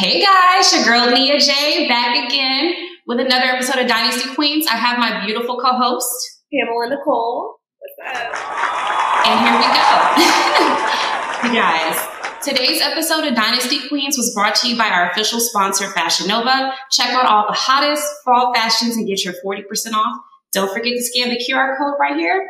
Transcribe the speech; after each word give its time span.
Hey 0.00 0.24
guys, 0.24 0.72
your 0.72 0.82
girl 0.84 1.10
Nia 1.10 1.38
J 1.38 1.86
back 1.86 2.16
again 2.24 2.72
with 3.06 3.20
another 3.20 3.44
episode 3.44 3.80
of 3.80 3.86
Dynasty 3.86 4.34
Queens. 4.34 4.66
I 4.66 4.76
have 4.76 4.98
my 4.98 5.26
beautiful 5.26 5.60
co-host 5.60 6.08
Pamela 6.50 6.88
Nicole. 6.88 7.56
And 9.26 9.40
here 9.40 9.52
we 9.52 9.60
go. 9.60 9.92
you 11.44 11.52
guys, 11.52 12.00
today's 12.42 12.80
episode 12.80 13.26
of 13.26 13.34
Dynasty 13.34 13.88
Queens 13.88 14.16
was 14.16 14.32
brought 14.34 14.54
to 14.54 14.70
you 14.70 14.78
by 14.78 14.88
our 14.88 15.10
official 15.10 15.38
sponsor, 15.38 15.86
Fashion 15.88 16.28
Nova. 16.28 16.72
Check 16.90 17.10
out 17.10 17.26
all 17.26 17.44
the 17.46 17.52
hottest 17.52 18.10
fall 18.24 18.54
fashions 18.54 18.96
and 18.96 19.06
get 19.06 19.22
your 19.22 19.34
40% 19.44 19.92
off. 19.92 20.18
Don't 20.54 20.72
forget 20.72 20.94
to 20.94 21.02
scan 21.02 21.28
the 21.28 21.36
QR 21.36 21.76
code 21.76 21.96
right 22.00 22.16
here. 22.16 22.48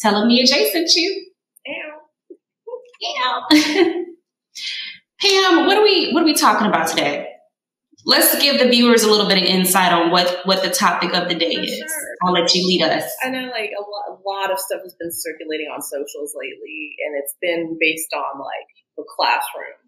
Tell 0.00 0.18
them 0.18 0.28
Nia 0.28 0.46
J 0.46 0.70
sent 0.70 0.88
you. 0.94 1.26
Ow. 1.68 3.48
Ow. 3.52 4.04
Pam, 5.20 5.66
what 5.66 5.78
are 5.78 5.82
we 5.82 6.12
what 6.12 6.22
are 6.22 6.26
we 6.26 6.34
talking 6.34 6.66
about 6.66 6.88
today? 6.88 7.32
Let's 8.04 8.40
give 8.40 8.60
the 8.60 8.68
viewers 8.68 9.02
a 9.02 9.10
little 9.10 9.26
bit 9.26 9.38
of 9.38 9.44
insight 9.44 9.92
on 9.92 10.10
what 10.10 10.44
what 10.44 10.62
the 10.62 10.70
topic 10.70 11.14
of 11.14 11.28
the 11.28 11.34
day 11.34 11.56
For 11.56 11.62
is. 11.62 11.78
sure. 11.78 12.16
I'll 12.22 12.32
let 12.32 12.54
you 12.54 12.66
lead 12.68 12.82
us. 12.82 13.04
I 13.24 13.30
know 13.30 13.50
like 13.50 13.72
a 13.72 13.82
lot, 13.82 14.06
a 14.12 14.16
lot 14.22 14.52
of 14.52 14.58
stuff 14.60 14.82
has 14.82 14.94
been 14.94 15.10
circulating 15.10 15.68
on 15.72 15.82
socials 15.82 16.36
lately, 16.36 16.94
and 17.04 17.16
it's 17.16 17.34
been 17.40 17.76
based 17.80 18.12
on 18.14 18.38
like 18.38 18.68
the 18.96 19.04
classroom. 19.16 19.80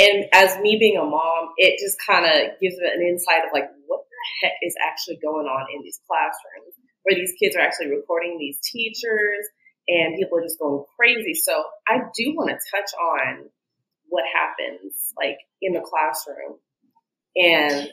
And 0.00 0.24
as 0.32 0.58
me 0.62 0.78
being 0.80 0.96
a 0.96 1.04
mom, 1.04 1.52
it 1.58 1.78
just 1.78 1.98
kind 2.00 2.24
of 2.24 2.58
gives 2.58 2.76
an 2.80 3.02
insight 3.04 3.44
of 3.44 3.52
like 3.52 3.68
what 3.86 4.00
the 4.08 4.20
heck 4.40 4.56
is 4.62 4.74
actually 4.80 5.20
going 5.22 5.46
on 5.46 5.66
in 5.76 5.82
these 5.84 6.00
classrooms, 6.08 6.74
where 7.04 7.14
these 7.14 7.36
kids 7.38 7.54
are 7.54 7.60
actually 7.60 7.92
recording 7.92 8.38
these 8.40 8.58
teachers, 8.64 9.44
and 9.86 10.16
people 10.16 10.38
are 10.38 10.42
just 10.42 10.58
going 10.58 10.82
crazy. 10.96 11.34
So 11.34 11.62
I 11.86 12.08
do 12.16 12.32
want 12.34 12.50
to 12.50 12.58
touch 12.72 12.90
on 12.96 13.52
what 14.12 14.24
happens 14.32 15.12
like 15.18 15.38
in 15.60 15.72
the 15.72 15.80
classroom 15.80 16.58
and 17.34 17.90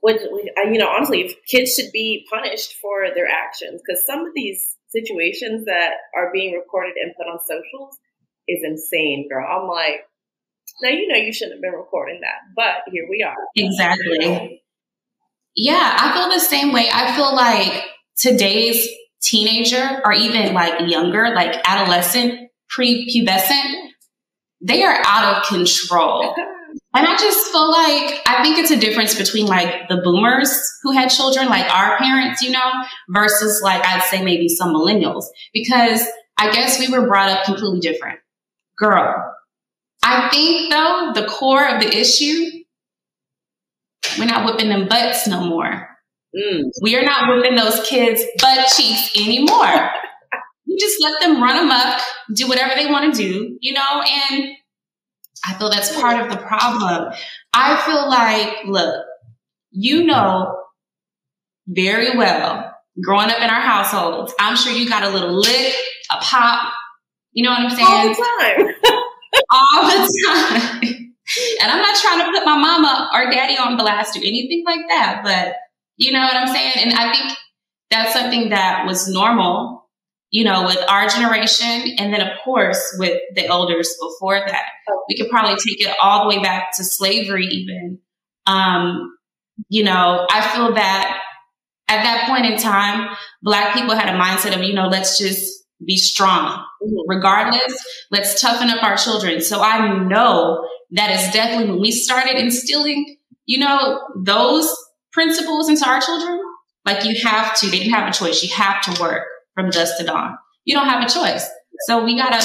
what 0.00 0.20
you 0.20 0.78
know 0.78 0.88
honestly 0.88 1.34
kids 1.48 1.74
should 1.74 1.90
be 1.92 2.26
punished 2.30 2.74
for 2.82 3.06
their 3.14 3.26
actions 3.26 3.80
because 3.84 4.04
some 4.06 4.20
of 4.20 4.32
these 4.34 4.76
situations 4.88 5.64
that 5.64 5.94
are 6.14 6.30
being 6.32 6.54
recorded 6.54 6.92
and 7.02 7.14
put 7.16 7.26
on 7.26 7.38
socials 7.40 7.98
is 8.46 8.60
insane 8.62 9.26
girl 9.28 9.46
i'm 9.48 9.68
like 9.68 10.06
now 10.82 10.90
you 10.90 11.08
know 11.08 11.16
you 11.16 11.32
shouldn't 11.32 11.54
have 11.56 11.62
been 11.62 11.72
recording 11.72 12.20
that 12.20 12.40
but 12.54 12.92
here 12.92 13.06
we 13.08 13.22
are 13.22 13.34
Exactly. 13.56 14.62
Yeah, 15.54 15.96
I 15.98 16.12
feel 16.14 16.30
the 16.30 16.40
same 16.40 16.72
way. 16.72 16.88
I 16.92 17.14
feel 17.14 17.34
like 17.34 17.84
today's 18.16 18.88
teenager 19.20 20.00
or 20.04 20.12
even 20.12 20.54
like 20.54 20.88
younger, 20.88 21.30
like 21.34 21.60
adolescent, 21.64 22.50
prepubescent, 22.70 23.90
they 24.62 24.82
are 24.82 25.02
out 25.04 25.36
of 25.36 25.48
control. 25.48 26.34
And 26.94 27.06
I 27.06 27.16
just 27.16 27.50
feel 27.50 27.70
like 27.70 28.20
I 28.26 28.42
think 28.42 28.58
it's 28.58 28.70
a 28.70 28.78
difference 28.78 29.14
between 29.16 29.46
like 29.46 29.88
the 29.88 29.98
boomers 29.98 30.58
who 30.82 30.92
had 30.92 31.08
children, 31.08 31.48
like 31.48 31.70
our 31.70 31.98
parents, 31.98 32.42
you 32.42 32.50
know, 32.50 32.70
versus 33.10 33.60
like 33.62 33.82
I'd 33.84 34.02
say 34.04 34.22
maybe 34.22 34.48
some 34.48 34.74
millennials, 34.74 35.24
because 35.54 36.06
I 36.38 36.50
guess 36.50 36.78
we 36.78 36.88
were 36.88 37.06
brought 37.06 37.30
up 37.30 37.44
completely 37.44 37.80
different. 37.80 38.20
Girl, 38.78 39.14
I 40.02 40.28
think 40.30 40.70
though 40.70 41.12
the 41.14 41.26
core 41.26 41.66
of 41.66 41.80
the 41.80 41.94
issue, 41.94 42.62
we're 44.18 44.26
not 44.26 44.44
whipping 44.46 44.68
them 44.68 44.88
butts 44.88 45.26
no 45.26 45.44
more. 45.44 45.88
mm. 46.34 46.62
We 46.82 46.96
are 46.96 47.04
not 47.04 47.34
whipping 47.34 47.56
those 47.56 47.86
kids' 47.86 48.22
butt 48.38 48.68
cheeks 48.68 49.16
anymore. 49.18 49.90
we 50.72 50.78
just 50.78 51.02
let 51.02 51.20
them 51.20 51.42
run 51.42 51.64
amok, 51.64 52.00
do 52.34 52.48
whatever 52.48 52.74
they 52.74 52.86
want 52.86 53.14
to 53.14 53.22
do, 53.22 53.58
you 53.60 53.72
know, 53.72 54.02
and 54.02 54.52
I 55.46 55.54
feel 55.54 55.70
that's 55.70 55.98
part 56.00 56.20
of 56.20 56.30
the 56.30 56.38
problem. 56.38 57.12
I 57.52 57.76
feel 57.84 58.08
like, 58.08 58.64
look, 58.66 59.04
you 59.70 60.04
know 60.04 60.56
very 61.66 62.16
well, 62.16 62.74
growing 63.02 63.30
up 63.30 63.38
in 63.38 63.50
our 63.50 63.60
households, 63.60 64.34
I'm 64.38 64.56
sure 64.56 64.72
you 64.72 64.88
got 64.88 65.02
a 65.02 65.10
little 65.10 65.32
lick, 65.32 65.74
a 66.10 66.16
pop, 66.16 66.72
you 67.32 67.44
know 67.44 67.50
what 67.50 67.60
I'm 67.60 67.70
saying? 67.70 67.86
all 67.88 68.08
the 68.08 68.14
time 68.14 68.74
all 69.50 69.82
the 69.84 70.22
time. 70.26 71.14
and 71.62 71.70
I'm 71.70 71.82
not 71.82 71.96
trying 71.96 72.18
to 72.20 72.24
put 72.32 72.44
my 72.44 72.58
mama 72.58 73.10
or 73.14 73.30
daddy 73.30 73.56
on 73.56 73.76
blast 73.76 74.16
or 74.16 74.20
anything 74.20 74.64
like 74.66 74.86
that, 74.88 75.20
but 75.22 75.56
you 75.96 76.12
know 76.12 76.20
what 76.20 76.34
I'm 76.34 76.48
saying? 76.48 76.72
And 76.76 76.92
I 76.92 77.12
think 77.12 77.38
that's 77.90 78.12
something 78.12 78.50
that 78.50 78.84
was 78.86 79.08
normal, 79.08 79.81
you 80.32 80.44
know, 80.44 80.64
with 80.64 80.78
our 80.88 81.06
generation. 81.08 81.94
And 81.98 82.12
then, 82.12 82.22
of 82.22 82.30
course, 82.42 82.96
with 82.98 83.20
the 83.34 83.46
elders 83.46 83.94
before 84.00 84.40
that. 84.40 84.64
We 85.08 85.16
could 85.16 85.28
probably 85.28 85.56
take 85.64 85.80
it 85.86 85.94
all 86.02 86.22
the 86.22 86.34
way 86.36 86.42
back 86.42 86.74
to 86.76 86.84
slavery, 86.84 87.46
even. 87.46 87.98
Um, 88.46 89.14
you 89.68 89.84
know, 89.84 90.26
I 90.30 90.40
feel 90.48 90.74
that 90.74 91.22
at 91.88 92.02
that 92.02 92.26
point 92.28 92.46
in 92.46 92.58
time, 92.58 93.14
Black 93.42 93.74
people 93.74 93.94
had 93.94 94.08
a 94.08 94.18
mindset 94.18 94.56
of, 94.56 94.62
you 94.64 94.72
know, 94.72 94.88
let's 94.88 95.18
just 95.18 95.64
be 95.84 95.96
strong 95.96 96.64
Mhm. 96.82 97.02
regardless, 97.08 97.74
let's 98.10 98.40
toughen 98.40 98.70
up 98.70 98.82
our 98.82 98.96
children. 98.96 99.40
So 99.40 99.60
I 99.60 99.88
know 99.98 100.64
that 100.92 101.10
is 101.10 101.32
definitely 101.32 101.70
when 101.72 101.80
we 101.80 101.90
started 101.90 102.36
instilling, 102.36 103.16
you 103.46 103.58
know, 103.58 104.00
those 104.24 104.74
principles 105.12 105.68
into 105.68 105.86
our 105.86 106.00
children, 106.00 106.40
like 106.86 107.04
you 107.04 107.16
have 107.26 107.58
to, 107.58 107.66
they 107.66 107.80
didn't 107.80 107.94
have 107.94 108.08
a 108.08 108.12
choice. 108.12 108.42
You 108.42 108.54
have 108.54 108.80
to 108.82 109.02
work 109.02 109.26
from 109.54 109.70
dusk 109.70 109.98
to 109.98 110.04
dawn. 110.04 110.36
You 110.64 110.74
don't 110.74 110.88
have 110.88 111.04
a 111.04 111.08
choice. 111.08 111.48
So 111.86 112.04
we 112.04 112.16
gotta 112.16 112.44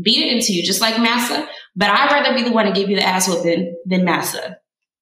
beat 0.00 0.26
it 0.26 0.32
into 0.32 0.52
you, 0.52 0.64
just 0.64 0.80
like 0.80 0.98
Massa. 1.00 1.48
But 1.76 1.90
I'd 1.90 2.10
rather 2.12 2.34
be 2.34 2.42
the 2.42 2.52
one 2.52 2.66
to 2.66 2.72
give 2.72 2.90
you 2.90 2.96
the 2.96 3.06
ass 3.06 3.28
whooping 3.28 3.76
than 3.86 4.04
Massa. 4.04 4.58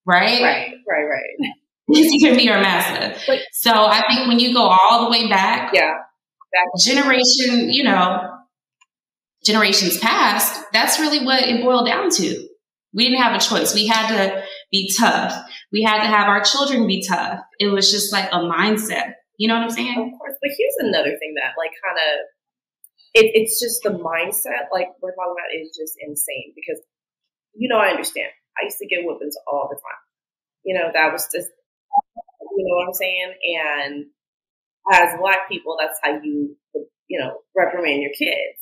Right? 0.06 0.42
right 0.42 0.72
right 0.88 1.04
right 1.04 1.52
It's 1.88 2.12
either 2.24 2.34
me 2.34 2.48
or 2.48 2.60
Massa. 2.60 3.14
But- 3.26 3.40
So 3.52 3.72
I 3.72 4.04
think 4.08 4.28
when 4.28 4.38
you 4.38 4.52
go 4.54 4.62
all 4.62 5.04
the 5.04 5.10
way 5.10 5.28
back, 5.28 5.72
yeah 5.74 5.94
generation, 6.84 7.70
you 7.70 7.84
know, 7.84 8.20
generations 9.44 9.98
past, 9.98 10.64
that's 10.72 10.98
really 10.98 11.24
what 11.24 11.42
it 11.42 11.62
boiled 11.62 11.86
down 11.86 12.10
to. 12.10 12.48
We 12.94 13.04
didn't 13.04 13.22
have 13.22 13.36
a 13.36 13.44
choice. 13.44 13.74
We 13.74 13.86
had 13.86 14.08
to 14.08 14.42
be 14.72 14.90
tough. 14.96 15.46
We 15.72 15.82
had 15.82 15.98
to 16.00 16.06
have 16.06 16.28
our 16.28 16.42
children 16.42 16.86
be 16.86 17.04
tough. 17.06 17.40
It 17.58 17.68
was 17.68 17.90
just 17.90 18.12
like 18.12 18.30
a 18.32 18.38
mindset. 18.38 19.12
You 19.36 19.48
know 19.48 19.54
what 19.54 19.64
I'm 19.64 19.70
saying? 19.70 20.18
But 20.40 20.54
here's 20.56 20.78
another 20.80 21.16
thing 21.18 21.34
that 21.36 21.58
like 21.58 21.74
kind 21.82 21.98
of 21.98 22.12
it, 23.14 23.32
it's 23.34 23.60
just 23.60 23.82
the 23.82 23.96
mindset 23.96 24.68
like 24.72 24.88
we're 25.00 25.14
talking 25.14 25.34
about 25.34 25.54
is 25.54 25.76
just 25.76 25.96
insane 26.00 26.52
because 26.54 26.80
you 27.54 27.68
know 27.68 27.78
I 27.78 27.90
understand. 27.90 28.30
I 28.58 28.64
used 28.64 28.78
to 28.78 28.86
get 28.88 29.04
whippings 29.04 29.38
all 29.46 29.68
the 29.70 29.76
time. 29.76 30.02
You 30.64 30.74
know 30.74 30.90
that 30.92 31.12
was 31.12 31.28
just 31.34 31.48
you 32.56 32.64
know 32.66 32.76
what 32.76 32.88
I'm 32.88 32.94
saying. 32.94 33.32
And 33.58 34.06
as 34.92 35.18
black 35.20 35.48
people, 35.48 35.76
that's 35.78 35.98
how 36.02 36.20
you 36.22 36.56
you 37.08 37.18
know 37.20 37.38
reprimand 37.56 38.02
your 38.02 38.12
kids. 38.12 38.58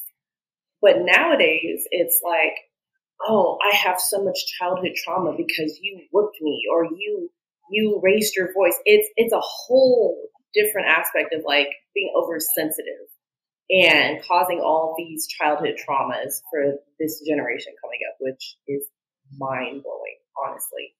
But 0.82 0.96
nowadays, 1.00 1.84
it's 1.90 2.20
like, 2.22 2.54
oh, 3.26 3.58
I 3.64 3.74
have 3.74 3.98
so 3.98 4.22
much 4.22 4.38
childhood 4.58 4.92
trauma 5.04 5.32
because 5.36 5.78
you 5.80 6.02
whooped 6.12 6.36
me 6.40 6.62
or 6.72 6.84
you 6.84 7.30
you 7.70 8.00
raised 8.02 8.36
your 8.36 8.52
voice. 8.52 8.78
It's 8.84 9.08
it's 9.16 9.32
a 9.32 9.40
whole 9.40 10.28
different 10.56 10.88
aspect 10.88 11.34
of 11.34 11.42
like 11.46 11.68
being 11.94 12.12
oversensitive 12.16 13.06
and 13.70 14.22
causing 14.26 14.60
all 14.60 14.94
these 14.96 15.26
childhood 15.26 15.74
traumas 15.76 16.40
for 16.50 16.74
this 17.00 17.20
generation 17.26 17.72
coming 17.82 18.00
up, 18.08 18.16
which 18.20 18.56
is 18.68 18.86
mind 19.38 19.82
blowing, 19.82 20.16
honestly. 20.44 20.94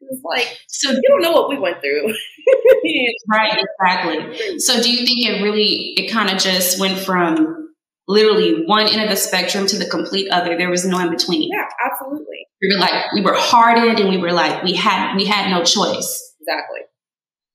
It's 0.00 0.20
like 0.24 0.58
So, 0.68 0.90
you 0.90 1.00
don't 1.08 1.22
know 1.22 1.32
what 1.32 1.48
we 1.48 1.58
went 1.58 1.80
through. 1.80 2.06
right, 3.30 3.56
exactly. 3.80 4.58
So, 4.58 4.82
do 4.82 4.90
you 4.90 5.06
think 5.06 5.26
it 5.26 5.42
really, 5.42 5.94
it 5.96 6.10
kind 6.10 6.28
of 6.30 6.38
just 6.38 6.80
went 6.80 6.98
from 6.98 7.68
literally 8.08 8.64
one 8.66 8.88
end 8.88 9.00
of 9.02 9.10
the 9.10 9.16
spectrum 9.16 9.66
to 9.68 9.78
the 9.78 9.86
complete 9.86 10.28
other? 10.30 10.56
There 10.56 10.70
was 10.70 10.84
no 10.84 10.98
in 10.98 11.10
between. 11.10 11.50
yeah, 11.52 11.66
absolutely, 11.88 12.46
We 12.60 12.74
were 12.74 12.80
like, 12.80 13.12
we 13.14 13.20
were 13.20 13.36
hardened 13.36 14.00
and 14.00 14.08
we 14.08 14.16
were 14.18 14.32
like, 14.32 14.64
we 14.64 14.74
had, 14.74 15.14
we 15.14 15.24
had 15.24 15.50
no 15.50 15.62
choice. 15.62 16.34
exactly. 16.40 16.80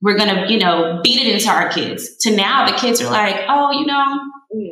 We're 0.01 0.17
gonna, 0.17 0.45
you 0.47 0.59
know, 0.59 1.01
beat 1.03 1.21
it 1.21 1.33
into 1.33 1.49
our 1.49 1.69
kids. 1.69 2.17
To 2.21 2.35
now, 2.35 2.69
the 2.69 2.77
kids 2.77 3.01
are 3.01 3.11
like, 3.11 3.45
oh, 3.47 3.71
you 3.71 3.85
know, 3.85 4.19
Mm. 4.55 4.71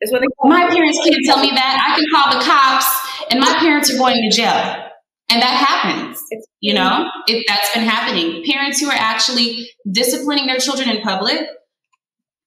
It's 0.00 0.12
what 0.12 0.20
they 0.20 0.26
call 0.40 0.50
my 0.50 0.68
parents 0.68 0.98
can't 1.04 1.20
tell 1.26 1.40
me 1.40 1.50
that. 1.50 1.86
I 1.88 2.00
can 2.00 2.06
call 2.12 2.38
the 2.38 2.44
cops, 2.44 2.86
and 3.30 3.38
my 3.38 3.52
parents 3.60 3.92
are 3.92 3.98
going 3.98 4.16
to 4.16 4.36
jail. 4.36 4.86
And 5.32 5.40
that 5.40 5.64
happens, 5.64 6.20
It's, 6.30 6.44
you 6.58 6.74
know, 6.74 7.06
it, 7.28 7.44
that's 7.46 7.72
been 7.72 7.84
happening. 7.84 8.42
Parents 8.44 8.80
who 8.80 8.88
are 8.88 8.96
actually 8.96 9.70
disciplining 9.88 10.46
their 10.48 10.58
children 10.58 10.88
in 10.88 11.02
public 11.02 11.38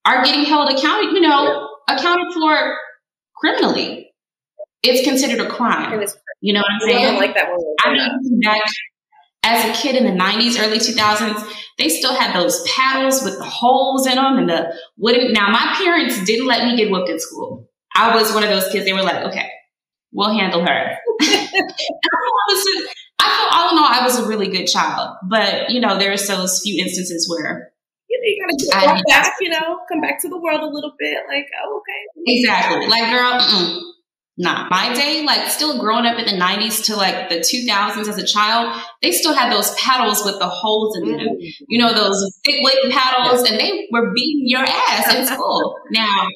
are 0.03 0.25
getting 0.25 0.43
held 0.43 0.69
account, 0.69 1.13
you 1.13 1.21
know, 1.21 1.69
accounted 1.87 2.33
for 2.33 2.75
criminally. 3.37 4.11
It's 4.81 5.07
considered 5.07 5.39
a 5.39 5.49
crime. 5.49 6.05
You 6.41 6.53
know 6.53 6.59
what 6.59 6.71
I'm 6.71 6.89
saying? 6.89 7.15
I 7.15 7.17
like 7.17 7.35
that 7.35 7.47
when 7.49 7.75
I 7.85 7.93
mean, 7.93 8.39
back 8.41 8.63
as 9.43 9.65
a 9.69 9.81
kid 9.81 9.95
in 9.95 10.03
the 10.05 10.23
90s, 10.23 10.59
early 10.59 10.79
2000s, 10.79 11.47
they 11.77 11.89
still 11.89 12.13
had 12.13 12.35
those 12.35 12.63
paddles 12.75 13.23
with 13.23 13.37
the 13.37 13.45
holes 13.45 14.07
in 14.07 14.15
them 14.15 14.37
and 14.37 14.49
the 14.49 14.73
wooden. 14.97 15.33
Now, 15.33 15.49
my 15.49 15.73
parents 15.77 16.23
didn't 16.23 16.47
let 16.47 16.65
me 16.65 16.77
get 16.77 16.91
whooped 16.91 17.09
at 17.09 17.19
school. 17.19 17.69
I 17.95 18.15
was 18.15 18.33
one 18.33 18.43
of 18.43 18.49
those 18.49 18.71
kids. 18.71 18.85
They 18.85 18.93
were 18.93 19.03
like, 19.03 19.25
okay, 19.27 19.49
we'll 20.11 20.33
handle 20.33 20.61
her. 20.65 20.97
I 21.21 22.63
I 23.19 23.29
feel 23.29 23.59
all 23.59 23.71
in 23.71 23.77
all, 23.77 23.89
I 23.89 24.01
was 24.03 24.19
a 24.19 24.27
really 24.27 24.47
good 24.47 24.67
child. 24.67 25.15
But, 25.29 25.69
you 25.69 25.79
know, 25.79 25.97
there 25.97 26.09
there's 26.09 26.27
those 26.27 26.61
few 26.61 26.81
instances 26.83 27.27
where 27.29 27.71
you, 28.09 28.19
know, 28.19 28.55
you 28.57 28.69
gotta 28.71 28.95
get 28.95 29.03
back, 29.07 29.33
you 29.41 29.49
know, 29.49 29.79
come 29.91 30.01
back 30.01 30.21
to 30.21 30.29
the 30.29 30.39
world 30.39 30.61
a 30.61 30.67
little 30.67 30.93
bit. 30.99 31.17
Like, 31.27 31.45
oh, 31.65 31.81
okay. 31.81 32.31
Exactly. 32.37 32.87
Like, 32.87 33.11
girl, 33.11 33.39
mm-mm. 33.39 33.79
Nah, 34.35 34.67
my 34.71 34.91
day, 34.95 35.23
like 35.23 35.47
still 35.47 35.79
growing 35.79 36.07
up 36.07 36.17
in 36.17 36.25
the 36.25 36.43
90s 36.43 36.85
to 36.85 36.95
like 36.95 37.29
the 37.29 37.35
2000s 37.35 38.07
as 38.07 38.17
a 38.17 38.25
child, 38.25 38.75
they 39.03 39.11
still 39.11 39.33
had 39.33 39.53
those 39.53 39.71
paddles 39.75 40.25
with 40.25 40.39
the 40.39 40.47
holes 40.47 40.97
in 40.97 41.11
them. 41.11 41.19
Mm. 41.19 41.53
You 41.67 41.79
know, 41.79 41.93
those 41.93 42.39
thick 42.43 42.55
wooden 42.61 42.91
paddles, 42.91 43.47
and 43.47 43.59
they 43.59 43.87
were 43.91 44.11
beating 44.11 44.47
your 44.47 44.65
ass 44.65 45.13
in 45.13 45.27
school. 45.27 45.75
now, 45.91 46.27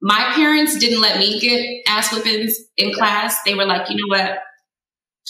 my 0.00 0.32
parents 0.34 0.78
didn't 0.78 1.02
let 1.02 1.18
me 1.18 1.38
get 1.38 1.62
ass 1.86 2.10
whippings 2.10 2.54
in 2.78 2.94
class. 2.94 3.36
They 3.44 3.54
were 3.54 3.66
like, 3.66 3.90
you 3.90 3.96
know 3.96 4.16
what? 4.16 4.38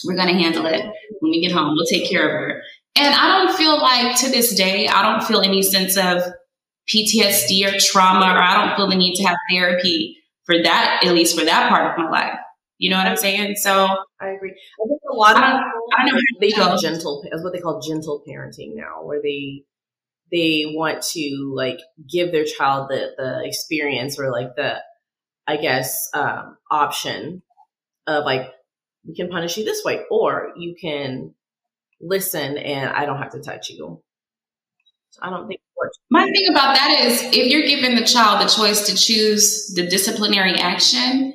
We're 0.05 0.15
going 0.15 0.33
to 0.33 0.41
handle 0.41 0.65
it 0.67 0.85
when 1.19 1.31
we 1.31 1.41
get 1.41 1.51
home. 1.51 1.73
We'll 1.75 1.85
take 1.85 2.09
care 2.09 2.25
of 2.25 2.31
her. 2.31 2.61
And 2.95 3.13
I 3.13 3.27
don't 3.27 3.57
feel 3.57 3.79
like 3.81 4.17
to 4.21 4.29
this 4.29 4.55
day, 4.55 4.87
I 4.87 5.01
don't 5.01 5.27
feel 5.27 5.41
any 5.41 5.61
sense 5.61 5.97
of 5.97 6.23
PTSD 6.89 7.67
or 7.67 7.77
trauma, 7.79 8.27
or 8.27 8.41
I 8.41 8.65
don't 8.65 8.77
feel 8.77 8.89
the 8.89 8.95
need 8.95 9.15
to 9.15 9.23
have 9.23 9.37
therapy 9.51 10.20
for 10.51 10.63
that, 10.63 11.01
at 11.05 11.13
least 11.13 11.37
for 11.37 11.45
that 11.45 11.69
part 11.69 11.91
of 11.91 11.97
my 11.97 12.09
life. 12.09 12.39
You 12.77 12.89
know 12.89 12.97
what 12.97 13.07
I'm 13.07 13.17
saying? 13.17 13.55
So 13.57 13.87
I 14.19 14.29
agree. 14.29 14.51
I 14.51 14.87
think 14.87 15.01
a 15.11 15.15
lot 15.15 15.37
of 15.37 15.43
I 15.43 15.51
don't, 15.51 15.63
I 15.99 16.05
don't 16.05 16.15
know 16.15 16.39
they 16.39 16.49
do 16.49 16.77
gentle 16.81 17.23
is 17.31 17.43
what 17.43 17.53
they 17.53 17.59
call 17.59 17.79
gentle 17.79 18.23
parenting 18.27 18.75
now, 18.75 19.03
where 19.03 19.21
they 19.21 19.63
they 20.31 20.63
want 20.65 21.03
to 21.13 21.53
like 21.55 21.79
give 22.11 22.31
their 22.31 22.45
child 22.45 22.89
the 22.89 23.11
the 23.17 23.41
experience 23.45 24.19
or 24.19 24.31
like 24.31 24.55
the 24.55 24.81
I 25.47 25.57
guess 25.57 26.09
um, 26.15 26.57
option 26.71 27.43
of 28.07 28.25
like 28.25 28.49
we 29.07 29.15
can 29.15 29.29
punish 29.29 29.57
you 29.57 29.63
this 29.63 29.83
way 29.83 30.01
or 30.09 30.49
you 30.57 30.75
can 30.79 31.35
listen 31.99 32.57
and 32.57 32.89
I 32.89 33.05
don't 33.05 33.17
have 33.19 33.31
to 33.33 33.41
touch 33.41 33.69
you. 33.69 34.01
So 35.11 35.19
I 35.21 35.29
don't 35.29 35.47
think 35.47 35.61
my 36.09 36.25
thing 36.25 36.47
about 36.49 36.75
that 36.75 36.99
is 37.05 37.21
if 37.33 37.47
you're 37.47 37.65
giving 37.65 37.95
the 37.95 38.05
child 38.05 38.41
the 38.41 38.51
choice 38.51 38.85
to 38.87 38.95
choose 38.95 39.73
the 39.75 39.87
disciplinary 39.87 40.53
action, 40.55 41.33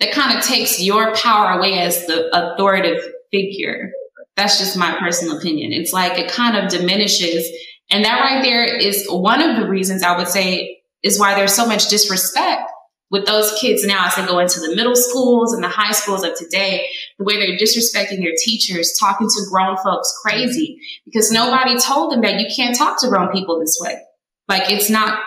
that 0.00 0.12
kind 0.12 0.36
of 0.36 0.44
takes 0.44 0.80
your 0.80 1.14
power 1.14 1.58
away 1.58 1.78
as 1.78 2.06
the 2.06 2.28
authoritative 2.36 3.02
figure. 3.30 3.90
That's 4.36 4.58
just 4.58 4.76
my 4.76 4.96
personal 4.98 5.38
opinion. 5.38 5.72
It's 5.72 5.92
like 5.92 6.18
it 6.18 6.30
kind 6.30 6.56
of 6.56 6.70
diminishes. 6.70 7.46
And 7.90 8.04
that 8.04 8.20
right 8.20 8.42
there 8.42 8.64
is 8.64 9.06
one 9.08 9.42
of 9.42 9.56
the 9.56 9.68
reasons 9.68 10.02
I 10.02 10.16
would 10.16 10.28
say 10.28 10.82
is 11.02 11.18
why 11.18 11.34
there's 11.34 11.54
so 11.54 11.66
much 11.66 11.88
disrespect 11.88 12.69
with 13.10 13.26
those 13.26 13.52
kids 13.60 13.84
now 13.84 14.06
as 14.06 14.14
they 14.14 14.24
go 14.24 14.38
into 14.38 14.60
the 14.60 14.74
middle 14.74 14.94
schools 14.94 15.52
and 15.52 15.62
the 15.62 15.68
high 15.68 15.92
schools 15.92 16.22
of 16.22 16.36
today, 16.36 16.86
the 17.18 17.24
way 17.24 17.36
they're 17.36 17.58
disrespecting 17.58 18.18
their 18.18 18.34
teachers, 18.38 18.96
talking 18.98 19.28
to 19.28 19.46
grown 19.50 19.76
folks 19.78 20.16
crazy 20.22 20.78
because 21.04 21.32
nobody 21.32 21.76
told 21.78 22.12
them 22.12 22.20
that 22.20 22.38
you 22.40 22.46
can't 22.54 22.76
talk 22.76 23.00
to 23.00 23.08
grown 23.08 23.32
people 23.32 23.58
this 23.58 23.78
way. 23.80 24.00
Like 24.48 24.70
it's 24.70 24.88
not, 24.88 25.20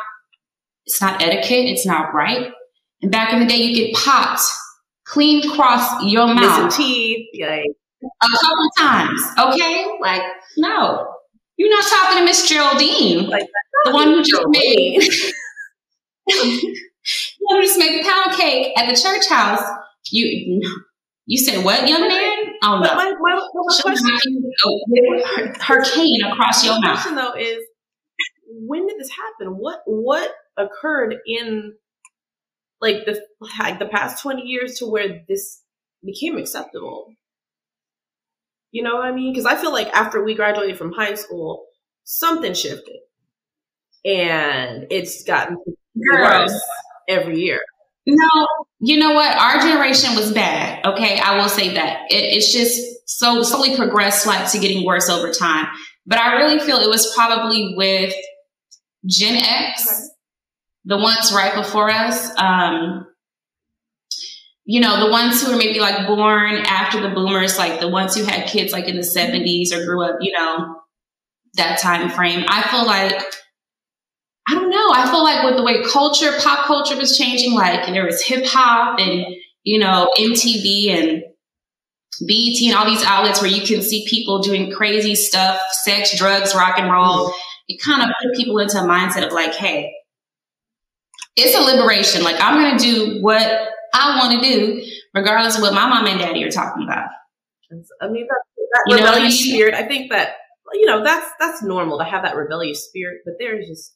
it's 0.85 1.01
not 1.01 1.21
etiquette. 1.21 1.65
It's 1.65 1.85
not 1.85 2.13
right. 2.13 2.51
And 3.01 3.11
back 3.11 3.33
in 3.33 3.39
the 3.39 3.45
day, 3.45 3.57
you 3.57 3.75
get 3.75 3.95
popped 3.95 4.41
clean 5.05 5.49
across 5.49 6.03
your 6.03 6.27
mouth. 6.27 6.63
Missing 6.65 6.85
teeth. 6.85 7.27
Like. 7.39 7.65
A 8.21 8.27
couple 8.27 8.69
times. 8.77 9.21
Okay. 9.39 9.87
Like, 10.01 10.21
no, 10.57 11.07
you're 11.57 11.69
not 11.69 11.85
talking 11.85 12.17
to 12.19 12.25
Miss 12.25 12.49
Geraldine, 12.49 13.29
like, 13.29 13.47
the 13.85 13.91
one 13.91 14.07
who 14.07 14.23
just 14.23 14.43
made. 14.47 15.09
you 17.49 17.61
just 17.61 17.79
make 17.79 18.03
pound 18.05 18.35
cake 18.35 18.77
at 18.77 18.87
the 18.87 18.99
church 18.99 19.27
house. 19.29 19.63
You 20.11 20.61
you 21.25 21.37
said 21.37 21.63
what, 21.63 21.87
young 21.87 22.07
man? 22.07 22.53
Oh 22.63 22.79
no. 22.79 22.95
My, 22.95 23.13
my, 23.19 23.49
my 23.53 23.79
question, 23.81 24.43
oh, 24.65 24.79
her, 25.35 25.53
her 25.61 25.83
cane 25.83 26.21
across 26.25 26.65
your 26.65 26.79
mouth. 26.81 27.01
question 27.01 27.15
though 27.15 27.33
is 27.33 27.59
when 28.47 28.87
did 28.87 28.99
this 28.99 29.09
happen? 29.09 29.55
What 29.57 29.81
what 29.85 30.31
occurred 30.57 31.15
in 31.25 31.73
like 32.81 33.05
the 33.05 33.21
like 33.39 33.79
the 33.79 33.85
past 33.85 34.21
twenty 34.21 34.43
years 34.43 34.77
to 34.79 34.85
where 34.85 35.23
this 35.27 35.61
became 36.05 36.37
acceptable? 36.37 37.13
You 38.71 38.83
know 38.83 38.95
what 38.95 39.05
I 39.05 39.11
mean? 39.11 39.31
Because 39.31 39.45
I 39.45 39.55
feel 39.55 39.71
like 39.71 39.87
after 39.95 40.23
we 40.23 40.33
graduated 40.35 40.77
from 40.77 40.91
high 40.91 41.13
school, 41.13 41.65
something 42.03 42.53
shifted, 42.53 42.97
and 44.03 44.87
it's 44.89 45.23
gotten 45.23 45.57
worse 46.11 46.59
every 47.07 47.39
year. 47.39 47.59
No, 48.05 48.47
you 48.79 48.97
know 48.97 49.13
what? 49.13 49.35
Our 49.37 49.59
generation 49.59 50.15
was 50.15 50.31
bad. 50.33 50.85
Okay, 50.85 51.19
I 51.19 51.37
will 51.37 51.49
say 51.49 51.73
that 51.75 52.01
it, 52.09 52.35
it's 52.35 52.51
just 52.51 52.79
so 53.05 53.43
slowly 53.43 53.75
progressed, 53.77 54.27
like 54.27 54.49
to 54.51 54.59
getting 54.59 54.85
worse 54.85 55.09
over 55.09 55.31
time. 55.31 55.67
But 56.05 56.19
I 56.19 56.35
really 56.35 56.59
feel 56.59 56.77
it 56.77 56.89
was 56.89 57.13
probably 57.15 57.75
with 57.77 58.13
Gen 59.05 59.35
X, 59.35 59.87
okay. 59.87 60.07
the 60.85 60.97
ones 60.97 61.31
right 61.33 61.55
before 61.55 61.89
us. 61.89 62.29
Um, 62.37 63.07
you 64.65 64.79
know, 64.81 65.05
the 65.05 65.11
ones 65.11 65.41
who 65.41 65.51
were 65.51 65.57
maybe 65.57 65.79
like 65.79 66.07
born 66.07 66.55
after 66.55 67.01
the 67.01 67.09
boomers, 67.09 67.57
like 67.57 67.79
the 67.79 67.89
ones 67.89 68.15
who 68.15 68.23
had 68.23 68.47
kids 68.47 68.71
like 68.71 68.87
in 68.87 68.95
the 68.95 69.01
70s 69.01 69.73
or 69.73 69.85
grew 69.85 70.03
up, 70.03 70.17
you 70.21 70.31
know, 70.31 70.77
that 71.55 71.79
time 71.79 72.09
frame. 72.09 72.45
I 72.47 72.63
feel 72.63 72.85
like 72.85 73.21
I 74.47 74.55
don't 74.55 74.69
know. 74.69 74.91
I 74.93 75.09
feel 75.09 75.23
like 75.23 75.43
with 75.43 75.55
the 75.55 75.63
way 75.63 75.83
culture, 75.83 76.31
pop 76.39 76.65
culture 76.65 76.97
was 76.97 77.17
changing, 77.17 77.53
like 77.53 77.85
there 77.87 78.05
was 78.05 78.21
hip 78.21 78.45
hop 78.45 78.99
and, 78.99 79.25
you 79.63 79.79
know, 79.79 80.09
MTV 80.17 80.89
and 80.89 81.23
BET 82.27 82.61
and 82.63 82.75
all 82.75 82.85
these 82.85 83.03
outlets 83.03 83.41
where 83.41 83.49
you 83.49 83.65
can 83.65 83.81
see 83.81 84.05
people 84.07 84.41
doing 84.41 84.71
crazy 84.71 85.15
stuff, 85.15 85.61
sex, 85.71 86.17
drugs, 86.17 86.53
rock 86.53 86.77
and 86.77 86.91
roll. 86.91 87.33
It 87.67 87.81
kind 87.81 88.03
of 88.03 88.09
put 88.21 88.35
people 88.35 88.59
into 88.59 88.77
a 88.77 88.81
mindset 88.81 89.25
of 89.25 89.31
like, 89.31 89.53
hey, 89.55 89.93
it's 91.35 91.57
a 91.57 91.61
liberation. 91.61 92.23
Like 92.23 92.35
I'm 92.39 92.59
going 92.59 92.77
to 92.77 92.83
do 92.83 93.21
what 93.21 93.47
I 93.93 94.19
want 94.19 94.41
to 94.41 94.47
do, 94.47 94.85
regardless 95.13 95.55
of 95.55 95.61
what 95.61 95.73
my 95.73 95.87
mom 95.87 96.05
and 96.05 96.19
daddy 96.19 96.43
are 96.43 96.51
talking 96.51 96.83
about. 96.83 97.07
I 98.01 98.07
mean, 98.07 98.27
that, 98.27 98.41
that 98.57 98.83
you 98.87 98.95
rebellious 98.97 99.41
I 99.41 99.43
mean? 99.43 99.53
spirit. 99.53 99.73
I 99.73 99.83
think 99.83 100.11
that 100.11 100.35
you 100.73 100.85
know 100.85 101.03
that's 101.03 101.27
that's 101.39 101.63
normal 101.63 101.97
to 101.99 102.03
have 102.03 102.23
that 102.23 102.35
rebellious 102.35 102.85
spirit, 102.85 103.21
but 103.25 103.35
there's 103.39 103.67
just 103.67 103.95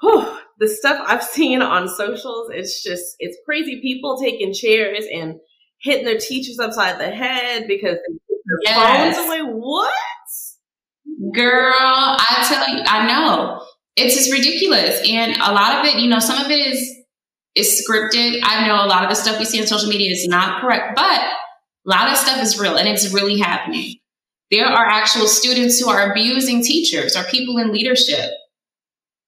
whew, 0.00 0.38
the 0.58 0.68
stuff 0.68 1.04
I've 1.06 1.22
seen 1.36 1.62
on 1.62 1.88
socials, 1.88 2.50
it's 2.52 2.82
just, 2.82 3.16
it's 3.18 3.36
crazy. 3.44 3.80
People 3.80 4.20
taking 4.20 4.52
chairs 4.52 5.04
and 5.12 5.40
hitting 5.80 6.04
their 6.04 6.18
teachers 6.18 6.58
upside 6.58 6.98
the 6.98 7.10
head 7.10 7.66
because 7.68 7.96
they 7.96 8.18
their 8.46 8.58
yes. 8.74 9.16
phones 9.16 9.26
away. 9.26 9.40
What? 9.40 9.94
Girl, 11.34 11.72
I 11.74 12.46
tell 12.48 12.76
you, 12.76 12.82
I 12.86 13.06
know. 13.06 13.62
It's 13.96 14.14
just 14.14 14.32
ridiculous. 14.32 15.02
And 15.08 15.36
a 15.36 15.52
lot 15.52 15.78
of 15.78 15.86
it, 15.86 16.00
you 16.00 16.08
know, 16.08 16.18
some 16.18 16.44
of 16.44 16.50
it 16.50 16.66
is 16.66 16.94
is 17.54 17.82
scripted. 17.88 18.40
I 18.42 18.66
know 18.66 18.84
a 18.84 18.86
lot 18.86 19.02
of 19.02 19.08
the 19.08 19.14
stuff 19.14 19.38
we 19.38 19.46
see 19.46 19.60
on 19.60 19.66
social 19.66 19.88
media 19.88 20.12
is 20.12 20.26
not 20.28 20.60
correct, 20.60 20.94
but 20.94 21.20
a 21.20 21.88
lot 21.88 22.10
of 22.10 22.16
stuff 22.18 22.42
is 22.42 22.60
real 22.60 22.76
and 22.76 22.86
it's 22.86 23.12
really 23.12 23.38
happening. 23.38 23.94
There 24.50 24.66
are 24.66 24.86
actual 24.86 25.26
students 25.26 25.80
who 25.80 25.88
are 25.88 26.10
abusing 26.10 26.62
teachers 26.62 27.16
or 27.16 27.24
people 27.24 27.56
in 27.58 27.72
leadership 27.72 28.30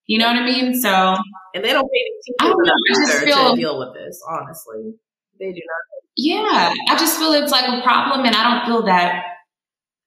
you 0.09 0.19
know 0.19 0.27
what 0.27 0.37
I 0.37 0.45
mean? 0.45 0.75
So, 0.75 1.17
and 1.55 1.63
they 1.63 1.71
don't 1.71 1.89
pay 1.93 2.05
the 2.09 2.35
teachers 2.41 2.57
enough 2.65 3.25
feel, 3.25 3.55
to 3.55 3.61
deal 3.61 3.79
with 3.79 3.93
this. 3.93 4.21
Honestly, 4.27 4.95
they 5.39 5.53
do 5.53 5.61
not. 5.61 6.03
Yeah, 6.17 6.75
I 6.89 6.97
just 6.99 7.19
feel 7.19 7.33
it's 7.35 7.53
like 7.53 7.69
a 7.69 7.83
problem, 7.83 8.25
and 8.25 8.35
I 8.35 8.43
don't 8.43 8.67
feel 8.67 8.87
that. 8.87 9.23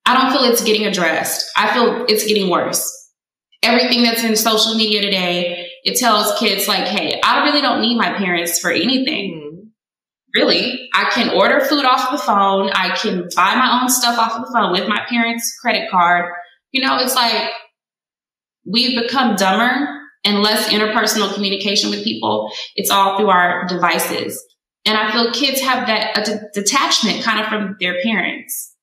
I 0.08 0.20
don't 0.20 0.32
feel 0.32 0.52
it's 0.52 0.64
getting 0.64 0.88
addressed. 0.88 1.50
I 1.56 1.72
feel 1.72 2.06
it's 2.10 2.26
getting 2.26 2.50
worse. 2.50 2.92
Everything 3.62 4.02
that's 4.02 4.24
in 4.24 4.36
social 4.36 4.74
media 4.74 5.04
today, 5.04 5.70
it 5.84 6.00
tells 6.00 6.38
kids 6.40 6.68
like, 6.68 6.88
"Hey, 6.88 7.22
I 7.24 7.46
really 7.46 7.62
don't 7.62 7.80
need 7.80 7.96
my 7.96 8.12
parents 8.18 8.58
for 8.58 8.72
anything." 8.72 9.34
Mm-hmm. 9.36 9.68
Really, 10.34 10.90
I 10.96 11.12
can 11.12 11.30
order 11.30 11.60
food 11.60 11.86
off 11.86 12.12
of 12.12 12.20
the 12.20 12.26
phone. 12.26 12.72
I 12.74 12.96
can 12.96 13.30
buy 13.36 13.54
my 13.54 13.82
own 13.82 13.90
stuff 13.90 14.18
off 14.18 14.34
of 14.34 14.48
the 14.48 14.52
phone 14.52 14.72
with 14.72 14.88
my 14.88 15.06
parents' 15.08 15.56
credit 15.62 15.92
card. 15.92 16.34
You 16.72 16.82
know, 16.82 16.98
it's 16.98 17.14
like 17.14 17.52
we've 18.66 19.02
become 19.02 19.36
dumber 19.36 19.88
and 20.24 20.42
less 20.42 20.70
interpersonal 20.70 21.34
communication 21.34 21.90
with 21.90 22.04
people. 22.04 22.52
It's 22.76 22.90
all 22.90 23.18
through 23.18 23.30
our 23.30 23.66
devices. 23.68 24.44
And 24.86 24.98
I 24.98 25.12
feel 25.12 25.32
kids 25.32 25.62
have 25.62 25.88
that 25.88 26.18
a 26.18 26.24
d- 26.24 26.40
detachment 26.54 27.24
kind 27.24 27.40
of 27.40 27.48
from 27.48 27.76
their 27.80 28.02
parents. 28.02 28.76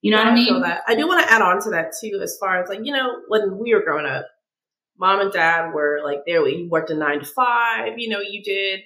You 0.00 0.10
know 0.10 0.18
what 0.18 0.26
I 0.26 0.34
mean? 0.34 0.60
that. 0.60 0.82
I 0.86 0.94
do 0.94 1.08
want 1.08 1.26
to 1.26 1.32
add 1.32 1.42
on 1.42 1.62
to 1.62 1.70
that 1.70 1.92
too, 1.98 2.20
as 2.22 2.36
far 2.38 2.62
as 2.62 2.68
like, 2.68 2.80
you 2.82 2.92
know, 2.92 3.08
when 3.28 3.58
we 3.58 3.74
were 3.74 3.82
growing 3.82 4.06
up, 4.06 4.26
mom 4.98 5.20
and 5.20 5.32
dad 5.32 5.72
were 5.72 6.00
like 6.04 6.20
there, 6.26 6.46
you 6.46 6.68
worked 6.68 6.90
a 6.90 6.94
nine 6.94 7.20
to 7.20 7.24
five, 7.24 7.94
you 7.96 8.08
know, 8.08 8.20
you 8.20 8.42
did, 8.42 8.80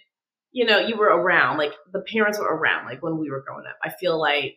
you 0.52 0.64
know, 0.64 0.78
you 0.78 0.96
were 0.96 1.06
around, 1.06 1.58
like 1.58 1.72
the 1.92 2.02
parents 2.12 2.38
were 2.38 2.46
around, 2.46 2.86
like 2.86 3.02
when 3.02 3.18
we 3.18 3.30
were 3.30 3.44
growing 3.46 3.66
up. 3.66 3.76
I 3.82 3.90
feel 4.00 4.18
like 4.18 4.56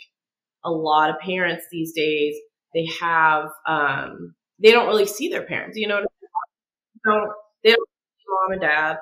a 0.64 0.72
lot 0.72 1.10
of 1.10 1.20
parents 1.20 1.66
these 1.72 1.94
days, 1.94 2.36
they 2.74 2.88
have, 3.02 3.50
um, 3.68 4.36
they 4.62 4.72
don't 4.72 4.88
really 4.88 5.06
see 5.06 5.30
their 5.30 5.46
parents. 5.46 5.78
You 5.78 5.88
know, 5.88 6.00
they 6.02 7.12
don't, 7.12 7.32
they 7.64 7.70
don't 7.72 7.90
see 7.90 8.26
mom 8.30 8.52
and 8.54 8.62
dad 8.62 8.98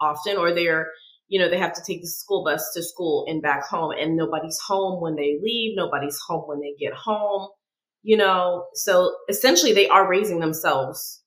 often, 0.00 0.36
or 0.36 0.52
they're 0.52 0.88
you 1.28 1.40
know, 1.40 1.48
they 1.48 1.58
have 1.58 1.72
to 1.74 1.82
take 1.86 2.02
the 2.02 2.06
school 2.06 2.44
bus 2.44 2.70
to 2.74 2.82
school 2.82 3.24
and 3.28 3.42
back 3.42 3.64
home 3.66 3.92
and 3.98 4.16
nobody's 4.16 4.58
home 4.66 5.00
when 5.00 5.16
they 5.16 5.38
leave. 5.42 5.76
Nobody's 5.76 6.18
home 6.28 6.44
when 6.46 6.60
they 6.60 6.74
get 6.78 6.92
home, 6.92 7.48
you 8.02 8.16
know, 8.16 8.66
so 8.74 9.14
essentially 9.28 9.72
they 9.72 9.88
are 9.88 10.08
raising 10.08 10.40
themselves. 10.40 11.22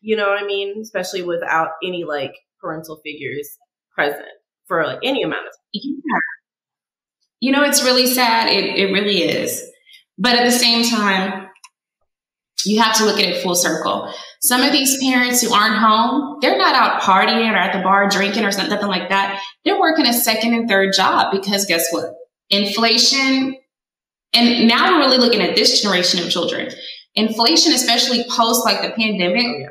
You 0.00 0.16
know 0.16 0.28
what 0.28 0.42
I 0.42 0.46
mean? 0.46 0.80
Especially 0.80 1.22
without 1.22 1.70
any 1.84 2.04
like 2.04 2.32
parental 2.60 3.00
figures 3.04 3.48
present 3.94 4.24
for 4.66 4.84
like 4.84 5.00
any 5.02 5.22
amount 5.22 5.46
of 5.46 5.52
time. 5.52 5.82
Yeah. 5.96 6.20
You 7.40 7.52
know, 7.52 7.62
it's 7.62 7.82
really 7.82 8.06
sad. 8.06 8.48
It, 8.48 8.76
it 8.76 8.92
really 8.92 9.24
is. 9.24 9.62
But 10.16 10.36
at 10.36 10.44
the 10.44 10.52
same 10.52 10.88
time, 10.88 11.48
you 12.64 12.80
have 12.80 12.96
to 12.96 13.04
look 13.04 13.18
at 13.18 13.24
it 13.24 13.42
full 13.42 13.54
circle. 13.54 14.12
Some 14.40 14.62
of 14.62 14.72
these 14.72 14.98
parents 15.02 15.40
who 15.40 15.52
aren't 15.52 15.76
home, 15.76 16.38
they're 16.40 16.58
not 16.58 16.74
out 16.74 17.02
partying 17.02 17.52
or 17.52 17.56
at 17.56 17.72
the 17.72 17.82
bar 17.82 18.08
drinking 18.08 18.44
or 18.44 18.52
something 18.52 18.88
like 18.88 19.08
that. 19.08 19.40
They're 19.64 19.78
working 19.78 20.06
a 20.06 20.12
second 20.12 20.54
and 20.54 20.68
third 20.68 20.92
job 20.94 21.32
because 21.32 21.66
guess 21.66 21.86
what? 21.90 22.14
Inflation. 22.50 23.56
And 24.34 24.68
now 24.68 24.92
we're 24.92 25.06
really 25.06 25.18
looking 25.18 25.42
at 25.42 25.54
this 25.54 25.80
generation 25.80 26.24
of 26.24 26.30
children. 26.30 26.70
Inflation, 27.14 27.72
especially 27.72 28.24
post 28.30 28.64
like 28.64 28.82
the 28.82 28.90
pandemic. 28.90 29.44
Oh, 29.44 29.58
yeah. 29.58 29.68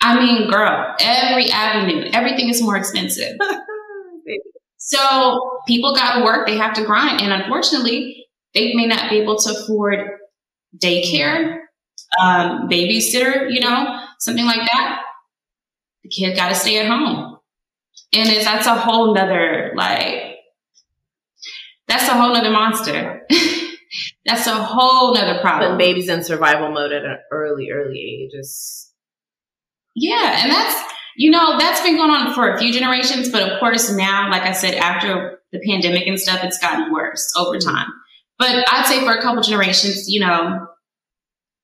I 0.00 0.18
mean, 0.18 0.50
girl, 0.50 0.94
every 1.00 1.50
avenue, 1.50 2.10
everything 2.12 2.48
is 2.48 2.62
more 2.62 2.76
expensive. 2.76 3.36
so 4.76 5.60
people 5.66 5.94
got 5.94 6.18
to 6.18 6.24
work. 6.24 6.46
They 6.46 6.56
have 6.56 6.74
to 6.74 6.84
grind. 6.84 7.20
And 7.20 7.32
unfortunately, 7.32 8.26
they 8.54 8.74
may 8.74 8.86
not 8.86 9.10
be 9.10 9.18
able 9.18 9.36
to 9.38 9.50
afford 9.50 10.00
daycare 10.76 11.61
um, 12.20 12.68
babysitter, 12.68 13.52
you 13.52 13.60
know, 13.60 14.00
something 14.18 14.44
like 14.44 14.60
that, 14.60 15.02
the 16.02 16.08
kid 16.08 16.36
got 16.36 16.50
to 16.50 16.54
stay 16.54 16.78
at 16.78 16.86
home. 16.86 17.38
And 18.14 18.28
it's, 18.28 18.44
that's 18.44 18.66
a 18.66 18.74
whole 18.74 19.14
nother, 19.14 19.72
like, 19.74 20.36
that's 21.88 22.08
a 22.08 22.12
whole 22.12 22.34
nother 22.34 22.50
monster. 22.50 23.26
that's 24.24 24.46
a 24.46 24.54
whole 24.54 25.14
nother 25.14 25.40
problem. 25.40 25.78
Babies 25.78 26.08
in 26.08 26.22
survival 26.22 26.70
mode 26.70 26.92
at 26.92 27.04
an 27.04 27.18
early, 27.30 27.70
early 27.70 27.98
age 27.98 28.30
is. 28.34 28.92
Yeah. 29.94 30.42
And 30.42 30.50
that's, 30.50 30.92
you 31.16 31.30
know, 31.30 31.58
that's 31.58 31.82
been 31.82 31.96
going 31.96 32.10
on 32.10 32.34
for 32.34 32.52
a 32.52 32.58
few 32.58 32.72
generations. 32.72 33.30
But 33.30 33.50
of 33.50 33.60
course, 33.60 33.92
now, 33.92 34.30
like 34.30 34.42
I 34.42 34.52
said, 34.52 34.74
after 34.74 35.38
the 35.52 35.60
pandemic 35.66 36.06
and 36.06 36.18
stuff, 36.18 36.40
it's 36.44 36.58
gotten 36.58 36.92
worse 36.92 37.32
over 37.36 37.58
mm-hmm. 37.58 37.68
time. 37.68 37.88
But 38.38 38.64
I'd 38.70 38.86
say 38.86 39.00
for 39.00 39.12
a 39.12 39.22
couple 39.22 39.42
generations, 39.42 40.08
you 40.08 40.20
know, 40.20 40.66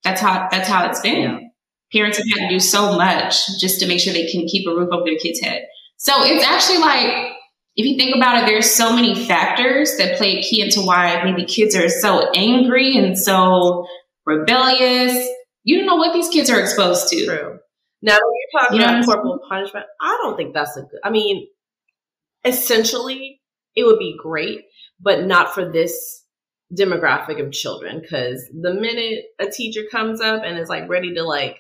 that's 0.09 0.21
how 0.21 0.49
that's 0.50 0.69
how 0.69 0.87
it's 0.88 1.00
been. 1.00 1.23
Yeah. 1.23 1.38
Parents 1.93 2.19
have 2.19 2.27
had 2.27 2.49
to 2.49 2.55
do 2.55 2.61
so 2.61 2.97
much 2.97 3.59
just 3.61 3.81
to 3.81 3.87
make 3.87 4.00
sure 4.00 4.12
they 4.12 4.31
can 4.31 4.47
keep 4.47 4.67
a 4.69 4.71
roof 4.71 4.91
over 4.93 5.05
their 5.05 5.19
kid's 5.19 5.41
head. 5.41 5.67
So 5.97 6.12
it's 6.25 6.45
actually 6.45 6.79
like 6.79 7.33
if 7.77 7.87
you 7.87 7.97
think 7.97 8.17
about 8.17 8.43
it, 8.43 8.47
there's 8.47 8.71
so 8.71 8.95
many 8.95 9.27
factors 9.27 9.97
that 9.99 10.19
play 10.19 10.38
a 10.38 10.43
key 10.43 10.61
into 10.61 10.81
why 10.81 11.23
maybe 11.25 11.45
kids 11.45 11.77
are 11.77 11.88
so 11.88 12.31
angry 12.33 12.97
and 12.97 13.17
so 13.17 13.87
rebellious. 14.27 15.29
You 15.65 15.79
don't 15.79 15.87
know 15.87 15.97
what 15.97 16.12
these 16.12 16.29
kids 16.29 16.50
are 16.50 16.61
exposed 16.61 17.09
to. 17.09 17.25
True. 17.25 17.59
Now, 18.00 18.15
when 18.15 18.21
you're 18.21 18.62
talking 18.62 18.81
you 18.81 18.85
about 18.85 19.05
corporal 19.05 19.41
punishment, 19.49 19.87
I 20.00 20.19
don't 20.23 20.37
think 20.37 20.55
that's 20.55 20.77
a 20.77 20.83
good. 20.83 21.00
I 21.05 21.11
mean, 21.11 21.47
essentially, 22.45 23.41
it 23.75 23.85
would 23.85 23.99
be 23.99 24.17
great, 24.21 24.62
but 25.00 25.25
not 25.25 25.55
for 25.55 25.71
this 25.71 26.25
demographic 26.77 27.45
of 27.45 27.53
children 27.53 28.01
because 28.01 28.45
the 28.53 28.75
minute 28.75 29.25
a 29.39 29.47
teacher 29.47 29.83
comes 29.91 30.21
up 30.21 30.43
and 30.45 30.59
is 30.59 30.69
like 30.69 30.89
ready 30.89 31.15
to 31.15 31.23
like 31.23 31.57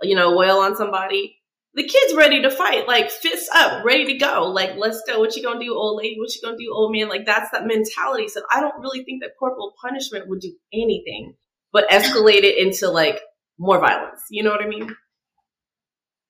you 0.00 0.16
know 0.16 0.36
wail 0.36 0.58
on 0.58 0.74
somebody 0.74 1.36
the 1.74 1.82
kid's 1.82 2.14
ready 2.14 2.40
to 2.40 2.50
fight 2.50 2.86
like 2.88 3.10
fists 3.10 3.50
up 3.54 3.84
ready 3.84 4.06
to 4.06 4.14
go 4.14 4.44
like 4.44 4.70
let's 4.76 5.02
go 5.06 5.18
what 5.20 5.36
you 5.36 5.42
gonna 5.42 5.60
do 5.60 5.74
old 5.74 5.98
lady? 5.98 6.16
What 6.18 6.34
you 6.34 6.40
gonna 6.42 6.56
do 6.56 6.72
old 6.72 6.92
man? 6.92 7.08
Like 7.08 7.26
that's 7.26 7.50
that 7.50 7.66
mentality. 7.66 8.28
So 8.28 8.40
i 8.52 8.60
don't 8.60 8.80
really 8.80 9.04
think 9.04 9.22
that 9.22 9.32
corporal 9.38 9.74
punishment 9.82 10.28
would 10.28 10.40
do 10.40 10.54
anything 10.72 11.34
but 11.72 11.88
escalate 11.90 12.44
it 12.44 12.56
into 12.56 12.88
like 12.88 13.20
more 13.58 13.78
violence. 13.80 14.22
You 14.30 14.44
know 14.44 14.50
what 14.50 14.62
i 14.62 14.68
mean? 14.68 14.96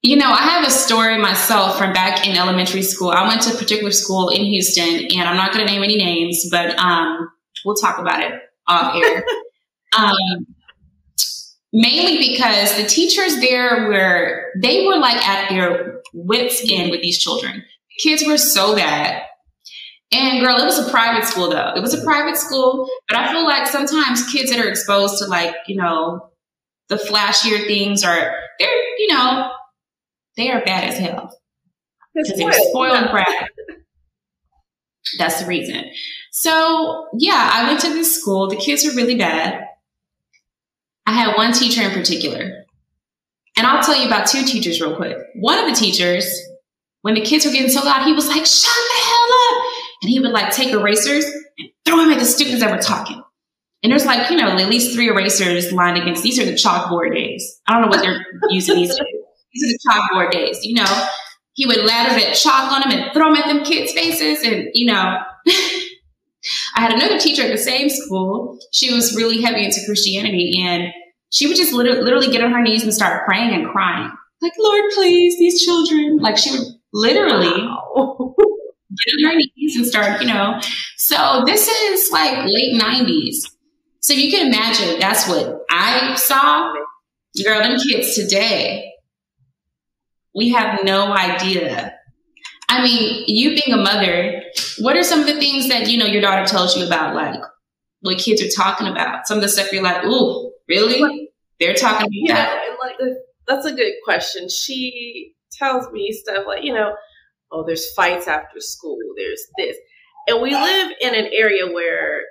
You 0.02 0.16
know, 0.16 0.30
I 0.30 0.42
have 0.42 0.66
a 0.66 0.70
story 0.70 1.16
myself 1.16 1.78
from 1.78 1.94
back 1.94 2.26
in 2.26 2.36
elementary 2.36 2.82
school. 2.82 3.10
I 3.10 3.26
went 3.26 3.40
to 3.42 3.54
a 3.54 3.56
particular 3.56 3.90
school 3.90 4.28
in 4.28 4.44
Houston, 4.44 4.86
and 4.86 5.26
I'm 5.26 5.36
not 5.36 5.54
going 5.54 5.66
to 5.66 5.72
name 5.72 5.82
any 5.82 5.96
names, 5.96 6.46
but 6.50 6.78
um, 6.78 7.30
We'll 7.64 7.76
talk 7.76 7.98
about 7.98 8.22
it 8.22 8.32
off 8.66 8.94
air. 8.96 9.24
um, 9.98 10.46
mainly 11.72 12.18
because 12.18 12.76
the 12.76 12.84
teachers 12.84 13.40
there 13.40 13.88
were, 13.88 14.46
they 14.60 14.86
were 14.86 14.96
like 14.96 15.16
at 15.26 15.50
their 15.50 16.00
wits' 16.12 16.64
end 16.70 16.90
with 16.90 17.02
these 17.02 17.18
children. 17.18 17.56
The 17.56 18.10
kids 18.10 18.24
were 18.26 18.38
so 18.38 18.76
bad. 18.76 19.22
And 20.12 20.40
girl, 20.40 20.56
it 20.58 20.64
was 20.64 20.78
a 20.78 20.90
private 20.90 21.26
school 21.26 21.50
though. 21.50 21.72
It 21.74 21.80
was 21.80 21.94
a 21.94 22.04
private 22.04 22.36
school, 22.36 22.88
but 23.08 23.16
I 23.16 23.32
feel 23.32 23.44
like 23.44 23.66
sometimes 23.66 24.30
kids 24.30 24.50
that 24.50 24.64
are 24.64 24.68
exposed 24.68 25.18
to 25.18 25.26
like, 25.26 25.54
you 25.66 25.76
know, 25.76 26.30
the 26.88 26.96
flashier 26.96 27.66
things 27.66 28.04
are, 28.04 28.36
they're, 28.58 28.98
you 28.98 29.08
know, 29.08 29.50
they 30.36 30.50
are 30.50 30.64
bad 30.64 30.84
as 30.84 30.98
hell. 30.98 31.36
Because 32.14 32.38
they're 32.38 32.52
spoiled 32.52 33.10
brat. 33.10 33.50
That's 35.18 35.40
the 35.40 35.46
reason. 35.46 35.84
So 36.32 37.08
yeah, 37.14 37.50
I 37.52 37.68
went 37.68 37.80
to 37.80 37.88
this 37.88 38.20
school. 38.20 38.48
The 38.48 38.56
kids 38.56 38.84
were 38.84 38.94
really 38.94 39.16
bad. 39.16 39.64
I 41.06 41.12
had 41.12 41.36
one 41.36 41.52
teacher 41.52 41.82
in 41.82 41.90
particular. 41.90 42.64
And 43.56 43.66
I'll 43.66 43.82
tell 43.82 43.96
you 43.96 44.06
about 44.06 44.26
two 44.26 44.42
teachers 44.44 44.80
real 44.80 44.96
quick. 44.96 45.16
One 45.34 45.58
of 45.58 45.68
the 45.68 45.76
teachers, 45.76 46.26
when 47.02 47.14
the 47.14 47.20
kids 47.20 47.44
were 47.44 47.52
getting 47.52 47.70
so 47.70 47.84
loud, 47.84 48.04
he 48.04 48.12
was 48.12 48.26
like, 48.26 48.44
shut 48.46 48.74
the 48.74 49.00
hell 49.00 49.28
up. 49.58 49.64
And 50.02 50.10
he 50.10 50.20
would 50.20 50.32
like 50.32 50.52
take 50.52 50.70
erasers 50.70 51.24
and 51.24 51.68
throw 51.84 51.98
them 51.98 52.10
at 52.10 52.18
the 52.18 52.24
students 52.24 52.62
that 52.62 52.70
were 52.74 52.82
talking. 52.82 53.22
And 53.82 53.92
there's 53.92 54.06
like, 54.06 54.30
you 54.30 54.36
know, 54.36 54.48
at 54.48 54.68
least 54.68 54.94
three 54.94 55.08
erasers 55.08 55.70
lined 55.70 55.98
against, 55.98 56.22
these 56.22 56.38
are 56.40 56.44
the 56.44 56.52
chalkboard 56.52 57.14
days. 57.14 57.60
I 57.66 57.74
don't 57.74 57.82
know 57.82 57.88
what 57.88 58.00
they're 58.00 58.24
using 58.48 58.76
these 58.76 58.88
days. 58.96 59.06
These 59.52 59.64
are 59.64 59.76
the 59.76 59.78
chalkboard 59.88 60.30
days, 60.32 60.58
you 60.64 60.74
know. 60.74 61.06
He 61.54 61.66
would 61.66 61.84
lather 61.84 62.18
that 62.20 62.34
chalk 62.34 62.72
on 62.72 62.82
them 62.82 62.98
and 62.98 63.12
throw 63.12 63.32
them 63.32 63.36
at 63.36 63.46
them 63.46 63.64
kids' 63.64 63.92
faces 63.92 64.44
and, 64.44 64.68
you 64.74 64.86
know. 64.86 65.18
I 66.76 66.80
had 66.80 66.92
another 66.92 67.18
teacher 67.18 67.42
at 67.42 67.50
the 67.50 67.58
same 67.58 67.88
school. 67.88 68.58
She 68.72 68.92
was 68.92 69.16
really 69.16 69.40
heavy 69.40 69.64
into 69.64 69.80
Christianity 69.86 70.62
and 70.62 70.92
she 71.30 71.46
would 71.46 71.56
just 71.56 71.72
literally, 71.72 72.02
literally 72.02 72.30
get 72.30 72.44
on 72.44 72.52
her 72.52 72.62
knees 72.62 72.84
and 72.84 72.94
start 72.94 73.24
praying 73.26 73.54
and 73.54 73.68
crying. 73.68 74.10
Like, 74.40 74.52
Lord, 74.58 74.84
please, 74.94 75.38
these 75.38 75.64
children. 75.64 76.18
Like, 76.18 76.36
she 76.36 76.50
would 76.50 76.66
literally 76.92 77.62
wow. 77.62 78.34
get 78.38 79.26
on 79.26 79.32
her 79.32 79.36
knees 79.36 79.76
and 79.76 79.86
start, 79.86 80.20
you 80.20 80.28
know. 80.28 80.60
So, 80.96 81.42
this 81.46 81.66
is 81.66 82.12
like 82.12 82.44
late 82.44 82.80
90s. 82.80 83.50
So, 84.00 84.12
you 84.12 84.30
can 84.30 84.48
imagine 84.48 85.00
that's 85.00 85.28
what 85.28 85.62
I 85.70 86.14
saw. 86.16 86.72
Girl, 87.42 87.58
them 87.60 87.78
kids 87.80 88.14
today, 88.14 88.93
we 90.34 90.50
have 90.50 90.84
no 90.84 91.12
idea 91.12 91.94
I 92.68 92.82
mean, 92.82 93.24
you 93.26 93.50
being 93.50 93.72
a 93.72 93.82
mother, 93.82 94.42
what 94.78 94.96
are 94.96 95.02
some 95.02 95.20
of 95.20 95.26
the 95.26 95.38
things 95.38 95.68
that, 95.68 95.88
you 95.88 95.98
know, 95.98 96.06
your 96.06 96.22
daughter 96.22 96.44
tells 96.44 96.76
you 96.76 96.86
about, 96.86 97.14
like, 97.14 97.40
what 98.00 98.18
kids 98.18 98.42
are 98.42 98.50
talking 98.50 98.88
about? 98.88 99.26
Some 99.26 99.38
of 99.38 99.42
the 99.42 99.48
stuff 99.48 99.72
you're 99.72 99.82
like, 99.82 100.04
ooh, 100.04 100.52
really? 100.68 101.30
They're 101.60 101.74
talking 101.74 102.06
about 102.06 102.10
yeah, 102.10 102.34
that? 102.34 102.76
like, 102.82 102.96
that's 103.46 103.66
a 103.66 103.72
good 103.72 103.92
question. 104.04 104.48
She 104.48 105.34
tells 105.52 105.90
me 105.92 106.10
stuff 106.12 106.46
like, 106.46 106.64
you 106.64 106.74
know, 106.74 106.96
oh, 107.52 107.64
there's 107.64 107.92
fights 107.92 108.26
after 108.26 108.60
school, 108.60 108.98
there's 109.16 109.42
this. 109.56 109.76
And 110.26 110.42
we 110.42 110.50
live 110.52 110.92
in 111.00 111.14
an 111.14 111.30
area 111.32 111.66
where 111.72 112.22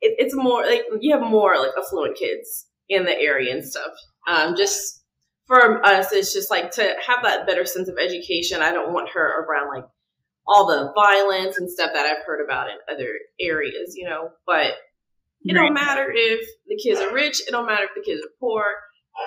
it, 0.00 0.16
it's 0.18 0.34
more 0.34 0.64
like 0.64 0.82
you 1.00 1.12
have 1.12 1.22
more 1.22 1.56
like 1.58 1.70
affluent 1.78 2.16
kids 2.16 2.66
in 2.88 3.04
the 3.04 3.16
area 3.20 3.52
and 3.52 3.64
stuff. 3.64 3.92
Um, 4.26 4.56
just 4.56 4.99
for 5.50 5.84
us, 5.84 6.12
it's 6.12 6.32
just 6.32 6.48
like 6.48 6.70
to 6.70 6.94
have 7.04 7.24
that 7.24 7.44
better 7.44 7.64
sense 7.64 7.88
of 7.88 7.96
education. 7.98 8.62
I 8.62 8.70
don't 8.70 8.92
want 8.92 9.10
her 9.14 9.44
around 9.44 9.74
like 9.74 9.84
all 10.46 10.68
the 10.68 10.92
violence 10.94 11.58
and 11.58 11.68
stuff 11.68 11.90
that 11.92 12.06
I've 12.06 12.24
heard 12.24 12.40
about 12.44 12.68
in 12.68 12.76
other 12.88 13.14
areas, 13.40 13.94
you 13.96 14.08
know. 14.08 14.30
But 14.46 14.74
it 15.42 15.54
don't 15.54 15.74
matter 15.74 16.06
if 16.14 16.48
the 16.68 16.76
kids 16.76 17.00
are 17.00 17.12
rich. 17.12 17.40
It 17.40 17.50
don't 17.50 17.66
matter 17.66 17.82
if 17.82 17.90
the 17.96 18.08
kids 18.08 18.24
are 18.24 18.30
poor. 18.38 18.62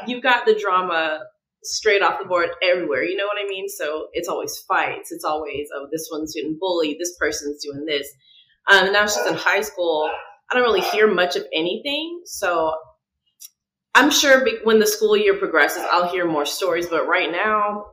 You've 0.07 0.23
got 0.23 0.45
the 0.45 0.55
drama 0.55 1.19
straight 1.61 2.01
off 2.01 2.19
the 2.21 2.25
board 2.25 2.51
everywhere. 2.63 3.03
You 3.03 3.17
know 3.17 3.25
what 3.25 3.43
I 3.43 3.45
mean? 3.49 3.67
So 3.67 4.07
it's 4.13 4.29
always 4.29 4.57
fights. 4.65 5.11
It's 5.11 5.25
always 5.25 5.67
oh 5.75 5.87
this 5.91 6.07
one's 6.09 6.33
getting 6.33 6.57
bullied. 6.57 6.99
This 6.99 7.17
person's 7.19 7.61
doing 7.61 7.83
this. 7.85 8.07
Um, 8.71 8.93
now 8.93 9.07
she's 9.07 9.25
in 9.27 9.33
high 9.33 9.61
school. 9.61 10.09
I 10.49 10.55
don't 10.55 10.63
really 10.63 10.87
hear 10.87 11.13
much 11.13 11.35
of 11.35 11.45
anything. 11.53 12.21
So 12.23 12.73
I'm 13.95 14.09
sure 14.09 14.45
when 14.63 14.79
the 14.79 14.87
school 14.87 15.15
year 15.15 15.37
progresses, 15.37 15.83
I'll 15.91 16.09
hear 16.09 16.25
more 16.25 16.45
stories. 16.45 16.87
But 16.87 17.07
right 17.07 17.31
now, 17.31 17.87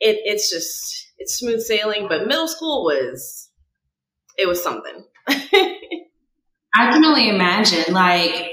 it, 0.00 0.18
it's 0.24 0.50
just 0.50 1.12
it's 1.18 1.38
smooth 1.38 1.60
sailing. 1.60 2.06
But 2.08 2.26
middle 2.26 2.48
school 2.48 2.84
was 2.84 3.50
it 4.38 4.46
was 4.46 4.62
something. 4.62 5.04
I 5.26 6.90
can 6.90 7.04
only 7.04 7.28
imagine, 7.28 7.92
like 7.92 8.50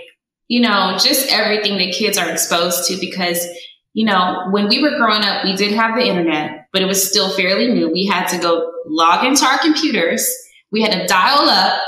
you 0.47 0.61
know, 0.61 0.97
just 0.99 1.31
everything 1.31 1.77
that 1.77 1.93
kids 1.93 2.17
are 2.17 2.29
exposed 2.29 2.87
to 2.87 2.99
because 2.99 3.45
you 3.93 4.05
know, 4.05 4.47
when 4.51 4.69
we 4.69 4.81
were 4.81 4.97
growing 4.97 5.23
up, 5.23 5.43
we 5.43 5.53
did 5.53 5.73
have 5.73 5.95
the 5.95 6.05
internet, 6.05 6.67
but 6.71 6.81
it 6.81 6.85
was 6.85 7.05
still 7.05 7.29
fairly 7.29 7.67
new. 7.67 7.91
We 7.91 8.05
had 8.05 8.27
to 8.27 8.37
go 8.37 8.71
log 8.87 9.25
into 9.25 9.45
our 9.45 9.59
computers. 9.59 10.25
We 10.71 10.81
had 10.81 10.93
to 10.93 11.07
dial 11.07 11.49
up. 11.49 11.81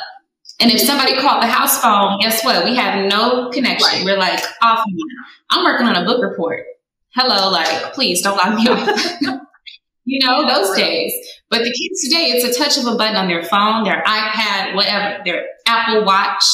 And 0.64 0.72
if 0.72 0.80
somebody 0.80 1.18
called 1.18 1.44
the 1.44 1.48
house 1.48 1.82
phone, 1.82 2.20
guess 2.20 2.42
what? 2.46 2.64
We 2.64 2.74
have 2.78 3.06
no 3.10 3.50
connection. 3.50 3.98
Right. 3.98 4.06
We're 4.06 4.18
like, 4.18 4.40
off. 4.62 4.82
I'm 5.50 5.66
working 5.66 5.86
on 5.88 5.98
a 5.98 6.06
book 6.06 6.24
report. 6.24 6.64
Hello, 7.14 7.52
like, 7.52 7.92
please 7.92 8.22
don't 8.22 8.38
lock 8.38 8.56
me 8.56 8.70
off. 8.70 9.22
you 10.06 10.26
know, 10.26 10.48
those 10.48 10.74
days. 10.78 11.12
But 11.50 11.64
the 11.64 11.66
kids 11.66 12.04
today, 12.04 12.32
it's 12.32 12.46
a 12.46 12.58
touch 12.58 12.78
of 12.78 12.88
a 12.88 12.96
button 12.96 13.18
on 13.18 13.28
their 13.28 13.44
phone, 13.44 13.84
their 13.84 14.02
iPad, 14.04 14.74
whatever, 14.74 15.22
their 15.26 15.48
Apple 15.68 16.06
Watch, 16.06 16.46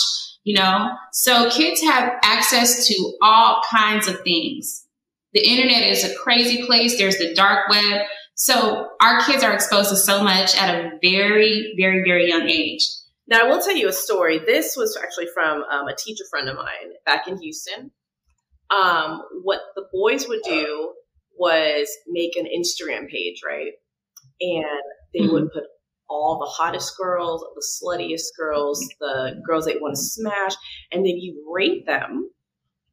you 0.44 0.58
know? 0.58 0.90
So 1.14 1.52
kids 1.52 1.80
have 1.84 2.12
access 2.24 2.88
to 2.88 3.14
all 3.22 3.62
kinds 3.70 4.08
of 4.08 4.22
things. 4.22 4.88
The 5.34 5.48
internet 5.48 5.84
is 5.84 6.04
a 6.04 6.16
crazy 6.16 6.66
place. 6.66 6.98
There's 6.98 7.20
the 7.20 7.36
dark 7.36 7.70
web. 7.70 8.08
So 8.34 8.88
our 9.04 9.22
kids 9.22 9.44
are 9.44 9.54
exposed 9.54 9.92
to 9.92 9.98
so 9.98 10.24
much 10.24 10.60
at 10.60 10.74
a 10.74 10.98
very, 11.00 11.76
very, 11.78 12.02
very 12.04 12.28
young 12.28 12.50
age. 12.50 12.88
Now, 13.30 13.42
I 13.42 13.44
will 13.44 13.62
tell 13.62 13.76
you 13.76 13.88
a 13.88 13.94
story. 13.94 14.40
This 14.40 14.76
was 14.76 14.98
actually 15.02 15.28
from 15.34 15.64
um, 15.64 15.88
a 15.88 15.96
teacher 15.96 16.24
friend 16.30 16.50
of 16.50 16.56
mine 16.56 16.94
back 17.06 17.28
in 17.28 17.40
Houston. 17.40 17.92
Um, 18.72 19.22
what 19.44 19.60
the 19.76 19.86
boys 19.94 20.28
would 20.28 20.42
do 20.44 20.94
was 21.38 21.90
make 22.08 22.36
an 22.36 22.46
Instagram 22.46 23.08
page, 23.08 23.42
right? 23.46 23.74
And 24.42 24.66
they 25.14 25.20
mm-hmm. 25.22 25.34
would 25.34 25.52
put 25.52 25.64
all 26.10 26.40
the 26.40 26.50
hottest 26.50 26.98
girls, 26.98 27.46
the 27.54 27.64
sluttiest 27.64 28.36
girls, 28.38 28.84
the 29.00 29.42
girls 29.46 29.66
they 29.66 29.76
want 29.76 29.96
to 29.96 30.02
smash, 30.02 30.54
and 30.92 31.06
then 31.06 31.18
you 31.18 31.52
rate 31.54 31.86
them 31.86 32.32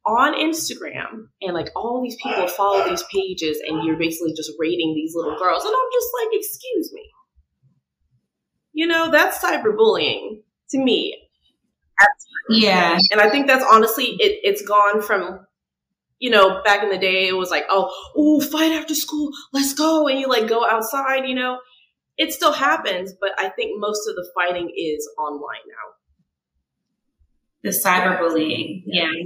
on 0.05 0.35
Instagram 0.35 1.27
and 1.41 1.53
like 1.53 1.69
all 1.75 2.01
these 2.01 2.15
people 2.23 2.47
follow 2.47 2.87
these 2.87 3.03
pages 3.13 3.59
and 3.67 3.83
you're 3.83 3.97
basically 3.97 4.33
just 4.33 4.51
rating 4.57 4.93
these 4.95 5.13
little 5.15 5.37
girls. 5.37 5.65
And 5.65 5.73
I'm 5.73 5.91
just 5.91 6.07
like, 6.21 6.29
excuse 6.31 6.93
me. 6.93 7.09
You 8.77 8.85
know, 8.85 9.09
that's 9.09 9.39
cyberbullying 9.43 10.43
to 10.69 10.77
me. 10.77 11.17
Yeah. 12.47 12.99
And 13.11 13.19
I 13.19 13.27
think 13.27 13.47
that's 13.47 13.65
honestly, 13.71 14.15
it, 14.19 14.39
it's 14.43 14.61
gone 14.61 15.01
from, 15.01 15.47
you 16.19 16.29
know, 16.29 16.61
back 16.63 16.83
in 16.83 16.91
the 16.91 16.97
day, 16.99 17.27
it 17.27 17.35
was 17.35 17.49
like, 17.49 17.65
oh, 17.71 17.91
oh, 18.15 18.39
fight 18.39 18.71
after 18.71 18.93
school, 18.93 19.31
let's 19.51 19.73
go. 19.73 20.07
And 20.07 20.19
you 20.19 20.27
like 20.27 20.47
go 20.47 20.63
outside, 20.63 21.27
you 21.27 21.33
know. 21.33 21.57
It 22.19 22.33
still 22.33 22.53
happens, 22.53 23.15
but 23.19 23.31
I 23.39 23.49
think 23.49 23.79
most 23.79 24.07
of 24.07 24.15
the 24.15 24.29
fighting 24.35 24.71
is 24.77 25.09
online 25.17 25.65
now. 25.67 25.93
The 27.63 27.69
cyberbullying. 27.69 28.83
Yeah. 28.85 29.05
yeah 29.11 29.25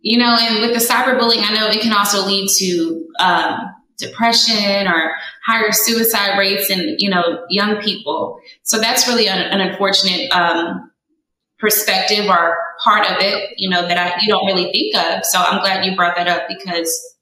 you 0.00 0.18
know, 0.18 0.36
and 0.38 0.60
with 0.60 0.72
the 0.74 0.84
cyberbullying, 0.84 1.48
I 1.48 1.54
know 1.54 1.68
it 1.68 1.80
can 1.80 1.92
also 1.92 2.26
lead 2.26 2.48
to 2.58 3.08
um, 3.20 3.60
depression 3.98 4.88
or 4.88 5.12
higher 5.48 5.72
suicide 5.72 6.38
rates 6.38 6.68
in, 6.68 6.96
you 6.98 7.08
know, 7.08 7.46
young 7.48 7.80
people. 7.80 8.38
So 8.62 8.78
that's 8.78 9.08
really 9.08 9.28
an, 9.28 9.38
an 9.38 9.60
unfortunate 9.60 10.30
um, 10.30 10.90
perspective 11.58 12.26
or 12.28 12.58
part 12.84 13.06
of 13.06 13.16
it, 13.20 13.54
you 13.56 13.70
know, 13.70 13.88
that 13.88 13.96
I, 13.96 14.20
you 14.20 14.28
don't 14.28 14.44
really 14.46 14.70
think 14.70 14.94
of. 14.94 15.24
So 15.24 15.38
I'm 15.38 15.60
glad 15.60 15.86
you 15.86 15.96
brought 15.96 16.16
that 16.16 16.28
up 16.28 16.42
because 16.48 17.16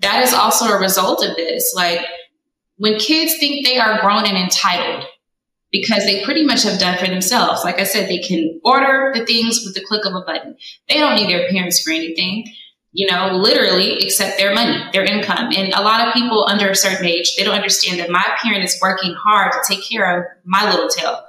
that 0.00 0.22
is 0.22 0.34
also 0.34 0.66
a 0.66 0.78
result 0.78 1.24
of 1.24 1.34
this. 1.36 1.72
Like 1.74 2.00
when 2.76 2.98
kids 2.98 3.38
think 3.38 3.66
they 3.66 3.78
are 3.78 4.00
grown 4.00 4.26
and 4.26 4.36
entitled, 4.36 5.06
because 5.70 6.04
they 6.04 6.22
pretty 6.22 6.44
much 6.44 6.64
have 6.64 6.78
done 6.78 6.98
for 6.98 7.06
themselves. 7.06 7.64
Like 7.64 7.80
I 7.80 7.84
said, 7.84 8.06
they 8.06 8.18
can 8.18 8.60
order 8.62 9.10
the 9.14 9.24
things 9.24 9.62
with 9.64 9.74
the 9.74 9.82
click 9.82 10.04
of 10.04 10.14
a 10.14 10.20
button. 10.20 10.54
They 10.86 10.98
don't 10.98 11.16
need 11.16 11.30
their 11.30 11.48
parents 11.48 11.80
for 11.80 11.92
anything, 11.92 12.44
you 12.92 13.10
know, 13.10 13.36
literally 13.36 14.02
except 14.02 14.36
their 14.36 14.54
money, 14.54 14.78
their 14.92 15.04
income. 15.04 15.50
And 15.56 15.72
a 15.72 15.80
lot 15.80 16.06
of 16.06 16.12
people 16.12 16.46
under 16.46 16.68
a 16.68 16.76
certain 16.76 17.06
age, 17.06 17.34
they 17.36 17.44
don't 17.44 17.54
understand 17.54 17.98
that 18.00 18.10
my 18.10 18.24
parent 18.42 18.64
is 18.64 18.78
working 18.82 19.14
hard 19.14 19.52
to 19.52 19.58
take 19.66 19.82
care 19.88 20.18
of 20.18 20.26
my 20.44 20.70
little 20.70 20.88
tail. 20.88 21.22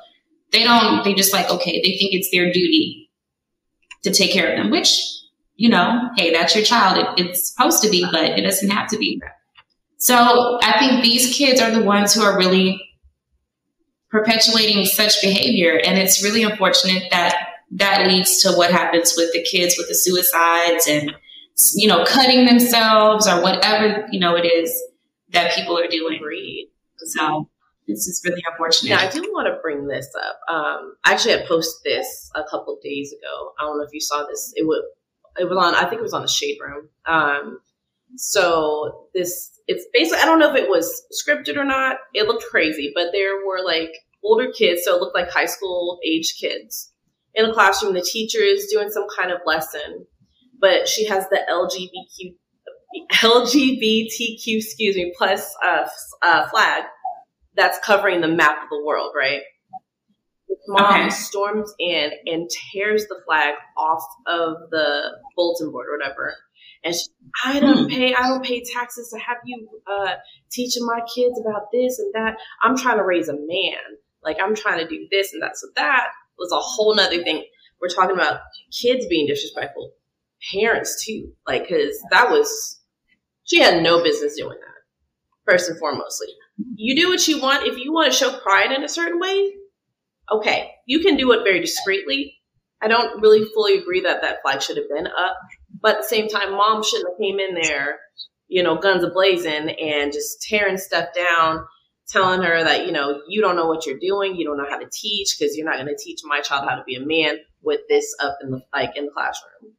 They 0.52 0.64
don't, 0.64 1.04
they 1.04 1.14
just 1.14 1.34
like, 1.34 1.50
okay, 1.50 1.82
they 1.82 1.98
think 1.98 2.14
it's 2.14 2.30
their 2.32 2.52
duty 2.52 3.10
to 4.04 4.12
take 4.12 4.34
care 4.34 4.52
of 4.52 4.58
them, 4.58 4.72
which, 4.72 5.00
you 5.56 5.70
know, 5.70 6.10
hey, 6.18 6.34
that's 6.34 6.54
your 6.54 6.66
child. 6.66 6.98
It, 6.98 7.26
it's 7.26 7.54
supposed 7.54 7.82
to 7.84 7.90
be, 7.90 8.06
but 8.12 8.38
it 8.38 8.42
doesn't 8.42 8.70
have 8.70 8.90
to 8.90 8.98
be. 8.98 9.22
So 9.98 10.60
I 10.62 10.78
think 10.80 11.02
these 11.02 11.34
kids 11.34 11.62
are 11.62 11.72
the 11.72 11.84
ones 11.84 12.14
who 12.14 12.24
are 12.24 12.38
really 12.38 12.82
perpetuating 14.12 14.86
such 14.86 15.22
behavior. 15.22 15.80
And 15.84 15.98
it's 15.98 16.22
really 16.22 16.44
unfortunate 16.44 17.04
that 17.12 17.38
that 17.72 18.06
leads 18.06 18.44
to 18.44 18.52
what 18.52 18.70
happens 18.70 19.14
with 19.16 19.32
the 19.32 19.42
kids 19.44 19.76
with 19.78 19.88
the 19.88 19.96
suicides 19.96 20.88
and, 20.88 21.16
you 21.76 21.88
know, 21.88 22.04
cutting 22.06 22.46
themselves 22.46 23.28
or 23.28 23.42
whatever, 23.42 24.08
you 24.12 24.20
know, 24.20 24.36
it 24.36 24.46
is 24.46 24.74
that 25.30 25.54
people 25.54 25.78
are 25.78 25.88
doing. 25.88 26.18
Agreed. 26.18 26.70
So 26.98 27.50
this 27.88 28.08
is 28.08 28.22
really 28.26 28.42
unfortunate. 28.50 28.90
Yeah, 28.90 29.00
I 29.00 29.10
do 29.10 29.22
want 29.34 29.48
to 29.48 29.60
bring 29.62 29.88
this 29.88 30.10
up. 30.16 30.40
Um, 30.54 30.96
I 31.04 31.14
actually 31.14 31.38
had 31.38 31.46
posted 31.48 31.84
this 31.84 32.32
a 32.36 32.44
couple 32.50 32.78
days 32.82 33.12
ago. 33.12 33.52
I 33.60 33.64
don't 33.64 33.78
know 33.78 33.84
if 33.84 33.94
you 33.94 34.00
saw 34.00 34.26
this. 34.26 34.54
It 34.56 34.66
was, 34.66 34.84
it 35.38 35.50
was 35.50 35.58
on, 35.58 35.76
I 35.76 35.90
think 35.90 36.00
it 36.00 36.04
was 36.04 36.14
on 36.14 36.22
the 36.22 36.28
Shade 36.28 36.58
Room. 36.62 36.90
Um, 37.06 37.60
so 38.16 39.10
this, 39.14 39.60
it's 39.68 39.86
basically, 39.94 40.22
I 40.22 40.26
don't 40.26 40.40
know 40.40 40.54
if 40.54 40.56
it 40.56 40.70
was 40.70 41.04
scripted 41.12 41.58
or 41.58 41.66
not. 41.66 41.98
It 42.14 42.28
looked 42.28 42.46
crazy, 42.50 42.92
but 42.96 43.08
there 43.12 43.46
were 43.46 43.64
like 43.64 43.92
older 44.24 44.52
kids, 44.52 44.84
so 44.86 44.96
it 44.96 45.02
looked 45.02 45.16
like 45.16 45.30
high 45.30 45.46
school 45.46 46.00
age 46.06 46.36
kids 46.40 46.92
in 47.34 47.46
a 47.46 47.54
classroom. 47.54 47.94
The 47.94 48.02
teacher 48.02 48.40
is 48.40 48.68
doing 48.72 48.90
some 48.90 49.08
kind 49.18 49.32
of 49.32 49.40
lesson, 49.46 50.06
but 50.60 50.88
she 50.88 51.06
has 51.08 51.28
the 51.30 51.40
LGBTQ, 51.50 52.36
LGBTQ, 53.14 54.58
excuse 54.58 54.96
me, 54.96 55.14
plus 55.18 55.54
uh, 55.66 55.88
uh, 56.22 56.48
flag 56.50 56.84
that's 57.56 57.80
covering 57.80 58.22
the 58.22 58.28
map 58.28 58.64
of 58.64 58.70
the 58.70 58.84
world, 58.84 59.12
right? 59.16 59.42
Mom 60.68 61.02
okay. 61.02 61.10
storms 61.10 61.74
in 61.78 62.12
and 62.26 62.50
tears 62.50 63.06
the 63.08 63.20
flag 63.26 63.56
off 63.78 64.04
of 64.28 64.70
the 64.72 65.12
bulletin 65.36 65.72
board 65.72 65.88
or 65.90 65.98
whatever. 65.98 66.34
And 66.86 66.96
she, 66.96 67.08
I 67.46 67.60
don't 67.60 67.84
hmm. 67.84 67.88
pay, 67.88 68.14
I 68.14 68.28
don't 68.28 68.44
pay 68.44 68.64
taxes 68.64 69.10
to 69.10 69.20
have 69.20 69.38
you 69.46 69.68
uh, 69.88 70.16
teaching 70.52 70.86
my 70.86 71.00
kids 71.14 71.40
about 71.40 71.68
this 71.72 72.00
and 72.00 72.14
that. 72.14 72.36
I'm 72.62 72.78
trying 72.78 72.98
to 72.98 73.04
raise 73.04 73.30
a 73.30 73.34
man. 73.34 73.80
Like 74.24 74.38
I'm 74.42 74.56
trying 74.56 74.80
to 74.80 74.88
do 74.88 75.08
this 75.12 75.34
and 75.34 75.42
that. 75.42 75.58
So 75.58 75.68
that 75.76 76.08
was 76.38 76.52
a 76.52 76.60
whole 76.60 76.96
nother 76.96 77.24
thing. 77.24 77.44
We're 77.82 77.90
talking 77.90 78.16
about 78.16 78.42
kids 78.72 79.06
being 79.10 79.28
disrespectful, 79.28 79.92
parents 80.52 81.04
too. 81.06 81.32
Like, 81.48 81.68
cause 81.68 82.00
that 82.12 82.30
was, 82.30 82.82
she 83.46 83.62
had 83.62 83.84
no 83.84 84.04
business 84.04 84.36
doing 84.36 84.58
that. 84.60 85.52
First 85.52 85.70
and 85.70 85.80
foremostly, 85.80 86.32
you 86.76 86.96
do 86.96 87.10
what 87.10 87.28
you 87.28 87.42
want. 87.42 87.68
If 87.68 87.78
you 87.78 87.92
want 87.92 88.12
to 88.12 88.18
show 88.18 88.38
pride 88.40 88.72
in 88.72 88.84
a 88.84 88.90
certain 88.90 89.20
way, 89.20 89.54
okay, 90.32 90.72
you 90.86 91.00
can 91.00 91.18
do 91.18 91.32
it 91.34 91.44
very 91.44 91.60
discreetly. 91.60 92.38
I 92.82 92.88
don't 92.88 93.22
really 93.22 93.46
fully 93.54 93.78
agree 93.78 94.02
that 94.02 94.22
that 94.22 94.38
flag 94.42 94.62
should 94.62 94.78
have 94.78 94.90
been 94.90 95.08
up, 95.08 95.38
but 95.82 95.96
at 95.96 96.02
the 96.02 96.08
same 96.08 96.30
time, 96.30 96.52
mom 96.52 96.84
shouldn't 96.84 97.10
have 97.10 97.20
came 97.20 97.40
in 97.40 97.56
there, 97.56 98.00
you 98.48 98.64
know, 98.64 98.78
guns 98.78 99.04
a 99.04 99.10
blazing 99.10 99.70
and 99.72 100.14
just 100.14 100.42
tearing 100.42 100.78
stuff 100.78 101.10
down 101.16 101.66
telling 102.08 102.42
her 102.42 102.64
that, 102.64 102.86
you 102.86 102.92
know, 102.92 103.22
you 103.28 103.42
don't 103.42 103.56
know 103.56 103.68
what 103.68 103.86
you're 103.86 104.00
doing, 104.00 104.36
you 104.36 104.46
don't 104.46 104.58
know 104.58 104.70
how 104.70 104.78
to 104.78 104.90
teach 104.92 105.36
because 105.38 105.56
you're 105.56 105.66
not 105.66 105.76
going 105.76 105.88
to 105.88 106.04
teach 106.04 106.20
my 106.24 106.42
child 106.42 106.68
how 106.70 106.76
to 106.76 106.84
be 106.86 106.96
a 106.96 107.06
man 107.06 107.38
with 107.62 107.82
this 107.90 108.14
up 108.20 108.38
in 108.42 108.52
the 108.52 108.62
like 108.74 108.96
in 108.96 109.06
the 109.06 109.12
classroom. 109.12 109.74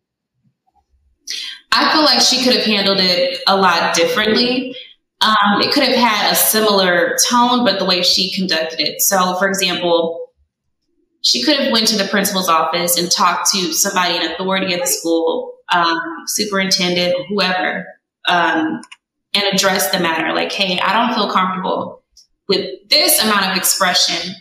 I 1.75 1.93
feel 1.93 2.05
like 2.05 2.21
she 2.21 2.45
could 2.45 2.55
have 2.55 2.65
handled 2.65 3.01
it 3.01 3.41
a 3.47 3.57
lot 3.57 3.95
differently. 3.95 4.77
Um, 5.21 5.61
it 5.61 5.73
could 5.73 5.83
have 5.83 5.97
had 5.97 6.33
a 6.33 6.37
similar 6.37 7.17
tone, 7.29 7.65
but 7.65 7.79
the 7.79 7.85
way 7.85 8.03
she 8.03 8.33
conducted 8.33 8.81
it. 8.81 9.03
So, 9.03 9.37
for 9.39 9.49
example, 9.49 10.29
she 11.23 11.43
could 11.43 11.57
have 11.57 11.73
went 11.73 11.89
to 11.89 11.97
the 11.97 12.05
principal's 12.05 12.49
office 12.49 12.97
and 12.97 13.11
talked 13.11 13.51
to 13.53 13.73
somebody 13.73 14.17
in 14.17 14.31
authority 14.31 14.73
at 14.75 14.83
the 14.83 14.87
school, 14.87 15.55
um, 15.73 15.99
superintendent, 16.27 17.15
whoever, 17.29 17.87
um, 18.29 18.83
and 19.33 19.45
addressed 19.53 19.91
the 19.91 19.99
matter. 19.99 20.33
Like, 20.33 20.53
hey, 20.53 20.79
I 20.79 20.93
don't 20.93 21.15
feel 21.15 21.33
comfortable 21.33 22.03
with 22.47 22.89
this 22.89 23.23
amount 23.23 23.51
of 23.51 23.57
expression 23.57 24.35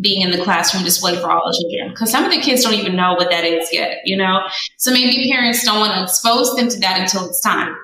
being 0.00 0.22
in 0.22 0.30
the 0.30 0.42
classroom 0.42 0.84
display 0.84 1.16
for 1.16 1.30
all 1.30 1.52
children. 1.52 1.90
Because 1.90 2.10
some 2.10 2.24
of 2.24 2.30
the 2.30 2.40
kids 2.40 2.62
don't 2.62 2.74
even 2.74 2.96
know 2.96 3.14
what 3.14 3.30
that 3.30 3.44
is 3.44 3.68
yet 3.72 3.98
you 4.04 4.16
know? 4.16 4.40
So 4.76 4.92
maybe 4.92 5.30
parents 5.30 5.64
don't 5.64 5.80
want 5.80 5.94
to 5.94 6.02
expose 6.02 6.54
them 6.54 6.68
to 6.68 6.80
that 6.80 7.00
until 7.00 7.26
it's 7.28 7.40
time. 7.40 7.76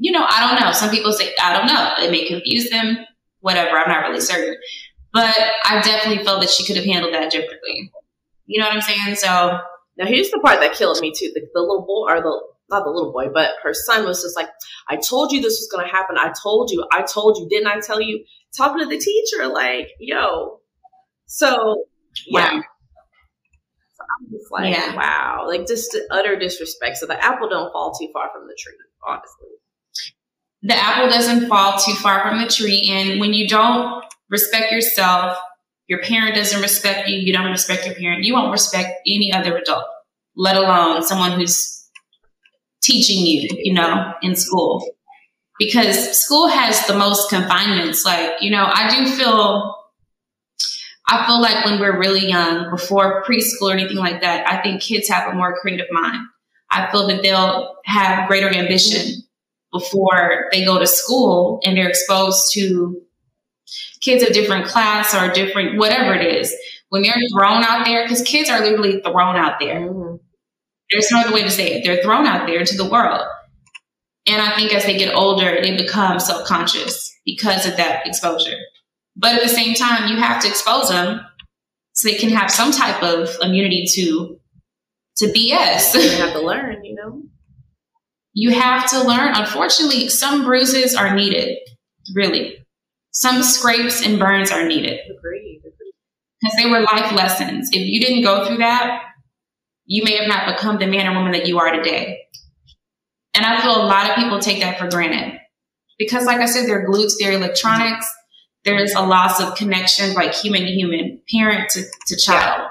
You 0.00 0.12
know 0.12 0.24
i 0.28 0.40
don't 0.40 0.60
know. 0.60 0.72
Some 0.72 0.90
people 0.90 1.12
say 1.12 1.32
i 1.42 1.52
don't 1.52 1.66
know. 1.66 1.94
It 1.98 2.10
may 2.10 2.26
confuse 2.26 2.70
them. 2.70 2.98
Whatever. 3.40 3.76
I'm 3.76 3.88
not 3.88 4.08
really 4.08 4.20
certain. 4.20 4.56
But 5.12 5.34
i 5.64 5.80
definitely 5.80 6.24
felt 6.24 6.40
that 6.40 6.50
she 6.50 6.64
could 6.64 6.76
have 6.76 6.84
handled 6.84 7.14
that 7.14 7.30
differently. 7.30 7.92
You 8.46 8.60
know 8.60 8.66
what 8.66 8.76
i'm 8.76 8.82
saying? 8.82 9.16
So 9.16 9.58
now 9.98 10.06
here's 10.06 10.30
the 10.30 10.40
part 10.40 10.60
that 10.60 10.74
killed 10.74 11.00
me 11.00 11.12
too. 11.14 11.30
The, 11.34 11.42
the 11.52 11.60
little 11.60 11.84
boy 11.84 12.12
or 12.12 12.22
the 12.22 12.40
not 12.70 12.84
the 12.84 12.90
little 12.90 13.12
boy, 13.12 13.28
but 13.32 13.52
her 13.62 13.72
son 13.72 14.04
was 14.04 14.22
just 14.22 14.36
like, 14.36 14.48
I 14.88 14.96
told 14.96 15.32
you 15.32 15.40
this 15.40 15.58
was 15.58 15.68
going 15.72 15.86
to 15.86 15.92
happen. 15.92 16.16
I 16.18 16.32
told 16.42 16.70
you, 16.70 16.86
I 16.92 17.02
told 17.02 17.38
you, 17.38 17.48
didn't 17.48 17.68
I 17.68 17.80
tell 17.80 18.00
you? 18.00 18.24
Talking 18.56 18.82
to 18.82 18.86
the 18.86 18.98
teacher, 18.98 19.46
like, 19.48 19.88
yo. 19.98 20.57
So, 21.28 21.84
yeah. 22.26 22.54
Wow. 22.54 22.62
So 23.96 24.04
I'm 24.20 24.26
It's 24.34 24.50
like, 24.50 24.74
Yeah. 24.74 24.96
wow, 24.96 25.44
like 25.46 25.66
just 25.66 25.96
utter 26.10 26.36
disrespect. 26.38 26.96
So 26.96 27.06
the 27.06 27.22
apple 27.22 27.48
don't 27.48 27.70
fall 27.72 27.92
too 27.94 28.08
far 28.12 28.30
from 28.32 28.46
the 28.48 28.56
tree, 28.58 28.74
honestly. 29.06 29.48
the 30.62 30.74
apple 30.74 31.08
doesn't 31.08 31.48
fall 31.48 31.78
too 31.78 31.94
far 31.94 32.22
from 32.22 32.40
the 32.42 32.48
tree. 32.48 32.88
And 32.90 33.20
when 33.20 33.32
you 33.32 33.46
don't 33.46 34.04
respect 34.30 34.72
yourself, 34.72 35.38
your 35.86 36.00
parent 36.02 36.34
doesn't 36.34 36.60
respect 36.60 37.08
you, 37.08 37.18
you 37.18 37.32
don't 37.32 37.50
respect 37.50 37.86
your 37.86 37.94
parent, 37.94 38.24
you 38.24 38.34
won't 38.34 38.50
respect 38.52 38.90
any 39.06 39.32
other 39.32 39.56
adult, 39.56 39.84
let 40.36 40.56
alone 40.56 41.02
someone 41.02 41.32
who's 41.38 41.88
teaching 42.82 43.24
you, 43.24 43.48
you 43.62 43.72
know, 43.74 44.12
in 44.22 44.34
school. 44.34 44.84
Because 45.58 46.20
school 46.20 46.48
has 46.48 46.86
the 46.86 46.94
most 46.94 47.30
confinements. 47.30 48.04
Like, 48.04 48.40
you 48.40 48.50
know, 48.50 48.64
I 48.72 48.88
do 48.88 49.10
feel, 49.10 49.76
I 51.08 51.26
feel 51.26 51.40
like 51.40 51.64
when 51.64 51.80
we're 51.80 51.98
really 51.98 52.28
young, 52.28 52.70
before 52.70 53.24
preschool 53.24 53.70
or 53.70 53.72
anything 53.72 53.96
like 53.96 54.20
that, 54.20 54.46
I 54.46 54.62
think 54.62 54.82
kids 54.82 55.08
have 55.08 55.32
a 55.32 55.34
more 55.34 55.58
creative 55.58 55.86
mind. 55.90 56.26
I 56.70 56.90
feel 56.90 57.06
that 57.08 57.22
they'll 57.22 57.76
have 57.86 58.28
greater 58.28 58.48
ambition 58.54 59.22
before 59.72 60.48
they 60.52 60.66
go 60.66 60.78
to 60.78 60.86
school 60.86 61.60
and 61.64 61.76
they're 61.76 61.88
exposed 61.88 62.52
to 62.54 63.00
kids 64.00 64.22
of 64.22 64.34
different 64.34 64.66
class 64.66 65.14
or 65.14 65.32
different 65.32 65.78
whatever 65.78 66.14
it 66.14 66.24
is. 66.24 66.54
When 66.90 67.02
they're 67.02 67.14
thrown 67.32 67.64
out 67.64 67.86
there 67.86 68.04
because 68.04 68.22
kids 68.22 68.50
are 68.50 68.60
literally 68.60 69.00
thrown 69.00 69.36
out 69.36 69.58
there. 69.60 69.80
Mm-hmm. 69.80 70.16
There's 70.90 71.10
no 71.10 71.20
other 71.20 71.34
way 71.34 71.42
to 71.42 71.50
say 71.50 71.74
it. 71.74 71.84
They're 71.84 72.02
thrown 72.02 72.26
out 72.26 72.46
there 72.46 72.60
into 72.60 72.76
the 72.76 72.88
world. 72.88 73.22
And 74.26 74.42
i 74.42 74.54
think 74.54 74.74
as 74.74 74.84
they 74.84 74.98
get 74.98 75.14
older 75.14 75.58
they 75.60 75.76
become 75.76 76.20
self-conscious 76.20 77.18
because 77.24 77.66
of 77.66 77.76
that 77.78 78.06
exposure 78.06 78.58
but 79.18 79.34
at 79.34 79.42
the 79.42 79.48
same 79.48 79.74
time 79.74 80.08
you 80.08 80.16
have 80.16 80.40
to 80.42 80.48
expose 80.48 80.88
them 80.88 81.20
so 81.92 82.08
they 82.08 82.16
can 82.16 82.30
have 82.30 82.50
some 82.50 82.70
type 82.72 83.02
of 83.02 83.28
immunity 83.42 83.84
to 83.94 84.38
to 85.16 85.26
bs 85.26 85.94
You 85.94 86.22
have 86.22 86.32
to 86.32 86.40
learn, 86.46 86.84
you 86.84 86.94
know? 86.94 87.22
you 88.38 88.50
have 88.52 88.88
to 88.90 89.02
learn. 89.02 89.34
Unfortunately, 89.34 90.08
some 90.08 90.44
bruises 90.44 90.94
are 90.94 91.12
needed, 91.14 91.58
really. 92.14 92.64
Some 93.10 93.42
scrapes 93.42 94.06
and 94.06 94.18
burns 94.20 94.52
are 94.52 94.64
needed 94.64 95.00
Agreed. 95.18 95.60
because 96.40 96.56
they 96.56 96.70
were 96.70 96.80
life 96.82 97.10
lessons. 97.10 97.70
If 97.72 97.84
you 97.84 98.00
didn't 98.00 98.22
go 98.22 98.46
through 98.46 98.58
that, 98.58 99.02
you 99.86 100.04
may 100.04 100.16
have 100.16 100.28
not 100.28 100.54
become 100.54 100.78
the 100.78 100.86
man 100.86 101.08
or 101.08 101.16
woman 101.16 101.32
that 101.32 101.46
you 101.46 101.58
are 101.58 101.72
today. 101.72 102.20
And 103.34 103.44
I 103.44 103.60
feel 103.60 103.74
a 103.74 103.86
lot 103.86 104.08
of 104.08 104.14
people 104.14 104.38
take 104.38 104.60
that 104.60 104.78
for 104.78 104.88
granted 104.88 105.40
because, 105.98 106.24
like 106.24 106.40
I 106.40 106.46
said, 106.46 106.68
they're 106.68 106.86
glued 106.86 107.08
to 107.08 107.16
their 107.18 107.32
electronics. 107.32 108.06
There's 108.68 108.92
a 108.92 109.00
loss 109.00 109.40
of 109.40 109.54
connection, 109.54 110.12
like 110.12 110.34
human 110.34 110.60
to 110.60 110.68
human, 110.68 111.22
parent 111.32 111.70
to, 111.70 111.84
to 112.08 112.16
child. 112.16 112.68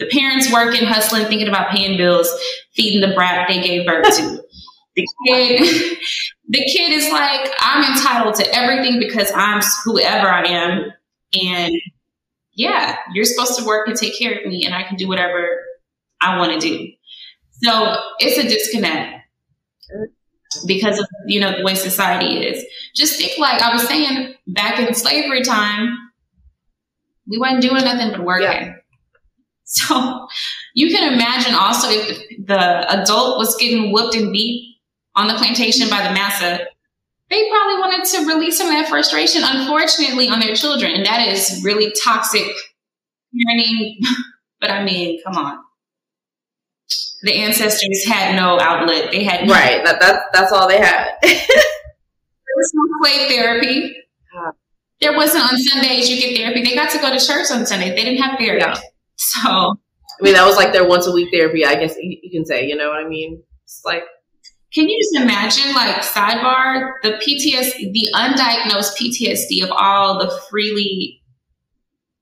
The 0.00 0.06
parents 0.06 0.52
working, 0.52 0.84
hustling, 0.84 1.26
thinking 1.26 1.46
about 1.46 1.70
paying 1.70 1.96
bills, 1.96 2.28
feeding 2.74 3.08
the 3.08 3.14
brat 3.14 3.46
they 3.48 3.62
gave 3.62 3.86
birth 3.86 4.16
to. 4.16 4.42
The 4.94 5.08
kid, 5.26 5.58
the 6.48 6.58
kid 6.58 6.92
is 6.92 7.10
like, 7.10 7.50
I'm 7.60 7.96
entitled 7.96 8.34
to 8.34 8.54
everything 8.54 8.98
because 8.98 9.32
I'm 9.34 9.62
whoever 9.86 10.28
I 10.28 10.42
am. 10.42 10.92
And 11.42 11.74
yeah, 12.52 12.96
you're 13.14 13.24
supposed 13.24 13.58
to 13.58 13.64
work 13.64 13.88
and 13.88 13.96
take 13.96 14.18
care 14.18 14.38
of 14.38 14.44
me 14.44 14.66
and 14.66 14.74
I 14.74 14.82
can 14.82 14.96
do 14.96 15.08
whatever 15.08 15.62
I 16.20 16.36
want 16.36 16.60
to 16.60 16.68
do. 16.68 16.92
So 17.62 17.96
it's 18.18 18.36
a 18.36 18.42
disconnect 18.42 19.24
because 20.66 20.98
of, 20.98 21.06
you 21.26 21.40
know, 21.40 21.56
the 21.56 21.64
way 21.64 21.74
society 21.74 22.44
is. 22.44 22.62
Just 22.94 23.16
think 23.18 23.38
like 23.38 23.62
I 23.62 23.72
was 23.72 23.86
saying 23.86 24.34
back 24.46 24.78
in 24.78 24.94
slavery 24.94 25.42
time, 25.42 25.96
we 27.26 27.38
wasn't 27.38 27.62
doing 27.62 27.84
nothing 27.84 28.10
but 28.10 28.24
working. 28.24 28.46
Yeah. 28.46 28.74
So 29.64 30.26
you 30.74 30.94
can 30.94 31.14
imagine 31.14 31.54
also 31.54 31.88
if 31.88 32.18
the 32.46 33.00
adult 33.00 33.38
was 33.38 33.56
getting 33.56 33.90
whooped 33.90 34.14
and 34.14 34.30
beat 34.30 34.76
on 35.14 35.28
the 35.28 35.34
plantation 35.34 35.88
by 35.88 36.06
the 36.06 36.12
massa, 36.12 36.66
they 37.30 37.48
probably 37.48 37.78
wanted 37.78 38.04
to 38.04 38.26
release 38.26 38.58
some 38.58 38.66
of 38.66 38.74
that 38.74 38.90
frustration, 38.90 39.40
unfortunately, 39.42 40.28
on 40.28 40.40
their 40.40 40.54
children. 40.54 40.92
And 40.92 41.06
that 41.06 41.26
is 41.26 41.62
really 41.64 41.90
toxic 42.04 42.52
parenting. 43.34 43.94
But 44.60 44.70
I 44.70 44.84
mean, 44.84 45.20
come 45.24 45.36
on. 45.36 45.58
The 47.22 47.34
ancestors 47.34 48.04
had 48.06 48.36
no 48.36 48.60
outlet. 48.60 49.10
They 49.10 49.24
had 49.24 49.46
no 49.46 49.54
Right. 49.54 49.84
That, 49.84 50.00
that, 50.00 50.20
that's 50.32 50.52
all 50.52 50.68
they 50.68 50.78
had. 50.78 51.08
There 52.62 52.70
was 52.70 52.72
no 52.74 52.84
play 53.02 53.28
therapy. 53.28 53.96
Ah. 54.36 54.52
There 55.00 55.16
wasn't 55.16 55.44
on 55.44 55.58
Sundays 55.58 56.08
you 56.08 56.20
get 56.20 56.36
therapy. 56.36 56.62
They 56.62 56.74
got 56.76 56.90
to 56.90 56.98
go 56.98 57.10
to 57.16 57.24
church 57.24 57.50
on 57.50 57.66
Sunday. 57.66 57.90
They 57.90 58.04
didn't 58.04 58.22
have 58.22 58.38
therapy. 58.38 58.60
Yeah. 58.64 58.78
So 59.16 59.76
I 60.20 60.24
mean, 60.24 60.34
that 60.34 60.46
was 60.46 60.56
like 60.56 60.72
their 60.72 60.86
once 60.86 61.06
a 61.06 61.12
week 61.12 61.30
therapy, 61.32 61.64
I 61.64 61.74
guess 61.74 61.96
you, 61.98 62.18
you 62.22 62.30
can 62.30 62.44
say, 62.46 62.66
you 62.66 62.76
know 62.76 62.88
what 62.88 63.04
I 63.04 63.08
mean? 63.08 63.42
It's 63.64 63.82
like, 63.84 64.04
Can 64.72 64.88
you 64.88 64.96
just 65.00 65.24
imagine, 65.24 65.74
like, 65.74 65.96
sidebar, 65.96 66.92
the 67.02 67.12
PTSD, 67.12 67.92
the 67.92 68.06
undiagnosed 68.14 68.96
PTSD 68.96 69.64
of 69.64 69.70
all 69.72 70.18
the 70.18 70.30
freely 70.50 71.22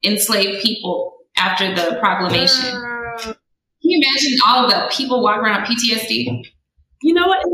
enslaved 0.03 0.63
people 0.63 1.17
after 1.37 1.75
the 1.75 1.99
proclamation? 2.01 2.75
uh, 2.75 3.19
Can 3.23 3.35
you 3.83 4.01
imagine 4.03 4.39
all 4.47 4.69
the 4.69 4.91
people 4.95 5.23
walking 5.23 5.43
around 5.45 5.67
PTSD? 5.67 6.43
you 7.03 7.15
know 7.15 7.27
what? 7.27 7.45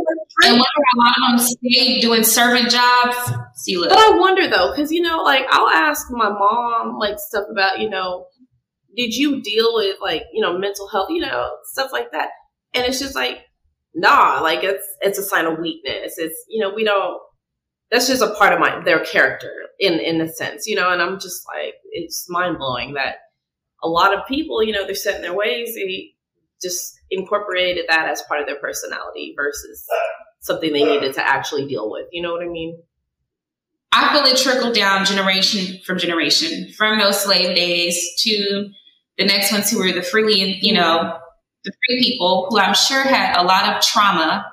And 0.45 0.53
wonder 0.53 0.65
how 0.67 0.99
a 0.99 1.01
lot 1.01 1.35
of 1.35 1.39
them 1.39 1.49
stayed 1.49 2.01
doing 2.01 2.23
servant 2.23 2.71
jobs? 2.71 3.17
See, 3.57 3.77
look. 3.77 3.89
But 3.89 3.99
I 3.99 4.19
wonder 4.19 4.49
though, 4.49 4.73
because 4.75 4.93
you 4.93 5.01
know, 5.01 5.23
like 5.23 5.47
I'll 5.51 5.69
ask 5.69 6.09
my 6.11 6.29
mom 6.29 6.99
like 6.99 7.19
stuff 7.19 7.45
about, 7.51 7.79
you 7.81 7.89
know, 7.89 8.27
did 8.97 9.15
you 9.15 9.41
deal 9.43 9.75
with 9.75 9.97
like, 10.01 10.25
you 10.33 10.43
know, 10.43 10.59
mental 10.59 10.89
health, 10.89 11.09
you 11.11 11.21
know, 11.21 11.51
stuff 11.73 11.91
like 11.93 12.13
that. 12.13 12.31
And 12.75 12.85
it's 12.85 13.01
just 13.01 13.15
like, 13.15 13.41
nah, 13.95 14.41
like 14.43 14.63
it's 14.63 14.87
it's 15.01 15.19
a 15.19 15.23
sign 15.23 15.47
of 15.47 15.59
weakness. 15.59 16.15
It's 16.19 16.45
you 16.49 16.61
know, 16.61 16.75
we 16.75 16.85
don't 16.85 17.19
that's 17.91 18.09
just 18.09 18.23
a 18.23 18.35
part 18.35 18.53
of 18.53 18.61
my 18.61 18.83
their 18.85 19.05
character 19.05 19.53
in 19.79 19.95
in 19.95 20.21
a 20.21 20.29
sense, 20.29 20.67
you 20.67 20.77
know, 20.77 20.91
and 20.91 21.01
I'm 21.01 21.19
just 21.19 21.43
like 21.55 21.75
it's 21.93 22.27
mind 22.29 22.59
blowing 22.59 22.95
that 22.95 23.17
a 23.83 23.89
lot 23.89 24.15
of 24.15 24.27
people, 24.27 24.63
you 24.63 24.73
know, 24.73 24.85
they're 24.85 24.95
set 24.95 25.17
in 25.17 25.23
their 25.23 25.35
ways, 25.35 25.75
they 25.75 26.13
just 26.63 26.99
incorporated 27.11 27.85
that 27.89 28.09
as 28.09 28.23
part 28.23 28.41
of 28.41 28.47
their 28.47 28.59
personality 28.59 29.35
versus 29.37 29.87
something 30.47 30.73
they 30.73 30.85
needed 30.85 31.15
to 31.15 31.27
actually 31.27 31.67
deal 31.67 31.91
with. 31.91 32.07
You 32.13 32.23
know 32.23 32.33
what 32.33 32.43
I 32.43 32.49
mean? 32.49 32.79
I 33.93 34.13
feel 34.13 34.25
it 34.25 34.37
trickled 34.39 34.75
down 34.75 35.05
generation 35.05 35.81
from 35.85 35.99
generation, 35.99 36.71
from 36.77 36.99
those 36.99 37.23
slave 37.23 37.57
days 37.57 38.15
to 38.19 38.69
the 39.19 39.25
next 39.25 39.53
ones 39.53 39.71
who 39.71 39.79
were 39.79 39.93
the 39.93 40.03
freely, 40.03 40.59
you 40.61 40.75
know, 40.75 41.19
the 41.65 41.73
free 41.73 42.03
people 42.03 42.47
who 42.51 42.59
I'm 42.59 42.75
sure 42.75 43.03
had 43.03 43.37
a 43.37 43.43
lot 43.43 43.75
of 43.75 43.83
trauma. 43.83 44.47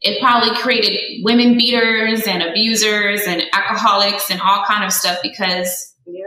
It 0.00 0.20
probably 0.20 0.54
created 0.56 1.22
women 1.22 1.56
beaters 1.58 2.26
and 2.26 2.42
abusers 2.42 3.22
and 3.26 3.42
alcoholics 3.52 4.30
and 4.30 4.40
all 4.40 4.64
kind 4.64 4.84
of 4.84 4.92
stuff 4.92 5.18
because 5.22 5.94
Yeah. 6.06 6.22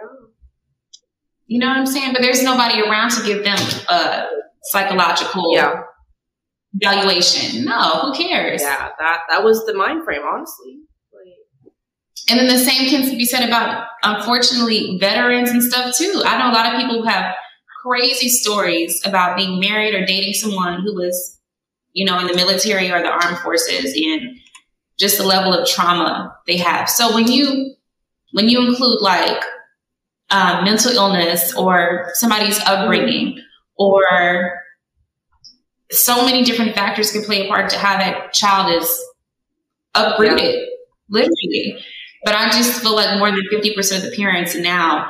you 1.48 1.60
know 1.60 1.68
what 1.68 1.78
I'm 1.78 1.86
saying. 1.88 2.14
But 2.14 2.22
there's 2.22 2.44
nobody 2.44 2.80
around 2.82 3.10
to 3.12 3.24
give 3.26 3.44
them 3.44 3.58
a 3.90 4.28
psychological 4.64 5.54
Yeah. 5.56 5.82
Evaluation. 6.80 7.66
No, 7.66 8.02
who 8.02 8.14
cares? 8.14 8.62
Yeah, 8.62 8.90
that 9.00 9.22
that 9.30 9.44
was 9.44 9.66
the 9.66 9.74
mind 9.74 10.04
frame, 10.04 10.22
honestly. 10.24 10.80
Like, 11.14 11.74
And 12.30 12.40
then 12.40 12.48
the 12.48 12.64
same 12.64 12.90
can 12.90 13.10
be 13.18 13.26
said 13.26 13.48
about, 13.48 13.88
unfortunately, 14.04 14.98
veterans 15.00 15.50
and 15.50 15.64
stuff 15.64 15.96
too. 15.96 16.22
I 16.26 16.38
know 16.38 16.52
a 16.52 16.56
lot 16.56 16.74
of 16.74 16.80
people 16.80 17.02
who 17.02 17.08
have 17.08 17.36
crazy 17.84 18.30
stories 18.30 19.02
about 19.06 19.36
being 19.36 19.60
married 19.60 19.94
or 19.94 20.06
dating 20.06 20.34
someone 20.34 20.82
who 20.82 20.96
was, 20.96 21.40
you 21.92 22.06
know, 22.06 22.20
in 22.20 22.28
the 22.28 22.36
military 22.36 22.90
or 22.92 23.02
the 23.02 23.10
armed 23.10 23.38
forces 23.40 23.94
and 23.96 24.38
just 24.98 25.18
the 25.18 25.26
level 25.26 25.54
of 25.54 25.68
trauma 25.68 26.36
they 26.48 26.58
have. 26.58 26.90
So 26.90 27.14
when 27.14 27.28
you, 27.28 27.76
when 28.32 28.48
you 28.48 28.66
include 28.68 29.02
like 29.02 29.44
um, 30.30 30.64
mental 30.64 30.92
illness 30.94 31.54
or 31.56 32.10
somebody's 32.14 32.60
upbringing 32.62 33.40
or 33.78 34.63
so 35.94 36.26
many 36.26 36.44
different 36.44 36.76
factors 36.76 37.12
can 37.12 37.24
play 37.24 37.46
a 37.46 37.48
part 37.48 37.70
to 37.72 37.78
how 37.78 37.98
that 37.98 38.34
child 38.34 38.74
is 38.82 39.04
uprooted, 39.96 40.68
literally. 41.10 41.78
But 42.24 42.36
I 42.36 42.50
just 42.50 42.82
feel 42.82 42.96
like 42.96 43.18
more 43.20 43.30
than 43.32 43.42
50% 43.52 43.98
of 43.98 44.10
the 44.10 44.16
parents 44.16 44.56
now 44.56 45.08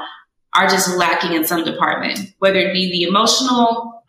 are 0.56 0.68
just 0.68 0.98
lacking 0.98 1.34
in 1.34 1.46
some 1.46 1.64
department, 1.64 2.20
whether 2.40 2.60
it 2.60 2.74
be 2.74 2.92
the 2.92 3.08
emotional 3.08 4.04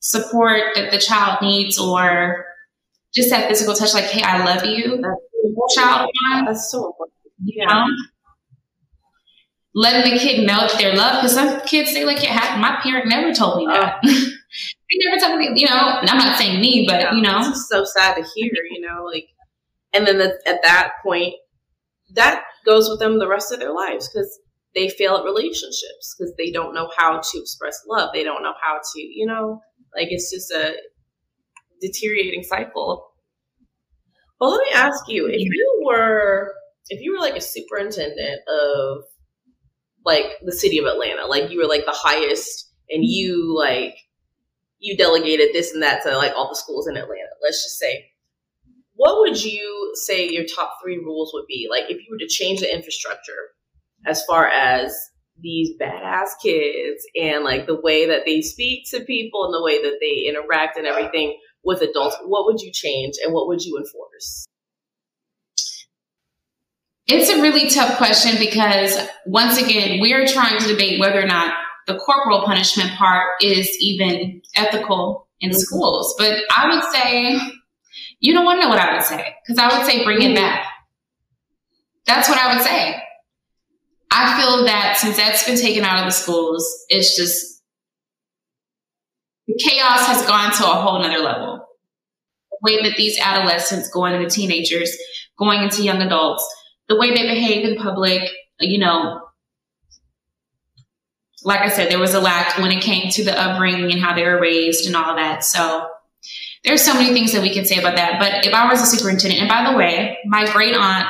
support 0.00 0.74
that 0.74 0.90
the 0.90 0.98
child 0.98 1.38
needs 1.42 1.78
or 1.78 2.46
just 3.14 3.30
that 3.30 3.48
physical 3.48 3.74
touch, 3.74 3.94
like, 3.94 4.04
hey, 4.04 4.22
I 4.22 4.44
love 4.44 4.64
you, 4.64 5.02
child. 5.74 6.10
that's 6.46 6.70
so 6.70 6.86
important. 6.86 7.14
You 7.44 7.66
know? 7.66 7.86
Letting 9.74 10.12
the 10.12 10.18
kid 10.18 10.46
know 10.46 10.60
that 10.60 10.78
they're 10.78 10.94
loved, 10.94 11.22
because 11.22 11.34
some 11.34 11.60
kids 11.62 11.92
say, 11.92 12.04
like, 12.04 12.22
yeah, 12.22 12.56
my 12.60 12.78
parent 12.82 13.08
never 13.08 13.32
told 13.32 13.58
me 13.58 13.66
that. 13.66 13.98
they 14.02 14.10
oh. 14.10 14.30
never 15.08 15.24
told 15.24 15.38
me, 15.38 15.60
you 15.60 15.66
know, 15.66 15.98
and 16.00 16.08
I'm 16.08 16.18
not 16.18 16.38
saying 16.38 16.60
me, 16.60 16.86
but, 16.88 17.14
you 17.14 17.22
know, 17.22 17.38
it's 17.40 17.68
so 17.68 17.84
sad 17.84 18.16
to 18.16 18.24
hear, 18.34 18.50
you 18.70 18.80
know, 18.80 19.04
like, 19.04 19.28
and 19.92 20.06
then 20.06 20.18
the, 20.18 20.38
at 20.46 20.62
that 20.62 20.92
point, 21.02 21.34
that 22.14 22.42
goes 22.66 22.88
with 22.88 22.98
them 22.98 23.18
the 23.18 23.28
rest 23.28 23.52
of 23.52 23.58
their 23.58 23.72
lives 23.72 24.08
because 24.08 24.38
they 24.74 24.88
fail 24.88 25.16
at 25.16 25.24
relationships 25.24 26.14
because 26.16 26.32
they 26.36 26.50
don't 26.50 26.74
know 26.74 26.90
how 26.96 27.20
to 27.20 27.38
express 27.38 27.78
love. 27.88 28.10
They 28.12 28.24
don't 28.24 28.42
know 28.42 28.54
how 28.62 28.78
to, 28.78 29.00
you 29.00 29.26
know, 29.26 29.60
like 29.94 30.08
it's 30.10 30.30
just 30.30 30.50
a 30.50 30.74
deteriorating 31.80 32.42
cycle. 32.42 33.08
Well, 34.40 34.50
let 34.50 34.64
me 34.64 34.72
ask 34.74 35.08
you: 35.08 35.28
if 35.28 35.40
you 35.40 35.82
were, 35.84 36.52
if 36.88 37.00
you 37.00 37.12
were 37.12 37.20
like 37.20 37.36
a 37.36 37.40
superintendent 37.40 38.40
of 38.48 39.04
like 40.04 40.26
the 40.42 40.52
city 40.52 40.78
of 40.78 40.86
Atlanta, 40.86 41.26
like 41.26 41.50
you 41.50 41.58
were 41.58 41.68
like 41.68 41.84
the 41.84 41.94
highest, 41.94 42.70
and 42.90 43.04
you 43.04 43.56
like 43.56 43.94
you 44.82 44.96
delegated 44.96 45.50
this 45.52 45.72
and 45.72 45.82
that 45.82 46.02
to 46.02 46.16
like 46.16 46.32
all 46.36 46.48
the 46.48 46.56
schools 46.56 46.88
in 46.88 46.96
Atlanta. 46.96 47.30
Let's 47.40 47.62
just 47.62 47.78
say, 47.78 48.10
what 48.94 49.20
would 49.20 49.42
you 49.42 49.92
say 49.94 50.28
your 50.28 50.44
top 50.44 50.74
three 50.82 50.98
rules 50.98 51.30
would 51.32 51.46
be? 51.46 51.68
Like 51.70 51.84
if 51.84 51.98
you 51.98 52.08
were 52.10 52.18
to 52.18 52.28
change 52.28 52.60
the 52.60 52.74
infrastructure 52.74 53.50
as 54.06 54.24
far 54.24 54.48
as 54.48 54.92
these 55.40 55.70
badass 55.80 56.30
kids 56.42 57.04
and 57.20 57.44
like 57.44 57.66
the 57.66 57.80
way 57.80 58.06
that 58.08 58.22
they 58.26 58.42
speak 58.42 58.84
to 58.90 59.04
people 59.04 59.44
and 59.44 59.54
the 59.54 59.62
way 59.62 59.80
that 59.82 59.98
they 60.00 60.28
interact 60.28 60.76
and 60.76 60.86
everything 60.86 61.38
with 61.64 61.80
adults, 61.80 62.16
what 62.24 62.44
would 62.46 62.60
you 62.60 62.72
change 62.72 63.14
and 63.24 63.32
what 63.32 63.46
would 63.46 63.62
you 63.62 63.78
enforce? 63.78 64.46
It's 67.06 67.30
a 67.30 67.40
really 67.40 67.70
tough 67.70 67.98
question 67.98 68.38
because 68.38 68.98
once 69.26 69.62
again, 69.62 70.00
we 70.00 70.12
are 70.12 70.26
trying 70.26 70.58
to 70.58 70.66
debate 70.66 70.98
whether 70.98 71.20
or 71.22 71.26
not 71.26 71.54
the 71.86 71.98
corporal 71.98 72.42
punishment 72.44 72.90
part 72.92 73.32
is 73.40 73.76
even 73.80 74.42
ethical 74.54 75.28
in 75.40 75.50
mm-hmm. 75.50 75.58
schools. 75.58 76.14
But 76.18 76.38
I 76.56 76.74
would 76.74 76.84
say, 76.92 77.38
you 78.20 78.32
don't 78.32 78.44
want 78.44 78.60
to 78.60 78.64
know 78.64 78.70
what 78.70 78.78
I 78.78 78.94
would 78.94 79.02
say 79.02 79.34
because 79.46 79.58
I 79.58 79.76
would 79.76 79.86
say 79.86 80.04
bring 80.04 80.18
mm-hmm. 80.18 80.32
it 80.32 80.36
back. 80.36 80.66
That's 82.06 82.28
what 82.28 82.38
I 82.38 82.54
would 82.54 82.64
say. 82.64 83.02
I 84.10 84.40
feel 84.40 84.64
that 84.66 84.98
since 84.98 85.16
that's 85.16 85.44
been 85.44 85.56
taken 85.56 85.84
out 85.84 86.00
of 86.00 86.04
the 86.04 86.12
schools, 86.12 86.84
it's 86.88 87.16
just 87.16 87.62
the 89.46 89.54
chaos 89.58 90.06
has 90.06 90.26
gone 90.26 90.52
to 90.52 90.64
a 90.64 90.80
whole 90.80 91.00
nother 91.00 91.18
level. 91.18 91.66
The 92.50 92.58
way 92.62 92.82
that 92.82 92.96
these 92.96 93.18
adolescents 93.18 93.88
going 93.88 94.14
into 94.14 94.28
teenagers, 94.28 94.94
going 95.38 95.62
into 95.62 95.82
young 95.82 96.02
adults, 96.02 96.46
the 96.88 96.98
way 96.98 97.14
they 97.14 97.22
behave 97.22 97.64
in 97.64 97.76
public, 97.76 98.30
you 98.60 98.78
know, 98.78 99.21
like 101.44 101.60
I 101.60 101.68
said, 101.68 101.90
there 101.90 101.98
was 101.98 102.14
a 102.14 102.20
lack 102.20 102.58
when 102.58 102.70
it 102.70 102.82
came 102.82 103.10
to 103.10 103.24
the 103.24 103.38
upbringing 103.38 103.90
and 103.90 104.00
how 104.00 104.14
they 104.14 104.24
were 104.24 104.40
raised 104.40 104.86
and 104.86 104.96
all 104.96 105.16
that. 105.16 105.44
So 105.44 105.88
there's 106.64 106.82
so 106.82 106.94
many 106.94 107.12
things 107.12 107.32
that 107.32 107.42
we 107.42 107.52
can 107.52 107.64
say 107.64 107.78
about 107.78 107.96
that. 107.96 108.20
But 108.20 108.46
if 108.46 108.54
I 108.54 108.70
was 108.70 108.80
a 108.80 108.86
superintendent, 108.86 109.40
and 109.40 109.48
by 109.48 109.70
the 109.70 109.76
way, 109.76 110.18
my 110.26 110.50
great 110.52 110.74
aunt 110.74 111.08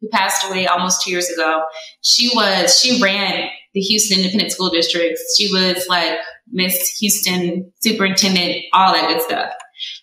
who 0.00 0.08
passed 0.08 0.48
away 0.48 0.66
almost 0.66 1.02
two 1.02 1.10
years 1.10 1.28
ago, 1.28 1.62
she 2.02 2.30
was, 2.34 2.80
she 2.80 3.02
ran 3.02 3.48
the 3.74 3.80
Houston 3.80 4.18
Independent 4.18 4.52
School 4.52 4.70
District. 4.70 5.18
She 5.36 5.52
was 5.52 5.86
like 5.88 6.18
Miss 6.50 6.96
Houston 6.98 7.72
Superintendent, 7.80 8.64
all 8.72 8.92
that 8.92 9.08
good 9.08 9.22
stuff. 9.22 9.52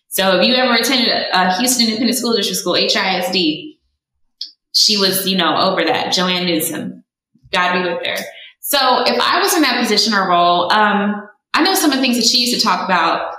So 0.10 0.40
if 0.40 0.48
you 0.48 0.56
ever 0.56 0.74
attended 0.74 1.12
a 1.34 1.58
Houston 1.58 1.86
Independent 1.86 2.18
School 2.18 2.36
District 2.36 2.60
school, 2.60 2.74
HISD, 2.74 3.78
she 4.74 4.98
was, 4.98 5.28
you 5.28 5.36
know, 5.36 5.58
over 5.58 5.84
that. 5.84 6.14
Joanne 6.14 6.46
Newsom, 6.46 7.04
God 7.52 7.74
be 7.74 7.90
with 7.90 8.06
her. 8.06 8.24
So 8.70 9.04
if 9.06 9.18
I 9.22 9.40
was 9.40 9.56
in 9.56 9.62
that 9.62 9.80
position 9.80 10.14
or 10.14 10.28
role, 10.28 10.70
um, 10.74 11.26
I 11.54 11.64
know 11.64 11.74
some 11.74 11.90
of 11.90 11.96
the 11.96 12.02
things 12.02 12.18
that 12.18 12.26
she 12.26 12.40
used 12.40 12.54
to 12.54 12.62
talk 12.62 12.84
about 12.84 13.34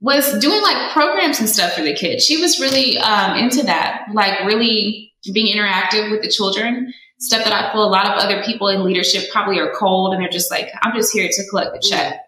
was 0.00 0.38
doing 0.38 0.62
like 0.62 0.92
programs 0.92 1.38
and 1.38 1.46
stuff 1.46 1.74
for 1.74 1.82
the 1.82 1.92
kids. 1.92 2.24
She 2.24 2.40
was 2.40 2.58
really 2.58 2.96
um, 2.96 3.36
into 3.36 3.62
that, 3.64 4.06
like 4.14 4.40
really 4.46 5.12
being 5.34 5.54
interactive 5.54 6.10
with 6.10 6.22
the 6.22 6.30
children, 6.30 6.94
stuff 7.18 7.44
that 7.44 7.52
I 7.52 7.70
feel 7.72 7.84
a 7.84 7.92
lot 7.92 8.06
of 8.06 8.12
other 8.12 8.42
people 8.42 8.68
in 8.68 8.84
leadership 8.84 9.30
probably 9.30 9.58
are 9.58 9.70
cold 9.78 10.14
and 10.14 10.22
they're 10.22 10.30
just 10.30 10.50
like, 10.50 10.70
I'm 10.80 10.96
just 10.96 11.12
here 11.12 11.28
to 11.30 11.48
collect 11.50 11.74
the 11.74 11.86
check. 11.86 12.20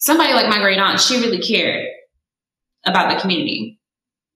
Somebody 0.00 0.32
like 0.32 0.48
my 0.48 0.58
great 0.58 0.80
aunt, 0.80 0.98
she 0.98 1.20
really 1.20 1.40
cared 1.40 1.86
about 2.84 3.14
the 3.14 3.20
community. 3.20 3.78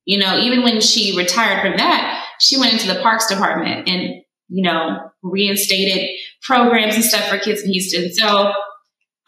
You 0.05 0.19
know, 0.19 0.39
even 0.39 0.63
when 0.63 0.81
she 0.81 1.17
retired 1.19 1.63
from 1.63 1.79
that, 1.79 2.25
she 2.39 2.61
went 2.61 2.75
into 2.75 2.87
the 2.87 3.01
parks 3.01 3.27
department 3.27 3.89
and, 3.89 4.23
you 4.53 4.63
know, 4.63 5.11
reinstated 5.23 6.11
programs 6.43 6.95
and 6.95 7.05
stuff 7.05 7.25
for 7.29 7.39
kids 7.39 7.63
in 7.63 7.73
Houston. 7.73 8.13
So 8.13 8.53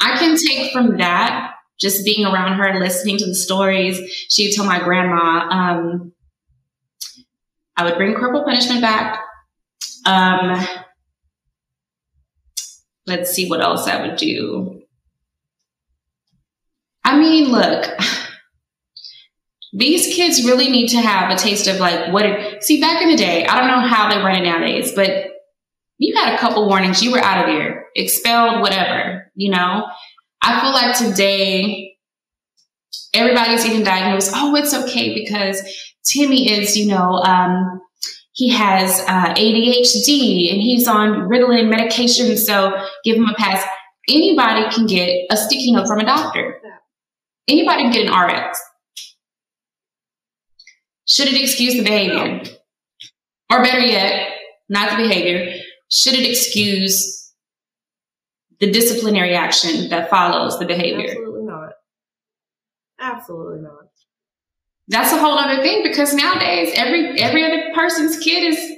I 0.00 0.18
can 0.18 0.36
take 0.36 0.70
from 0.72 0.98
that, 0.98 1.54
just 1.80 2.04
being 2.04 2.26
around 2.26 2.58
her, 2.58 2.66
and 2.66 2.78
listening 2.78 3.16
to 3.18 3.26
the 3.26 3.34
stories. 3.34 3.98
She 4.28 4.46
would 4.46 4.54
tell 4.54 4.66
my 4.66 4.80
grandma, 4.80 5.48
um, 5.48 6.12
I 7.76 7.84
would 7.84 7.96
bring 7.96 8.14
corporal 8.14 8.44
punishment 8.44 8.82
back. 8.82 9.18
Um, 10.04 10.66
let's 13.06 13.30
see 13.30 13.48
what 13.48 13.62
else 13.62 13.88
I 13.88 14.06
would 14.06 14.16
do. 14.16 14.82
I 17.02 17.18
mean, 17.18 17.50
look, 17.50 17.86
these 19.76 20.14
kids 20.14 20.44
really 20.44 20.68
need 20.70 20.88
to 20.88 21.00
have 21.00 21.32
a 21.32 21.36
taste 21.36 21.66
of 21.66 21.80
like 21.80 22.12
what 22.12 22.24
it, 22.24 22.62
see 22.62 22.80
back 22.80 23.02
in 23.02 23.10
the 23.10 23.16
day, 23.16 23.44
I 23.44 23.58
don't 23.58 23.66
know 23.66 23.86
how 23.86 24.08
they 24.08 24.22
run 24.22 24.36
it 24.36 24.44
nowadays, 24.44 24.92
but 24.94 25.26
you 25.98 26.14
had 26.16 26.34
a 26.34 26.38
couple 26.38 26.68
warnings, 26.68 27.02
you 27.02 27.10
were 27.10 27.18
out 27.18 27.40
of 27.40 27.46
there, 27.46 27.86
expelled, 27.96 28.60
whatever, 28.60 29.32
you 29.34 29.50
know? 29.50 29.86
I 30.40 30.60
feel 30.60 30.72
like 30.72 30.96
today 30.96 31.96
everybody's 33.12 33.66
even 33.66 33.82
diagnosed, 33.82 34.30
oh, 34.34 34.54
it's 34.54 34.72
okay 34.72 35.12
because 35.12 35.60
Timmy 36.04 36.52
is, 36.52 36.76
you 36.76 36.86
know, 36.86 37.14
um, 37.14 37.80
he 38.32 38.50
has 38.50 39.00
uh, 39.00 39.34
ADHD 39.34 40.52
and 40.52 40.60
he's 40.60 40.86
on 40.86 41.28
Ritalin 41.28 41.68
medication, 41.68 42.36
so 42.36 42.76
give 43.04 43.16
him 43.16 43.26
a 43.26 43.34
pass. 43.34 43.64
Anybody 44.08 44.72
can 44.72 44.86
get 44.86 45.26
a 45.30 45.36
sticky 45.36 45.72
note 45.72 45.88
from 45.88 45.98
a 45.98 46.04
doctor. 46.04 46.60
Anybody 47.48 47.84
can 47.84 47.92
get 47.92 48.06
an 48.06 48.12
RX. 48.12 48.60
Should 51.06 51.28
it 51.28 51.40
excuse 51.40 51.74
the 51.74 51.82
behavior? 51.82 52.42
Or 53.50 53.62
better 53.62 53.80
yet, 53.80 54.30
not 54.68 54.90
the 54.90 54.96
behavior, 54.96 55.54
should 55.90 56.14
it 56.14 56.28
excuse 56.28 57.32
the 58.60 58.70
disciplinary 58.70 59.34
action 59.34 59.90
that 59.90 60.08
follows 60.08 60.58
the 60.58 60.64
behavior? 60.64 61.10
Absolutely 61.10 61.44
not. 61.44 61.72
Absolutely 63.00 63.62
not 63.62 63.84
that's 64.88 65.12
a 65.12 65.18
whole 65.18 65.38
other 65.38 65.62
thing 65.62 65.82
because 65.82 66.14
nowadays 66.14 66.70
every 66.74 67.18
every 67.20 67.44
other 67.44 67.72
person's 67.74 68.18
kid 68.18 68.52
is 68.52 68.72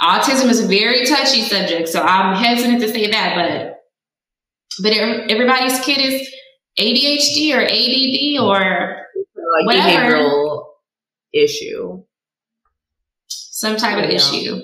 autism 0.00 0.48
is 0.48 0.60
a 0.60 0.66
very 0.66 1.06
touchy 1.06 1.42
subject 1.42 1.88
so 1.88 2.02
i'm 2.02 2.36
hesitant 2.36 2.80
to 2.80 2.88
say 2.88 3.10
that 3.10 3.34
but 3.36 3.76
but 4.82 4.92
everybody's 4.96 5.78
kid 5.80 5.98
is 5.98 6.28
adhd 6.78 7.54
or 7.54 7.62
add 7.62 8.40
or 8.42 9.05
like 9.58 9.66
whatever. 9.66 10.14
behavioral 10.14 10.64
issue 11.32 12.02
some 13.28 13.76
type 13.76 14.02
of 14.02 14.10
issue 14.10 14.60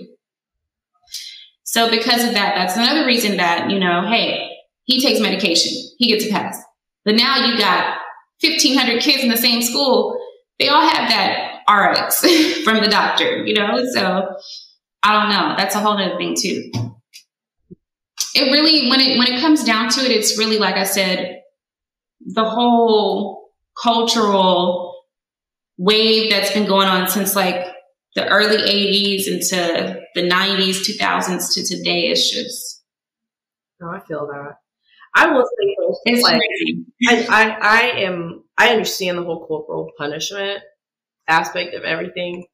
so 1.65 1.91
because 1.91 2.25
of 2.25 2.33
that 2.33 2.55
that's 2.55 2.77
another 2.77 3.07
reason 3.07 3.37
that 3.37 3.71
you 3.71 3.79
know 3.79 4.07
hey 4.07 4.51
he 4.85 5.01
takes 5.01 5.21
medication 5.21 5.73
he 5.99 6.09
gets 6.09 6.27
a 6.27 6.31
pass 6.31 6.63
but 7.05 7.17
now 7.17 7.47
you 7.47 7.59
got 7.59 7.99
1,500 8.43 9.01
kids 9.01 9.23
in 9.23 9.29
the 9.29 9.37
same 9.37 9.63
school, 9.63 10.19
they 10.59 10.69
all 10.69 10.83
have 10.83 11.09
that 11.09 11.61
RX 11.71 12.21
from 12.65 12.83
the 12.83 12.89
doctor, 12.89 13.45
you 13.45 13.55
know? 13.55 13.85
So 13.93 14.37
I 15.03 15.13
don't 15.13 15.31
know. 15.31 15.55
That's 15.57 15.75
a 15.75 15.79
whole 15.79 15.93
other 15.93 16.17
thing 16.17 16.35
too. 16.39 16.71
It 18.35 18.51
really, 18.51 18.89
when 18.89 19.01
it, 19.01 19.19
when 19.19 19.29
it 19.29 19.41
comes 19.41 19.63
down 19.63 19.91
to 19.91 20.01
it, 20.01 20.11
it's 20.11 20.39
really, 20.39 20.59
like 20.59 20.77
I 20.77 20.85
said, 20.85 21.43
the 22.21 22.45
whole 22.45 23.42
cultural 23.81 25.05
wave 25.79 26.31
that's 26.31 26.53
been 26.53 26.67
going 26.67 26.89
on 26.89 27.09
since 27.09 27.35
like 27.35 27.67
the 28.15 28.29
early 28.29 28.57
80s 28.57 29.27
into 29.27 30.01
the 30.15 30.23
90s, 30.23 30.87
2000s 30.99 31.55
to 31.55 31.65
today 31.65 32.09
is 32.09 32.31
just. 32.31 32.83
No, 33.81 33.89
I 33.89 34.01
feel 34.07 34.27
that. 34.27 34.57
I 35.15 35.31
will 35.31 35.45
say 35.45 35.77
it's 36.07 36.23
like 36.23 36.41
I, 37.09 37.27
I, 37.29 37.59
I 37.61 37.81
am 38.01 38.45
I 38.57 38.69
understand 38.69 39.19
the 39.19 39.25
whole 39.25 39.47
corporal 39.47 39.91
punishment 39.99 40.63
aspect 41.29 41.75
of 41.75 41.83
everything. 41.83 42.47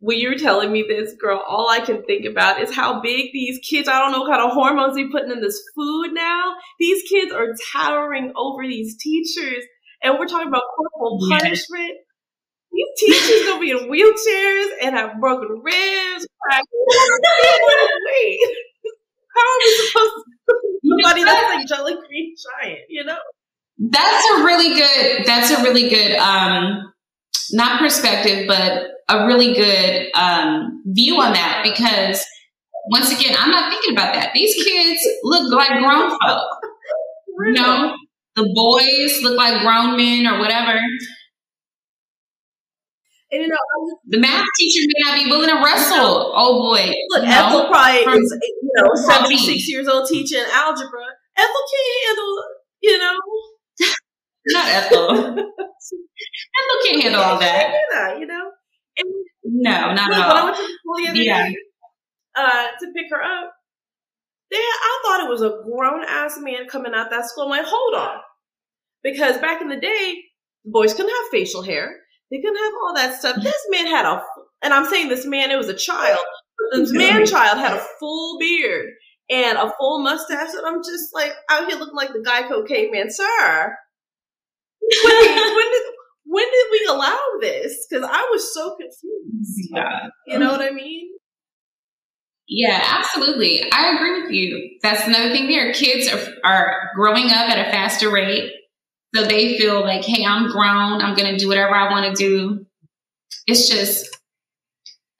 When 0.00 0.18
you're 0.18 0.38
telling 0.38 0.72
me 0.72 0.84
this, 0.88 1.14
girl, 1.14 1.40
all 1.46 1.68
I 1.70 1.78
can 1.78 2.02
think 2.04 2.24
about 2.24 2.60
is 2.60 2.74
how 2.74 3.00
big 3.00 3.32
these 3.32 3.60
kids, 3.60 3.88
I 3.88 4.00
don't 4.00 4.10
know 4.10 4.22
what 4.22 4.32
kind 4.32 4.42
of 4.42 4.52
hormones 4.52 4.96
they're 4.96 5.10
putting 5.10 5.30
in 5.30 5.40
this 5.40 5.62
food 5.76 6.12
now. 6.12 6.54
These 6.80 7.04
kids 7.08 7.32
are 7.32 7.54
towering 7.72 8.32
over 8.34 8.66
these 8.66 8.96
teachers. 8.96 9.64
And 10.02 10.18
we're 10.18 10.26
talking 10.26 10.48
about 10.48 10.62
corporal 10.76 11.18
punishment. 11.30 11.92
These 12.72 12.86
teachers 12.98 13.46
gonna 13.46 13.60
be 13.60 13.70
in 13.70 13.90
wheelchairs 13.90 14.68
and 14.82 14.96
have 14.96 15.20
broken 15.20 15.60
ribs. 15.62 16.26
Wait, 18.06 18.40
how 19.34 19.40
are 19.40 19.58
we 19.58 19.86
supposed 19.86 20.14
to 20.48 20.54
somebody 20.90 21.24
that's 21.24 21.54
like 21.54 21.66
Jolly 21.66 21.94
Green 21.94 22.34
Giant, 22.62 22.80
you 22.88 23.04
know? 23.04 23.18
That's 23.78 24.26
a 24.32 24.44
really 24.44 24.74
good, 24.74 25.26
that's 25.26 25.50
a 25.50 25.62
really 25.62 25.88
good, 25.88 26.16
um, 26.16 26.92
not 27.52 27.78
perspective, 27.80 28.46
but 28.46 28.84
a 29.08 29.26
really 29.26 29.54
good 29.54 30.10
um, 30.14 30.82
view 30.86 31.20
on 31.20 31.32
that 31.32 31.62
because 31.62 32.24
once 32.90 33.12
again, 33.12 33.36
I'm 33.38 33.50
not 33.50 33.70
thinking 33.70 33.92
about 33.94 34.14
that. 34.14 34.32
These 34.34 34.62
kids 34.64 35.00
look 35.22 35.52
like 35.52 35.68
grown 35.80 36.10
folk. 36.10 36.48
You 37.44 37.52
know, 37.54 37.96
the 38.36 38.44
boys 38.54 39.22
look 39.22 39.36
like 39.36 39.60
grown 39.62 39.96
men 39.96 40.26
or 40.26 40.38
whatever. 40.38 40.78
And 43.30 43.40
you 43.42 43.48
know, 43.48 43.56
the 44.08 44.18
math 44.18 44.44
teacher 44.58 44.86
may 44.86 45.10
not 45.10 45.18
be 45.24 45.30
willing 45.30 45.48
to 45.48 45.56
wrestle. 45.64 46.32
Oh 46.36 46.68
boy! 46.68 46.92
Look, 47.10 47.24
you 47.24 47.30
Ethel 47.30 47.62
know, 47.64 47.68
probably 47.70 48.04
from- 48.04 48.14
is 48.22 48.38
you 48.42 48.70
know 48.76 48.88
seventy 48.94 49.38
six 49.38 49.68
years 49.68 49.88
old 49.88 50.06
teaching 50.08 50.44
algebra. 50.52 51.00
Ethel 51.36 51.62
can't 51.72 52.06
handle, 52.06 52.44
you 52.82 52.98
know. 52.98 53.16
not 54.48 54.68
Ethel. 54.68 55.10
Ethel 55.38 56.78
can't 56.84 57.02
handle 57.02 57.22
all 57.22 57.40
She 57.40 57.46
can't 57.46 57.72
that. 57.72 57.72
do 57.72 57.96
that, 57.96 58.18
you 58.20 58.26
know. 58.26 58.50
And 58.98 59.08
No, 59.44 59.94
not 59.94 60.10
Look, 60.10 60.18
at 60.18 60.28
when 60.28 60.36
I 60.36 60.40
all. 60.40 60.44
went 60.44 60.56
to 60.58 60.62
the 60.62 61.08
other 61.08 61.16
Yeah. 61.22 61.48
day 61.48 61.56
uh, 62.36 62.66
to 62.80 62.92
pick 62.94 63.06
her 63.10 63.22
up, 63.22 63.54
they 64.52 64.58
I 64.58 65.00
thought 65.04 65.24
it 65.24 65.30
was 65.30 65.42
a 65.42 65.62
grown 65.64 66.04
ass 66.04 66.38
man 66.38 66.68
coming 66.68 66.92
out 66.94 67.10
that 67.10 67.26
school. 67.26 67.44
I'm 67.44 67.50
like, 67.50 67.66
hold 67.66 67.94
on, 67.94 68.18
because 69.02 69.38
back 69.38 69.60
in 69.60 69.68
the 69.68 69.80
day, 69.80 70.16
boys 70.64 70.94
couldn't 70.94 71.10
have 71.10 71.30
facial 71.30 71.62
hair. 71.62 71.96
They 72.30 72.38
couldn't 72.40 72.56
have 72.56 72.72
all 72.84 72.94
that 72.94 73.18
stuff. 73.18 73.36
This 73.42 73.66
man 73.70 73.86
had 73.86 74.06
a, 74.06 74.22
and 74.62 74.72
I'm 74.72 74.86
saying 74.86 75.08
this 75.08 75.26
man, 75.26 75.50
it 75.50 75.56
was 75.56 75.68
a 75.68 75.74
child. 75.74 76.18
This 76.72 76.92
man 76.92 77.26
child 77.26 77.58
had 77.58 77.72
a 77.72 77.86
full 77.98 78.38
beard 78.38 78.86
and 79.28 79.58
a 79.58 79.72
full 79.78 80.02
mustache, 80.02 80.54
and 80.54 80.66
I'm 80.66 80.82
just 80.82 81.14
like 81.14 81.32
out 81.50 81.68
here 81.68 81.78
looking 81.78 81.96
like 81.96 82.12
the 82.12 82.20
Geico 82.20 82.66
caveman, 82.66 83.10
sir. 83.10 83.76
When, 85.04 85.14
when 85.56 85.70
did 85.70 85.82
when 86.24 86.44
did 86.44 86.66
we 86.70 86.86
allow 86.88 87.20
this? 87.40 87.86
Because 87.88 88.08
I 88.10 88.28
was 88.30 88.54
so 88.54 88.76
confused. 88.76 89.70
Yeah. 89.74 90.08
You 90.26 90.38
know 90.38 90.50
what 90.50 90.62
I 90.62 90.70
mean? 90.70 91.10
Yeah, 92.54 92.84
absolutely. 92.84 93.62
I 93.72 93.94
agree 93.94 94.22
with 94.22 94.30
you. 94.30 94.78
That's 94.82 95.06
another 95.06 95.30
thing 95.30 95.48
there. 95.48 95.72
Kids 95.72 96.12
are, 96.12 96.20
are 96.44 96.90
growing 96.94 97.30
up 97.30 97.48
at 97.48 97.66
a 97.66 97.70
faster 97.70 98.10
rate. 98.10 98.52
So 99.14 99.24
they 99.24 99.56
feel 99.56 99.80
like, 99.80 100.04
hey, 100.04 100.26
I'm 100.26 100.50
grown. 100.50 101.00
I'm 101.00 101.16
going 101.16 101.32
to 101.32 101.38
do 101.38 101.48
whatever 101.48 101.74
I 101.74 101.90
want 101.90 102.14
to 102.14 102.28
do. 102.28 102.66
It's 103.46 103.70
just 103.70 104.18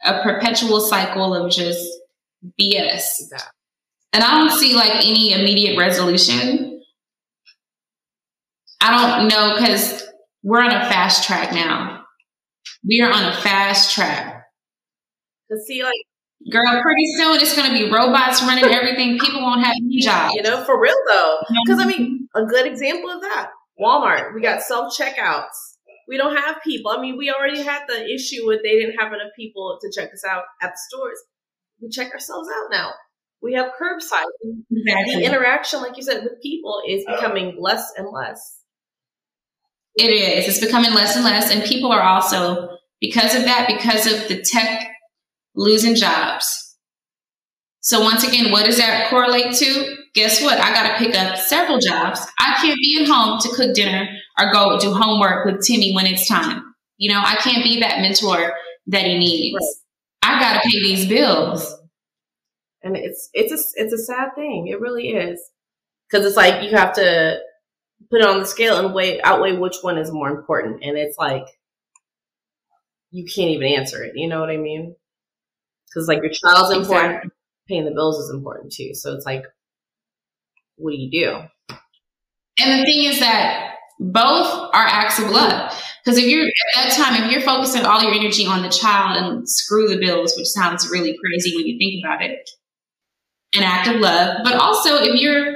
a 0.05 0.23
perpetual 0.23 0.81
cycle 0.81 1.35
of 1.35 1.51
just 1.51 1.88
BS. 2.61 3.23
And 4.12 4.23
I 4.23 4.38
don't 4.38 4.51
see 4.59 4.75
like 4.75 4.92
any 4.97 5.33
immediate 5.33 5.79
resolution. 5.79 6.83
I 8.83 9.18
don't 9.18 9.29
know 9.29 9.55
because 9.55 10.03
we're 10.42 10.61
on 10.61 10.71
a 10.71 10.81
fast 10.90 11.25
track 11.25 11.55
now. 11.55 12.05
We 12.87 13.01
are 13.01 13.11
on 13.11 13.25
a 13.25 13.35
fast 13.40 13.95
track. 13.95 14.45
To 15.51 15.59
see, 15.66 15.83
like, 15.83 15.95
Girl, 16.50 16.83
pretty 16.83 17.07
soon 17.16 17.40
it's 17.40 17.55
going 17.55 17.70
to 17.70 17.74
be 17.74 17.90
robots 17.90 18.42
running 18.42 18.64
everything. 18.72 19.18
People 19.18 19.42
won't 19.42 19.64
have 19.64 19.74
any 19.76 20.00
jobs. 20.00 20.35
you 20.35 20.42
know, 20.42 20.64
for 20.64 20.81
real 20.81 20.96
though. 21.09 21.38
Mm-hmm. 21.44 21.55
Because 21.64 21.81
I 21.81 21.87
mean, 21.87 22.28
a 22.35 22.44
good 22.44 22.66
example 22.66 23.11
of 23.11 23.20
that, 23.22 23.50
Walmart. 23.81 24.35
We 24.35 24.40
got 24.40 24.62
self 24.62 24.94
checkouts. 24.96 25.76
We 26.09 26.16
don't 26.16 26.37
have 26.37 26.57
people. 26.62 26.90
I 26.90 27.00
mean, 27.00 27.16
we 27.16 27.31
already 27.31 27.62
had 27.62 27.83
the 27.87 28.05
issue 28.12 28.46
with 28.46 28.61
they 28.62 28.78
didn't 28.78 28.98
have 28.98 29.12
enough 29.12 29.31
people 29.37 29.78
to 29.81 29.90
check 29.94 30.12
us 30.12 30.24
out 30.28 30.44
at 30.61 30.70
the 30.70 30.78
stores. 30.88 31.18
We 31.81 31.88
check 31.88 32.12
ourselves 32.12 32.48
out 32.48 32.70
now. 32.70 32.90
We 33.40 33.55
have 33.55 33.72
curbside. 33.81 34.24
The 34.70 35.22
interaction, 35.24 35.81
like 35.81 35.96
you 35.96 36.02
said, 36.02 36.22
with 36.22 36.40
people 36.42 36.81
is 36.88 37.05
becoming 37.05 37.57
less 37.59 37.92
and 37.96 38.09
less. 38.09 38.61
It 39.96 40.11
is. 40.11 40.48
It's 40.48 40.64
becoming 40.64 40.94
less 40.94 41.16
and 41.16 41.24
less. 41.24 41.50
And 41.50 41.62
people 41.64 41.90
are 41.92 42.02
also, 42.02 42.78
because 43.00 43.35
of 43.35 43.44
that, 43.44 43.66
because 43.66 44.07
of 44.07 44.28
the 44.28 44.42
tech 44.42 44.91
losing 45.55 45.95
jobs. 45.95 46.77
So 47.81 48.01
once 48.03 48.27
again, 48.27 48.53
what 48.53 48.67
does 48.67 48.79
that 48.79 49.11
correlate 49.11 49.55
to? 49.57 49.97
Guess 50.15 50.43
what? 50.43 50.59
I 50.59 50.73
got 50.73 50.88
to 50.93 51.05
pick 51.05 51.17
up 51.17 51.37
several 51.38 51.79
jobs. 51.79 52.21
I 52.38 52.57
can't 52.62 52.79
be 52.79 52.99
at 53.03 53.09
home 53.09 53.41
to 53.41 53.49
cook 53.51 53.75
dinner 53.75 54.09
or 54.38 54.53
go 54.53 54.79
do 54.79 54.93
homework 54.95 55.45
with 55.47 55.67
Timmy 55.67 55.95
when 55.95 56.07
it's 56.07 56.29
time. 56.29 56.62
You 56.99 57.12
know, 57.12 57.21
I 57.25 57.37
can't 57.37 57.65
be 57.65 57.81
that 57.81 58.01
mentor 58.01 58.55
that 58.88 59.05
he 59.05 59.19
needs. 59.19 59.81
I 60.23 60.38
got 60.41 60.62
to 60.62 60.69
pay 60.71 60.81
these 60.83 61.09
bills. 61.09 61.75
and 62.83 62.97
it's 62.97 63.29
it's 63.33 63.53
a 63.53 63.81
it's 63.81 63.93
a 63.93 63.99
sad 63.99 64.31
thing. 64.35 64.67
It 64.69 64.81
really 64.81 65.09
is 65.11 65.41
because 66.11 66.27
it's 66.27 66.37
like 66.37 66.62
you 66.62 66.77
have 66.77 66.95
to 66.95 67.38
put 68.11 68.21
it 68.21 68.27
on 68.27 68.41
the 68.41 68.47
scale 68.47 68.79
and 68.85 68.95
weigh 68.95 69.23
outweigh 69.23 69.57
which 69.57 69.77
one 69.83 69.99
is 69.99 70.11
more 70.12 70.31
important, 70.31 70.83
and 70.85 70.99
it's 70.99 71.19
like 71.19 71.45
you 73.11 73.25
can't 73.25 73.51
even 73.51 73.69
answer 73.69 74.03
it. 74.03 74.12
You 74.15 74.29
know 74.29 74.41
what 74.41 74.51
I 74.51 74.57
mean? 74.57 74.97
Because 75.92 76.09
like 76.09 76.22
your 76.22 76.31
child's 76.33 76.74
important, 76.74 77.12
Exactly. 77.16 77.31
paying 77.68 77.85
the 77.85 77.90
bills 77.90 78.18
is 78.18 78.31
important 78.31 78.72
too. 78.72 78.94
So 78.94 79.12
it's 79.14 79.26
like, 79.26 79.44
what 80.76 80.92
do 80.92 80.96
you 80.96 81.11
do? 81.11 81.76
And 82.61 82.81
the 82.81 82.85
thing 82.85 83.05
is 83.05 83.20
that 83.20 83.74
both 83.98 84.70
are 84.74 84.87
acts 84.87 85.18
of 85.18 85.31
love. 85.31 85.72
Because 86.05 86.18
if 86.18 86.26
you're 86.26 86.46
at 86.46 86.52
that 86.74 86.92
time, 86.92 87.22
if 87.22 87.31
you're 87.31 87.40
focusing 87.40 87.85
all 87.85 88.02
your 88.02 88.12
energy 88.12 88.46
on 88.46 88.62
the 88.62 88.68
child 88.68 89.16
and 89.22 89.48
screw 89.48 89.88
the 89.88 89.98
bills, 89.98 90.35
which 90.37 90.48
sounds 90.48 90.88
really 90.90 91.16
crazy 91.16 91.55
when 91.57 91.66
you 91.66 91.78
think 91.78 92.05
about 92.05 92.22
it, 92.22 92.50
an 93.55 93.62
act 93.62 93.88
of 93.88 93.96
love. 93.96 94.38
But 94.42 94.57
also, 94.57 94.96
if 94.96 95.20
you're 95.20 95.55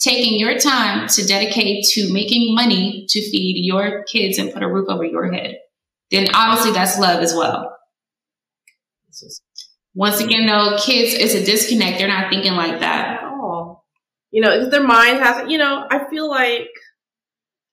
taking 0.00 0.38
your 0.38 0.58
time 0.58 1.06
to 1.08 1.24
dedicate 1.24 1.84
to 1.84 2.12
making 2.12 2.54
money 2.54 3.06
to 3.08 3.30
feed 3.30 3.64
your 3.64 4.02
kids 4.04 4.38
and 4.38 4.52
put 4.52 4.62
a 4.62 4.68
roof 4.68 4.88
over 4.88 5.04
your 5.04 5.30
head, 5.30 5.58
then 6.10 6.26
obviously 6.34 6.72
that's 6.72 6.98
love 6.98 7.22
as 7.22 7.32
well. 7.34 7.76
Once 9.94 10.20
again, 10.20 10.46
though, 10.46 10.76
kids, 10.78 11.14
it's 11.14 11.34
a 11.34 11.44
disconnect. 11.44 11.98
They're 11.98 12.08
not 12.08 12.30
thinking 12.30 12.54
like 12.54 12.80
that. 12.80 13.18
at 13.18 13.24
all. 13.24 13.84
You 14.30 14.40
know, 14.40 14.68
their 14.70 14.82
mind 14.82 15.18
hasn't, 15.18 15.50
You 15.50 15.58
know, 15.58 15.86
I 15.90 16.08
feel 16.08 16.28
like, 16.30 16.68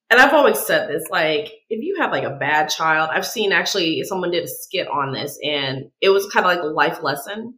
and 0.09 0.19
I've 0.19 0.33
always 0.33 0.59
said 0.59 0.89
this. 0.89 1.03
Like, 1.09 1.53
if 1.69 1.83
you 1.83 1.97
have 1.99 2.11
like 2.11 2.23
a 2.23 2.37
bad 2.37 2.67
child, 2.67 3.09
I've 3.13 3.25
seen 3.25 3.51
actually 3.51 4.03
someone 4.03 4.31
did 4.31 4.43
a 4.43 4.47
skit 4.47 4.87
on 4.87 5.13
this, 5.13 5.39
and 5.43 5.91
it 6.01 6.09
was 6.09 6.29
kind 6.33 6.45
of 6.45 6.51
like 6.51 6.63
a 6.63 6.67
life 6.67 7.01
lesson. 7.01 7.57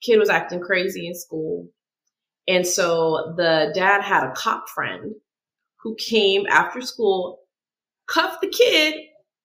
Kid 0.00 0.18
was 0.18 0.30
acting 0.30 0.60
crazy 0.60 1.06
in 1.06 1.14
school, 1.14 1.68
and 2.48 2.66
so 2.66 3.34
the 3.36 3.72
dad 3.74 4.02
had 4.02 4.24
a 4.24 4.32
cop 4.32 4.68
friend 4.68 5.14
who 5.82 5.94
came 5.96 6.46
after 6.48 6.80
school, 6.80 7.40
cuffed 8.06 8.40
the 8.40 8.48
kid, 8.48 8.94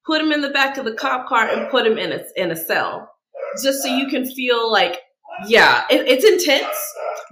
put 0.06 0.20
him 0.20 0.32
in 0.32 0.40
the 0.40 0.50
back 0.50 0.78
of 0.78 0.84
the 0.84 0.94
cop 0.94 1.28
car, 1.28 1.48
and 1.48 1.70
put 1.70 1.86
him 1.86 1.98
in 1.98 2.12
a 2.12 2.22
in 2.36 2.50
a 2.50 2.56
cell, 2.56 3.10
just 3.62 3.82
so 3.82 3.88
you 3.88 4.08
can 4.08 4.24
feel 4.26 4.70
like, 4.70 4.98
yeah, 5.46 5.84
it, 5.90 6.06
it's 6.08 6.24
intense. 6.24 6.76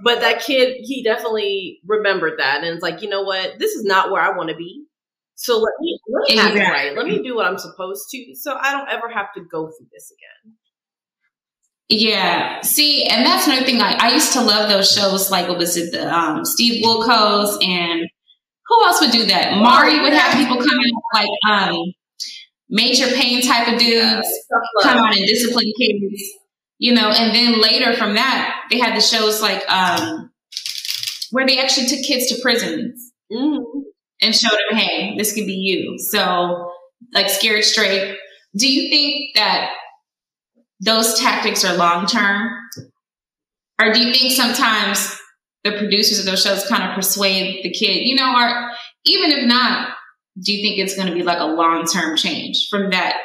But 0.03 0.21
that 0.21 0.41
kid, 0.41 0.77
he 0.81 1.03
definitely 1.03 1.79
remembered 1.85 2.39
that, 2.39 2.63
and 2.63 2.73
it's 2.73 2.83
like, 2.83 3.01
you 3.01 3.09
know 3.09 3.23
what, 3.23 3.57
this 3.59 3.71
is 3.71 3.83
not 3.83 4.11
where 4.11 4.21
I 4.21 4.35
want 4.35 4.49
to 4.49 4.55
be. 4.55 4.83
So 5.35 5.57
let 5.59 5.73
me 5.79 5.99
let 6.09 6.29
me 6.29 6.39
act 6.39 6.51
Exactly. 6.55 6.71
right. 6.71 6.97
Let 6.97 7.05
me 7.07 7.21
do 7.21 7.35
what 7.35 7.45
I'm 7.45 7.57
supposed 7.57 8.07
to, 8.11 8.35
so 8.35 8.57
I 8.59 8.71
don't 8.71 8.89
ever 8.89 9.09
have 9.09 9.33
to 9.35 9.41
go 9.41 9.67
through 9.67 9.87
this 9.91 10.11
again. 10.11 10.55
Yeah. 11.89 12.61
See, 12.61 13.05
and 13.05 13.25
that's 13.25 13.47
another 13.47 13.65
thing. 13.65 13.77
Like, 13.77 14.01
I 14.01 14.11
used 14.13 14.33
to 14.33 14.41
love 14.41 14.69
those 14.69 14.91
shows. 14.91 15.31
Like, 15.31 15.47
what 15.47 15.57
was 15.57 15.77
it? 15.77 15.91
The 15.91 16.13
um, 16.13 16.43
Steve 16.43 16.83
Wilkos 16.83 17.63
and 17.63 18.01
who 18.67 18.85
else 18.85 18.99
would 18.99 19.11
do 19.11 19.25
that? 19.27 19.55
Maury 19.57 20.01
would 20.01 20.11
have 20.13 20.33
people 20.37 20.57
come 20.57 20.79
in 20.83 20.91
like 21.13 21.29
um, 21.49 21.93
major 22.69 23.07
pain 23.07 23.41
type 23.41 23.67
of 23.73 23.79
dudes 23.79 24.27
come 24.81 24.97
out 24.97 25.15
and 25.15 25.25
discipline 25.25 25.71
kids. 25.79 26.21
You 26.79 26.93
know, 26.93 27.09
and 27.09 27.33
then 27.33 27.59
later 27.59 27.93
from 27.95 28.13
that, 28.15 28.55
they 28.69 28.77
had 28.77 28.95
the 28.95 29.01
shows 29.01 29.41
like 29.41 29.67
um, 29.69 30.29
where 31.31 31.47
they 31.47 31.59
actually 31.59 31.87
took 31.87 32.05
kids 32.05 32.27
to 32.27 32.39
prisons 32.41 33.11
Mhm. 33.31 33.63
and 34.21 34.35
showed 34.35 34.51
them, 34.69 34.77
hey, 34.77 35.15
this 35.17 35.33
could 35.33 35.47
be 35.47 35.53
you. 35.53 35.97
So, 35.97 36.71
like, 37.13 37.29
scared 37.29 37.63
straight. 37.63 38.15
Do 38.55 38.71
you 38.71 38.89
think 38.89 39.35
that 39.35 39.71
those 40.79 41.19
tactics 41.19 41.65
are 41.65 41.75
long 41.75 42.05
term? 42.05 42.51
Or 43.81 43.91
do 43.91 43.99
you 43.99 44.13
think 44.13 44.33
sometimes 44.33 45.17
the 45.63 45.71
producers 45.71 46.19
of 46.19 46.25
those 46.25 46.43
shows 46.43 46.65
kind 46.67 46.83
of 46.83 46.95
persuade 46.95 47.63
the 47.63 47.71
kid, 47.71 48.01
you 48.05 48.15
know, 48.15 48.35
or 48.35 48.71
even 49.05 49.31
if 49.31 49.45
not, 49.47 49.95
do 50.41 50.51
you 50.51 50.61
think 50.61 50.79
it's 50.79 50.95
going 50.95 51.07
to 51.07 51.13
be 51.13 51.23
like 51.23 51.39
a 51.39 51.45
long 51.45 51.85
term 51.85 52.15
change 52.15 52.67
from 52.69 52.91
that 52.91 53.17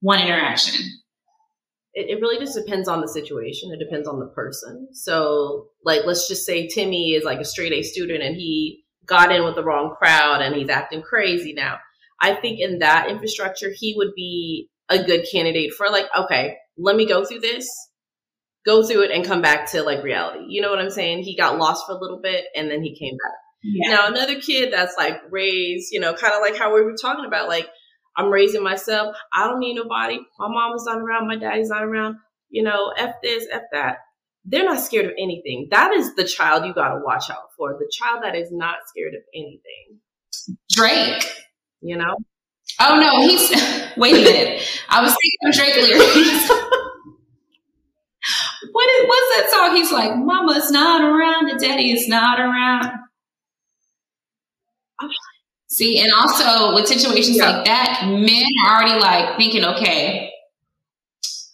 one 0.00 0.20
interaction? 0.20 0.84
it, 1.94 2.08
it 2.08 2.20
really 2.20 2.38
just 2.38 2.56
depends 2.56 2.88
on 2.88 3.00
the 3.00 3.08
situation. 3.08 3.70
It 3.72 3.78
depends 3.78 4.08
on 4.08 4.18
the 4.18 4.26
person. 4.26 4.88
So, 4.92 5.68
like, 5.84 6.02
let's 6.06 6.28
just 6.28 6.46
say 6.46 6.66
Timmy 6.66 7.12
is 7.12 7.24
like 7.24 7.40
a 7.40 7.44
straight 7.44 7.72
A 7.72 7.82
student 7.82 8.22
and 8.22 8.34
he 8.34 8.84
got 9.06 9.32
in 9.32 9.44
with 9.44 9.56
the 9.56 9.64
wrong 9.64 9.94
crowd 9.98 10.42
and 10.42 10.54
he's 10.54 10.70
acting 10.70 11.02
crazy 11.02 11.52
now. 11.52 11.78
I 12.20 12.34
think 12.34 12.60
in 12.60 12.78
that 12.78 13.10
infrastructure, 13.10 13.70
he 13.74 13.94
would 13.96 14.14
be 14.14 14.68
a 14.88 15.02
good 15.02 15.26
candidate 15.30 15.74
for 15.74 15.88
like, 15.88 16.06
okay, 16.16 16.56
let 16.78 16.96
me 16.96 17.06
go 17.06 17.24
through 17.24 17.40
this, 17.40 17.68
go 18.64 18.82
through 18.82 19.02
it, 19.02 19.10
and 19.10 19.24
come 19.24 19.42
back 19.42 19.70
to 19.72 19.82
like 19.82 20.04
reality. 20.04 20.44
You 20.48 20.62
know 20.62 20.70
what 20.70 20.78
I'm 20.78 20.90
saying? 20.90 21.24
He 21.24 21.36
got 21.36 21.58
lost 21.58 21.84
for 21.86 21.92
a 21.92 22.00
little 22.00 22.20
bit 22.22 22.44
and 22.54 22.70
then 22.70 22.82
he 22.82 22.96
came 22.96 23.14
back. 23.14 23.38
Yeah. 23.62 23.94
Now, 23.94 24.08
another 24.08 24.40
kid 24.40 24.72
that's 24.72 24.96
like 24.96 25.20
raised, 25.30 25.92
you 25.92 26.00
know, 26.00 26.14
kind 26.14 26.34
of 26.34 26.40
like 26.40 26.56
how 26.56 26.74
we 26.74 26.82
were 26.82 26.96
talking 27.00 27.24
about, 27.24 27.48
like, 27.48 27.68
I'm 28.16 28.30
raising 28.30 28.62
myself. 28.62 29.16
I 29.32 29.46
don't 29.46 29.60
need 29.60 29.74
nobody. 29.74 30.18
My 30.38 30.48
mom 30.48 30.74
is 30.76 30.84
not 30.84 30.98
around. 30.98 31.28
My 31.28 31.36
daddy's 31.36 31.68
not 31.68 31.82
around. 31.82 32.16
You 32.50 32.64
know, 32.64 32.92
F 32.96 33.14
this, 33.22 33.46
F 33.50 33.62
that. 33.72 33.98
They're 34.44 34.64
not 34.64 34.80
scared 34.80 35.06
of 35.06 35.12
anything. 35.12 35.68
That 35.70 35.92
is 35.92 36.16
the 36.16 36.24
child 36.24 36.66
you 36.66 36.74
got 36.74 36.88
to 36.88 37.00
watch 37.04 37.30
out 37.30 37.52
for. 37.56 37.78
The 37.78 37.88
child 37.92 38.24
that 38.24 38.34
is 38.34 38.50
not 38.50 38.78
scared 38.88 39.14
of 39.14 39.22
anything. 39.34 40.00
Drake. 40.70 41.24
You 41.80 41.96
know? 41.96 42.16
Oh, 42.80 42.98
no. 43.00 43.20
He's, 43.26 43.50
wait 43.96 44.14
a 44.14 44.20
minute. 44.20 44.68
I 44.88 45.00
was 45.00 45.16
thinking 45.16 45.48
of 45.48 45.54
Drake 45.54 45.76
lyrics. 45.76 46.48
what 48.72 48.90
is, 48.90 49.06
what's 49.06 49.36
that 49.36 49.48
song? 49.50 49.76
He's 49.76 49.92
like, 49.92 50.16
Mama's 50.16 50.70
not 50.70 51.02
around, 51.02 51.48
the 51.48 51.58
daddy 51.64 51.92
is 51.92 52.08
not 52.08 52.40
around. 52.40 52.90
See, 55.72 55.98
and 56.00 56.12
also 56.12 56.74
with 56.74 56.86
situations 56.86 57.38
yeah. 57.38 57.50
like 57.50 57.64
that, 57.64 58.04
men 58.06 58.44
are 58.66 58.76
already 58.76 59.00
like 59.00 59.38
thinking, 59.38 59.64
okay, 59.64 60.30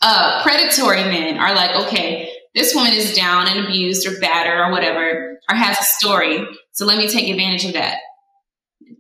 uh, 0.03 0.43
predatory 0.43 1.05
men 1.05 1.39
are 1.39 1.55
like, 1.55 1.87
okay, 1.87 2.29
this 2.53 2.75
woman 2.75 2.95
is 2.95 3.15
down 3.15 3.47
and 3.47 3.65
abused 3.65 4.09
or 4.09 4.19
battered 4.19 4.59
or 4.59 4.73
whatever, 4.73 5.39
or 5.49 5.55
has 5.55 5.79
a 5.79 5.85
story. 5.85 6.45
So 6.73 6.85
let 6.85 6.99
me 6.99 7.07
take 7.07 7.29
advantage 7.29 7.67
of 7.67 7.75
that. 7.75 7.99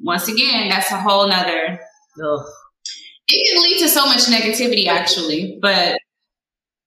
Once 0.00 0.28
again, 0.28 0.68
that's 0.68 0.92
a 0.92 1.00
whole 1.00 1.26
nother. 1.26 1.80
Ugh. 2.24 2.46
It 3.26 3.52
can 3.52 3.62
lead 3.64 3.80
to 3.80 3.88
so 3.88 4.06
much 4.06 4.26
negativity, 4.26 4.86
actually, 4.86 5.58
but 5.60 5.98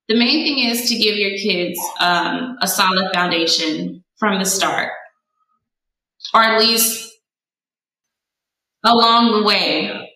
the 0.07 0.17
main 0.17 0.45
thing 0.45 0.69
is 0.69 0.87
to 0.87 0.95
give 0.95 1.17
your 1.17 1.31
kids 1.31 1.77
um, 1.99 2.55
a 2.61 2.67
solid 2.69 3.09
foundation 3.13 4.05
from 4.17 4.39
the 4.39 4.45
start, 4.45 4.89
or 6.33 6.41
at 6.41 6.61
least 6.61 7.10
along 8.83 9.31
the 9.31 9.43
way 9.43 10.09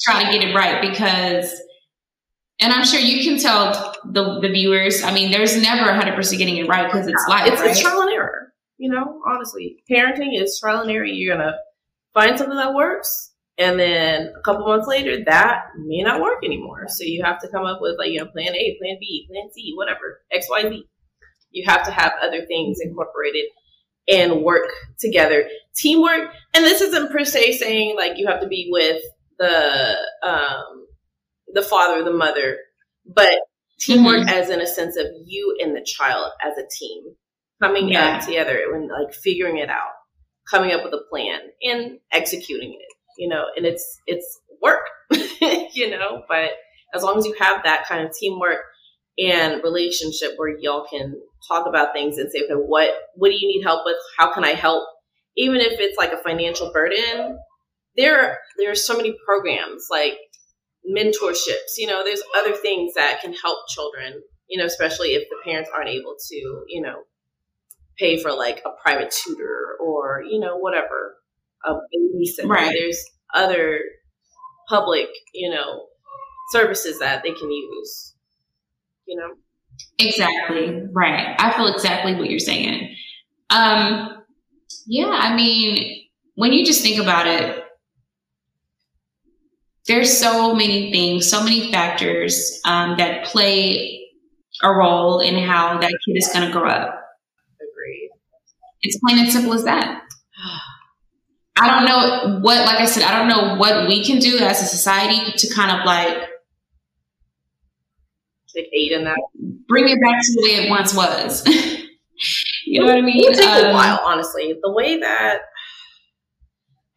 try 0.00 0.24
to 0.24 0.30
get 0.30 0.48
it 0.48 0.54
right 0.54 0.80
because 0.80 1.54
and 2.60 2.72
I'm 2.72 2.84
sure 2.84 3.00
you 3.00 3.24
can 3.24 3.40
tell 3.40 3.92
the, 4.04 4.38
the 4.40 4.48
viewers, 4.48 5.02
I 5.02 5.12
mean, 5.12 5.32
there's 5.32 5.60
never 5.60 5.90
100% 5.90 6.38
getting 6.38 6.58
it 6.58 6.68
right 6.68 6.86
because 6.86 7.08
it's 7.08 7.26
life, 7.28 7.48
it's, 7.52 7.60
right? 7.60 7.76
trial 7.76 8.02
and 8.02 8.10
error. 8.10 8.52
You 8.78 8.90
know, 8.90 9.20
honestly, 9.26 9.82
parenting 9.90 10.40
is 10.40 10.60
trial 10.60 10.82
and 10.82 10.90
error. 10.90 11.04
You're 11.04 11.36
going 11.36 11.46
to 11.46 11.56
find 12.14 12.38
something 12.38 12.56
that 12.56 12.72
works. 12.72 13.32
And 13.58 13.80
then 13.80 14.32
a 14.38 14.40
couple 14.42 14.64
months 14.66 14.86
later, 14.86 15.24
that 15.24 15.64
may 15.76 16.02
not 16.02 16.20
work 16.20 16.44
anymore. 16.44 16.84
So 16.86 17.02
you 17.02 17.24
have 17.24 17.40
to 17.40 17.48
come 17.48 17.64
up 17.64 17.80
with 17.80 17.96
like, 17.98 18.10
you 18.10 18.20
know, 18.20 18.26
plan 18.26 18.54
A, 18.54 18.78
plan 18.80 18.96
B, 19.00 19.26
plan 19.28 19.50
C, 19.52 19.72
whatever, 19.76 20.20
X, 20.32 20.46
Y, 20.48 20.62
Z. 20.62 20.84
You 21.50 21.64
have 21.66 21.84
to 21.84 21.90
have 21.90 22.12
other 22.22 22.46
things 22.46 22.78
incorporated 22.80 23.46
and 24.12 24.42
work 24.42 24.68
together. 24.98 25.48
Teamwork, 25.74 26.34
and 26.54 26.64
this 26.64 26.82
isn't 26.82 27.10
per 27.10 27.24
se 27.24 27.52
saying 27.52 27.96
like 27.96 28.18
you 28.18 28.26
have 28.26 28.40
to 28.42 28.46
be 28.46 28.68
with 28.70 29.02
the 29.38 29.96
um, 30.22 30.86
the 31.52 31.62
father, 31.62 32.04
the 32.04 32.12
mother, 32.12 32.58
but 33.06 33.32
teamwork 33.80 34.20
mm-hmm. 34.20 34.28
as 34.28 34.50
in 34.50 34.60
a 34.60 34.66
sense 34.66 34.96
of 34.96 35.06
you 35.26 35.56
and 35.60 35.74
the 35.74 35.84
child 35.84 36.30
as 36.46 36.56
a 36.56 36.68
team 36.70 37.02
coming 37.60 37.88
yeah. 37.88 38.16
up 38.16 38.24
together 38.24 38.60
and 38.74 38.88
like 38.88 39.14
figuring 39.14 39.58
it 39.58 39.70
out, 39.70 39.92
coming 40.48 40.72
up 40.72 40.84
with 40.84 40.92
a 40.92 41.02
plan 41.10 41.40
and 41.62 41.98
executing 42.12 42.74
it. 42.74 42.94
You 43.18 43.28
know, 43.28 43.44
and 43.56 43.64
it's 43.66 43.98
it's 44.06 44.40
work, 44.60 44.86
you 45.10 45.90
know, 45.90 46.22
but 46.28 46.50
as 46.94 47.02
long 47.02 47.18
as 47.18 47.24
you 47.24 47.34
have 47.38 47.64
that 47.64 47.86
kind 47.86 48.06
of 48.06 48.12
teamwork 48.14 48.58
and 49.18 49.62
relationship 49.62 50.32
where 50.36 50.56
y'all 50.58 50.86
can 50.88 51.14
talk 51.48 51.66
about 51.66 51.92
things 51.92 52.18
and 52.18 52.30
say, 52.30 52.44
okay, 52.44 52.54
what 52.54 52.90
what 53.14 53.30
do 53.30 53.34
you 53.34 53.48
need 53.48 53.62
help 53.62 53.82
with? 53.84 53.96
How 54.18 54.32
can 54.32 54.44
I 54.44 54.52
help? 54.52 54.84
Even 55.36 55.60
if 55.60 55.78
it's 55.78 55.98
like 55.98 56.12
a 56.12 56.22
financial 56.22 56.72
burden, 56.72 57.38
there 57.96 58.38
there 58.58 58.70
are 58.70 58.76
so 58.76 58.96
many 58.96 59.14
programs 59.24 59.86
like 59.90 60.18
mentorships. 60.88 61.76
You 61.78 61.86
know, 61.86 62.02
there's 62.04 62.22
other 62.36 62.54
things 62.54 62.94
that 62.94 63.20
can 63.20 63.32
help 63.34 63.58
children. 63.68 64.22
You 64.48 64.58
know, 64.58 64.66
especially 64.66 65.14
if 65.14 65.22
the 65.30 65.36
parents 65.44 65.70
aren't 65.74 65.88
able 65.88 66.14
to, 66.28 66.36
you 66.68 66.82
know, 66.82 67.04
pay 67.98 68.20
for 68.20 68.32
like 68.32 68.62
a 68.66 68.70
private 68.82 69.10
tutor 69.10 69.76
or 69.80 70.22
you 70.28 70.38
know 70.38 70.56
whatever 70.56 71.16
a 71.64 71.74
babysitter. 71.74 72.48
Right. 72.48 72.74
There's 72.76 73.02
other 73.34 73.80
public, 74.68 75.08
you 75.32 75.50
know, 75.50 75.86
services 76.50 76.98
that 76.98 77.22
they 77.22 77.32
can 77.32 77.50
use. 77.50 78.14
You 79.12 79.18
know. 79.18 79.34
Exactly. 79.98 80.82
Right. 80.92 81.36
I 81.38 81.52
feel 81.54 81.66
exactly 81.68 82.14
what 82.14 82.30
you're 82.30 82.38
saying. 82.38 82.96
Um, 83.50 84.22
yeah, 84.86 85.08
I 85.10 85.36
mean, 85.36 86.04
when 86.34 86.52
you 86.54 86.64
just 86.64 86.82
think 86.82 86.98
about 87.00 87.26
it, 87.26 87.62
there's 89.86 90.16
so 90.16 90.54
many 90.54 90.92
things, 90.92 91.28
so 91.28 91.42
many 91.42 91.70
factors 91.72 92.60
um, 92.64 92.96
that 92.98 93.24
play 93.24 94.00
a 94.62 94.70
role 94.72 95.20
in 95.20 95.36
how 95.42 95.78
that 95.78 95.90
kid 96.06 96.16
is 96.16 96.30
going 96.32 96.46
to 96.46 96.52
grow 96.52 96.70
up. 96.70 96.88
Agreed. 97.56 98.10
It's 98.82 98.98
plain 99.00 99.18
and 99.20 99.32
simple 99.32 99.54
as 99.54 99.64
that. 99.64 100.02
I 101.56 101.68
don't 101.68 101.84
know 101.84 102.40
what, 102.40 102.64
like 102.64 102.80
I 102.80 102.86
said, 102.86 103.02
I 103.04 103.18
don't 103.18 103.28
know 103.28 103.56
what 103.56 103.86
we 103.86 104.04
can 104.04 104.18
do 104.18 104.38
as 104.38 104.62
a 104.62 104.64
society 104.64 105.32
to 105.36 105.54
kind 105.54 105.78
of 105.78 105.84
like 105.84 106.16
aid 108.56 108.92
in 108.92 109.04
that. 109.04 109.18
Bring 109.68 109.88
it 109.88 110.00
back 110.00 110.20
to 110.20 110.32
the 110.34 110.42
way 110.42 110.66
it 110.66 110.70
once 110.70 110.94
was. 110.94 111.46
you 112.66 112.80
know 112.80 112.86
what 112.86 112.96
I 112.96 113.00
mean? 113.00 113.24
It 113.24 113.28
will 113.30 113.34
take 113.34 113.48
um, 113.48 113.70
a 113.70 113.72
while, 113.72 114.00
honestly. 114.04 114.54
The 114.62 114.72
way 114.72 115.00
that 115.00 115.40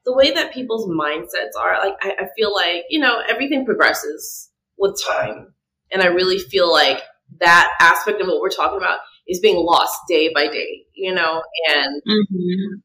the 0.05 0.13
way 0.13 0.31
that 0.31 0.53
people's 0.53 0.87
mindsets 0.87 1.59
are, 1.59 1.79
like 1.79 1.95
I, 2.01 2.23
I 2.23 2.27
feel 2.37 2.53
like, 2.53 2.83
you 2.89 2.99
know, 2.99 3.21
everything 3.27 3.65
progresses 3.65 4.51
with 4.77 4.99
time. 5.07 5.53
And 5.91 6.01
I 6.01 6.07
really 6.07 6.37
feel 6.37 6.71
like 6.71 7.01
that 7.39 7.71
aspect 7.79 8.21
of 8.21 8.27
what 8.27 8.39
we're 8.39 8.49
talking 8.49 8.77
about 8.77 8.99
is 9.27 9.39
being 9.39 9.57
lost 9.57 9.99
day 10.07 10.31
by 10.33 10.47
day, 10.47 10.83
you 10.93 11.13
know, 11.13 11.41
and 11.67 12.01
mm-hmm. 12.07 12.79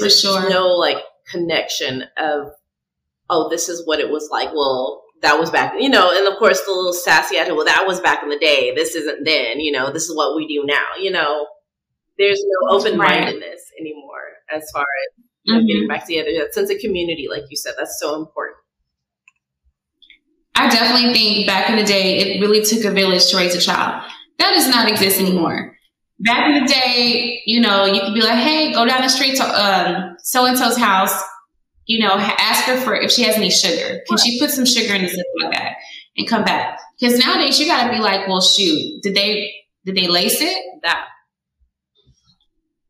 there's 0.00 0.20
sure. 0.20 0.50
no 0.50 0.68
like 0.68 0.98
connection 1.30 2.04
of, 2.16 2.48
oh, 3.30 3.48
this 3.48 3.68
is 3.68 3.86
what 3.86 4.00
it 4.00 4.10
was 4.10 4.28
like. 4.32 4.52
Well, 4.52 5.04
that 5.22 5.38
was 5.38 5.50
back, 5.50 5.74
you 5.78 5.88
know, 5.88 6.10
and 6.16 6.26
of 6.32 6.38
course 6.38 6.60
the 6.64 6.70
little 6.70 6.92
sassy 6.92 7.36
attitude, 7.36 7.56
well, 7.56 7.64
that 7.64 7.86
was 7.86 8.00
back 8.00 8.22
in 8.22 8.28
the 8.28 8.38
day. 8.38 8.72
This 8.74 8.94
isn't 8.94 9.24
then, 9.24 9.60
you 9.60 9.72
know, 9.72 9.92
this 9.92 10.04
is 10.04 10.16
what 10.16 10.36
we 10.36 10.46
do 10.46 10.64
now, 10.64 10.96
you 11.00 11.10
know. 11.10 11.46
There's 12.18 12.42
no 12.44 12.76
open 12.76 12.96
mindedness 12.96 13.42
right. 13.72 13.80
anymore 13.80 14.22
as 14.52 14.68
far 14.72 14.82
as 14.82 15.24
you 15.44 15.54
know, 15.54 15.60
mm-hmm. 15.60 15.66
getting 15.66 15.88
back 15.88 16.06
together. 16.06 16.30
That 16.36 16.54
sense 16.54 16.70
of 16.70 16.78
community, 16.80 17.26
like 17.30 17.44
you 17.48 17.56
said, 17.56 17.74
that's 17.78 17.98
so 18.00 18.20
important. 18.20 18.56
I 20.56 20.68
definitely 20.68 21.12
think 21.14 21.46
back 21.46 21.70
in 21.70 21.76
the 21.76 21.84
day, 21.84 22.18
it 22.18 22.40
really 22.40 22.64
took 22.64 22.84
a 22.84 22.90
village 22.90 23.30
to 23.30 23.36
raise 23.36 23.54
a 23.54 23.60
child. 23.60 24.02
That 24.38 24.54
does 24.54 24.68
not 24.68 24.90
exist 24.90 25.20
anymore. 25.20 25.76
Back 26.18 26.48
in 26.48 26.64
the 26.64 26.72
day, 26.72 27.40
you 27.46 27.60
know, 27.60 27.84
you 27.84 28.00
could 28.00 28.14
be 28.14 28.22
like, 28.22 28.38
hey, 28.38 28.72
go 28.72 28.84
down 28.84 29.02
the 29.02 29.08
street 29.08 29.36
to 29.36 29.44
um, 29.44 30.16
so 30.18 30.46
and 30.46 30.58
so's 30.58 30.76
house 30.76 31.22
you 31.88 31.98
know, 31.98 32.14
ask 32.14 32.64
her 32.64 32.76
for 32.76 32.94
if 32.94 33.10
she 33.10 33.22
has 33.22 33.36
any 33.36 33.50
sugar. 33.50 34.02
Can 34.06 34.18
she 34.18 34.38
put 34.38 34.50
some 34.50 34.66
sugar 34.66 34.94
in 34.94 35.02
the 35.02 35.08
Ziploc 35.08 35.50
bag 35.50 35.72
and 36.18 36.28
come 36.28 36.44
back? 36.44 36.78
Because 37.00 37.18
nowadays 37.24 37.58
you 37.58 37.66
got 37.66 37.84
to 37.84 37.90
be 37.90 37.98
like, 37.98 38.28
well, 38.28 38.42
shoot, 38.42 39.02
did 39.02 39.14
they 39.14 39.50
did 39.86 39.96
they 39.96 40.06
lace 40.06 40.42
it? 40.42 40.62
That 40.82 41.06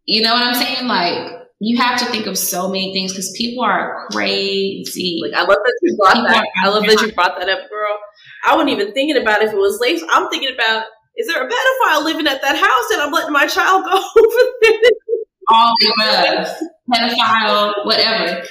you 0.05 0.21
know 0.21 0.35
what 0.35 0.43
I'm 0.43 0.55
saying? 0.55 0.89
Like 0.89 1.33
you 1.61 1.81
have 1.81 2.01
to 2.01 2.07
think 2.07 2.27
of 2.27 2.37
so 2.37 2.69
many 2.69 2.93
things 2.93 3.13
because 3.13 3.33
people 3.39 3.63
are 3.63 4.09
crazy. 4.11 5.21
Like 5.23 5.33
I 5.33 5.43
love 5.43 5.59
that 5.65 5.79
you 5.81 5.97
brought 5.97 6.15
people 6.15 6.29
that. 6.31 6.47
I 6.65 6.69
love 6.69 6.83
that 6.83 7.01
you 7.01 7.13
brought 7.13 7.39
that 7.39 7.49
up, 7.49 7.71
girl. 7.71 7.97
I 8.45 8.57
wasn't 8.57 8.71
even 8.71 8.93
thinking 8.95 9.17
about 9.17 9.43
if 9.43 9.53
it 9.53 9.57
was 9.57 9.79
lace. 9.81 10.03
I'm 10.11 10.29
thinking 10.29 10.53
about 10.53 10.87
is 11.17 11.29
there 11.29 11.41
a 11.41 11.49
pedophile 11.49 12.05
living 12.05 12.27
at 12.27 12.43
that 12.43 12.57
house 12.57 12.91
and 12.93 13.01
I'm 13.01 13.13
letting 13.13 13.33
my 13.33 13.47
child 13.47 13.85
go 13.85 13.93
over 13.97 14.53
there? 14.63 14.91
All 15.51 15.73
the 15.79 16.57
pedophile, 16.93 17.87
whatever 17.87 18.45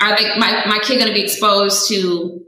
are 0.00 0.16
they 0.16 0.36
my, 0.38 0.64
my 0.66 0.78
kid 0.82 0.98
going 0.98 1.08
to 1.08 1.14
be 1.14 1.22
exposed 1.22 1.88
to 1.88 2.40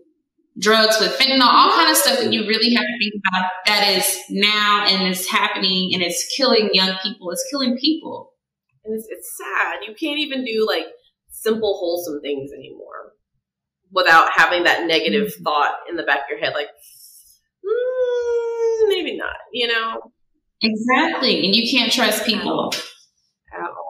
drugs 0.59 0.97
with 1.01 1.18
fentanyl, 1.18 1.42
all 1.42 1.70
kind 1.72 1.90
of 1.90 1.97
stuff 1.97 2.18
that 2.18 2.32
you 2.32 2.47
really 2.47 2.74
have 2.74 2.84
to 2.84 2.99
think 2.99 3.14
about 3.28 3.51
that 3.66 3.97
is 3.97 4.18
now 4.30 4.86
and 4.86 5.09
is 5.09 5.28
happening 5.28 5.90
and 5.92 6.03
it's 6.03 6.26
killing 6.36 6.70
young 6.72 6.97
people. 7.03 7.30
It's 7.30 7.47
killing 7.51 7.76
people. 7.76 8.32
And 8.84 8.94
it's, 8.94 9.07
it's 9.11 9.36
sad. 9.36 9.80
You 9.86 9.94
can't 9.94 10.18
even 10.18 10.44
do 10.44 10.66
like 10.66 10.86
simple, 11.30 11.76
wholesome 11.78 12.20
things 12.22 12.53
anymore 12.53 13.12
without 13.92 14.30
having 14.34 14.64
that 14.64 14.86
negative 14.86 15.28
mm-hmm. 15.28 15.44
thought 15.44 15.74
in 15.88 15.97
the 15.97 16.03
back 16.03 16.20
of 16.20 16.30
your 16.30 16.38
head, 16.38 16.55
like, 16.55 16.68
mm, 17.64 18.88
maybe 18.88 19.16
not, 19.16 19.36
you 19.53 19.68
know? 19.68 20.12
Exactly. 20.62 21.44
And 21.44 21.55
you 21.55 21.70
can't 21.70 21.92
trust 21.92 22.24
people. 22.24 22.72
At 23.53 23.61
all 23.61 23.86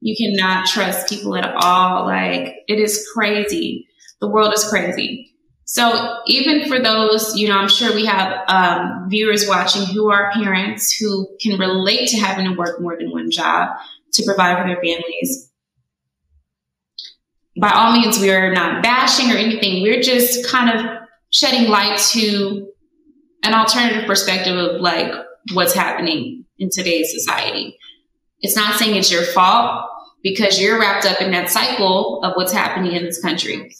you 0.00 0.16
cannot 0.16 0.66
trust 0.66 1.08
people 1.08 1.36
at 1.36 1.54
all. 1.56 2.04
Like 2.04 2.56
it 2.68 2.78
is 2.78 3.08
crazy. 3.12 3.88
The 4.20 4.28
world 4.28 4.52
is 4.54 4.68
crazy. 4.68 5.32
So 5.64 6.20
even 6.26 6.68
for 6.68 6.78
those, 6.78 7.36
you 7.36 7.48
know, 7.48 7.58
I'm 7.58 7.68
sure 7.68 7.92
we 7.92 8.06
have 8.06 8.48
um, 8.48 9.06
viewers 9.08 9.48
watching 9.48 9.84
who 9.84 10.10
are 10.10 10.30
parents 10.32 10.92
who 10.92 11.26
can 11.40 11.58
relate 11.58 12.08
to 12.10 12.18
having 12.18 12.46
to 12.46 12.56
work 12.56 12.80
more 12.80 12.96
than 12.96 13.10
one 13.10 13.32
job 13.32 13.70
to 14.12 14.24
provide 14.24 14.58
for 14.58 14.68
their 14.68 14.76
families. 14.76 15.50
by 17.60 17.70
all 17.70 17.92
means, 17.92 18.20
we 18.20 18.30
are 18.30 18.52
not 18.52 18.82
bashing 18.82 19.32
or 19.32 19.36
anything. 19.36 19.82
We're 19.82 20.02
just 20.02 20.46
kind 20.46 20.70
of 20.70 20.86
shedding 21.30 21.68
light 21.68 21.98
to 22.12 22.68
an 23.42 23.52
alternative 23.52 24.06
perspective 24.06 24.56
of 24.56 24.80
like 24.80 25.12
what's 25.52 25.74
happening 25.74 26.44
in 26.58 26.70
today's 26.70 27.12
society. 27.12 27.76
It's 28.40 28.56
not 28.56 28.78
saying 28.78 28.96
it's 28.96 29.10
your 29.10 29.24
fault 29.24 29.88
because 30.22 30.60
you're 30.60 30.78
wrapped 30.78 31.06
up 31.06 31.20
in 31.20 31.30
that 31.30 31.50
cycle 31.50 32.20
of 32.22 32.34
what's 32.34 32.52
happening 32.52 32.92
in 32.92 33.04
this 33.04 33.20
country. 33.20 33.70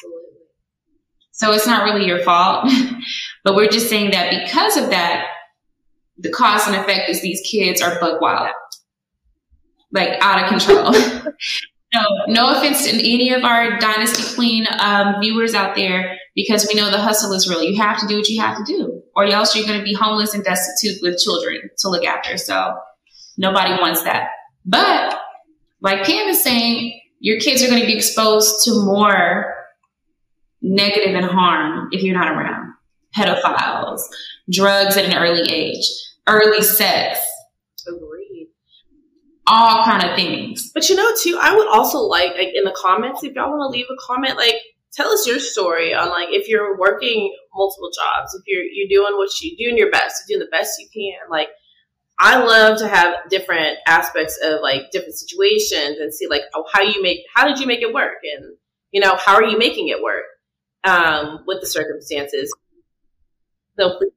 So 1.33 1.53
it's 1.53 1.67
not 1.67 1.85
really 1.85 2.07
your 2.07 2.23
fault. 2.23 2.71
but 3.45 3.55
we're 3.55 3.69
just 3.69 3.89
saying 3.89 4.13
that 4.13 4.31
because 4.31 4.77
of 4.77 4.91
that, 4.91 5.27
the 6.19 6.31
cause 6.31 6.67
and 6.67 6.77
effect 6.77 7.11
is 7.11 7.21
these 7.21 7.43
kids 7.43 7.83
are 7.83 8.01
bug 8.01 8.23
wild, 8.23 8.53
like 9.93 10.19
out 10.21 10.43
of 10.43 10.49
control. 10.49 10.93
no, 11.95 12.03
no 12.29 12.57
offense 12.57 12.85
to 12.85 12.91
any 12.91 13.33
of 13.33 13.45
our 13.45 13.79
Dynasty 13.79 14.35
Queen 14.35 14.67
um, 14.79 15.17
viewers 15.21 15.55
out 15.55 15.75
there, 15.75 16.17
because 16.35 16.67
we 16.67 16.79
know 16.79 16.91
the 16.91 16.99
hustle 16.99 17.33
is 17.35 17.49
real. 17.49 17.63
You 17.63 17.77
have 17.83 18.01
to 18.01 18.07
do 18.07 18.17
what 18.17 18.29
you 18.29 18.41
have 18.41 18.57
to 18.57 18.65
do, 18.65 19.03
or 19.15 19.27
else 19.27 19.55
you're 19.55 19.67
going 19.67 19.79
to 19.79 19.85
be 19.85 19.93
homeless 19.93 20.33
and 20.33 20.43
destitute 20.43 21.03
with 21.03 21.19
children 21.19 21.69
to 21.79 21.91
look 21.91 22.05
after. 22.05 22.39
So 22.39 22.79
nobody 23.37 23.73
wants 23.73 24.05
that. 24.05 24.29
But 24.67 25.19
like 25.81 26.05
Pam 26.05 26.29
is 26.29 26.43
saying, 26.43 27.01
your 27.21 27.39
kids 27.41 27.63
are 27.63 27.69
going 27.69 27.81
to 27.81 27.87
be 27.87 27.97
exposed 27.97 28.65
to 28.65 28.85
more 28.85 29.55
negative 30.61 31.15
and 31.15 31.25
harm 31.25 31.89
if 31.93 32.03
you're 32.03 32.19
not 32.19 32.33
around. 32.33 32.75
Pedophiles, 33.17 34.01
drugs 34.51 34.97
at 34.97 35.07
an 35.07 35.17
early 35.17 35.51
age, 35.51 35.87
early 36.27 36.61
sex, 36.63 37.21
Agreed. 37.89 38.49
all 39.47 39.85
kind 39.85 40.05
of 40.05 40.15
things. 40.17 40.71
But 40.75 40.89
you 40.89 40.97
know, 40.97 41.11
too, 41.23 41.39
I 41.41 41.57
would 41.57 41.69
also 41.69 41.99
like, 42.01 42.33
like 42.33 42.51
in 42.55 42.65
the 42.65 42.77
comments, 42.77 43.23
if 43.23 43.35
y'all 43.35 43.51
want 43.51 43.63
to 43.63 43.69
leave 43.79 43.87
a 43.91 43.97
comment, 44.07 44.37
like 44.37 44.57
tell 44.93 45.09
us 45.09 45.27
your 45.27 45.39
story 45.39 45.95
on 45.95 46.11
like 46.11 46.29
if 46.31 46.49
you're 46.49 46.77
working 46.79 47.35
multiple 47.55 47.91
jobs, 47.95 48.35
if 48.35 48.43
you're 48.47 48.65
you're 48.65 49.03
doing 49.03 49.17
what 49.17 49.31
you 49.41 49.57
doing 49.57 49.79
your 49.79 49.91
best, 49.91 50.25
you're 50.29 50.39
doing 50.39 50.47
the 50.51 50.57
best 50.57 50.79
you 50.79 50.89
can. 50.93 51.31
Like 51.31 51.49
I 52.19 52.43
love 52.43 52.79
to 52.79 52.89
have 52.89 53.15
different 53.29 53.79
aspects 53.87 54.39
of 54.43 54.61
like 54.63 54.91
different 54.91 55.15
situations 55.15 55.99
and 55.99 56.15
see 56.15 56.27
like 56.29 56.43
oh, 56.55 56.65
how 56.73 56.83
you 56.83 57.03
make 57.03 57.21
how 57.35 57.47
did 57.47 57.59
you 57.59 57.67
make 57.67 57.83
it 57.83 57.93
work 57.93 58.19
and 58.37 58.57
you 58.91 59.01
know 59.01 59.17
how 59.17 59.35
are 59.35 59.45
you 59.45 59.59
making 59.59 59.89
it 59.89 60.03
work 60.03 60.25
um, 60.85 61.41
with 61.47 61.61
the 61.61 61.67
circumstances. 61.67 62.55
So 63.79 63.99
please 63.99 64.13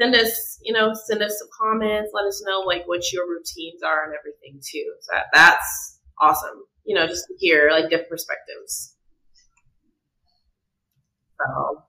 send 0.00 0.14
us 0.14 0.58
you 0.62 0.74
know 0.74 0.92
send 0.92 1.22
us 1.22 1.38
some 1.38 1.48
comments. 1.58 2.10
Let 2.12 2.26
us 2.26 2.42
know 2.46 2.60
like 2.60 2.86
what 2.86 3.12
your 3.12 3.26
routines 3.28 3.82
are 3.82 4.04
and 4.04 4.14
everything 4.18 4.60
too. 4.60 4.92
So 5.00 5.14
that, 5.14 5.26
that's 5.32 6.00
awesome. 6.20 6.64
You 6.84 6.96
know 6.96 7.06
just 7.06 7.26
to 7.28 7.34
hear 7.38 7.70
like 7.70 7.88
different 7.88 8.10
perspectives. 8.10 8.94
So 11.40 11.82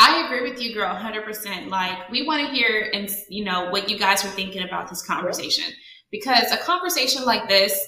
I 0.00 0.24
agree 0.24 0.48
with 0.48 0.62
you, 0.62 0.72
girl, 0.74 0.94
100%. 0.94 1.68
Like, 1.68 2.08
we 2.08 2.24
want 2.24 2.46
to 2.46 2.54
hear 2.54 2.88
and, 2.94 3.10
you 3.28 3.44
know, 3.44 3.68
what 3.70 3.90
you 3.90 3.98
guys 3.98 4.24
are 4.24 4.28
thinking 4.28 4.62
about 4.62 4.88
this 4.88 5.04
conversation. 5.04 5.64
Because 6.10 6.50
a 6.52 6.56
conversation 6.56 7.24
like 7.24 7.48
this 7.48 7.86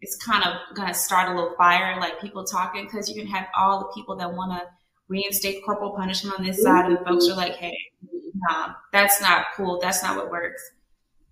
is 0.00 0.16
kind 0.16 0.44
of 0.44 0.54
going 0.76 0.88
to 0.88 0.94
start 0.94 1.30
a 1.30 1.34
little 1.34 1.54
fire, 1.56 1.98
like 2.00 2.20
people 2.20 2.44
talking, 2.44 2.84
because 2.84 3.08
you 3.08 3.14
can 3.20 3.26
have 3.26 3.46
all 3.56 3.80
the 3.80 3.92
people 3.94 4.16
that 4.16 4.32
want 4.32 4.52
to 4.52 4.66
reinstate 5.08 5.64
corporal 5.64 5.94
punishment 5.96 6.38
on 6.38 6.46
this 6.46 6.62
side, 6.62 6.86
and 6.86 6.98
folks 7.04 7.28
are 7.28 7.36
like, 7.36 7.54
hey, 7.56 7.76
nah, 8.34 8.72
that's 8.92 9.20
not 9.20 9.46
cool. 9.56 9.78
That's 9.80 10.02
not 10.02 10.16
what 10.16 10.30
works. 10.30 10.62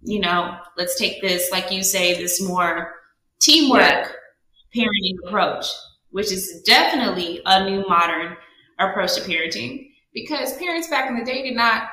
You 0.02 0.20
know, 0.20 0.58
let's 0.76 0.98
take 0.98 1.22
this, 1.22 1.50
like 1.50 1.70
you 1.70 1.82
say, 1.82 2.14
this 2.14 2.42
more 2.42 2.94
teamwork 3.40 3.80
Yeah. 3.80 4.84
parenting 4.84 5.26
approach, 5.26 5.66
which 6.10 6.32
is 6.32 6.62
definitely 6.66 7.40
a 7.46 7.64
new 7.64 7.86
modern 7.88 8.36
approach 8.80 9.14
to 9.14 9.20
parenting 9.22 9.90
because 10.14 10.56
parents 10.58 10.88
back 10.88 11.08
in 11.08 11.18
the 11.18 11.24
day 11.24 11.42
did 11.42 11.56
not 11.56 11.88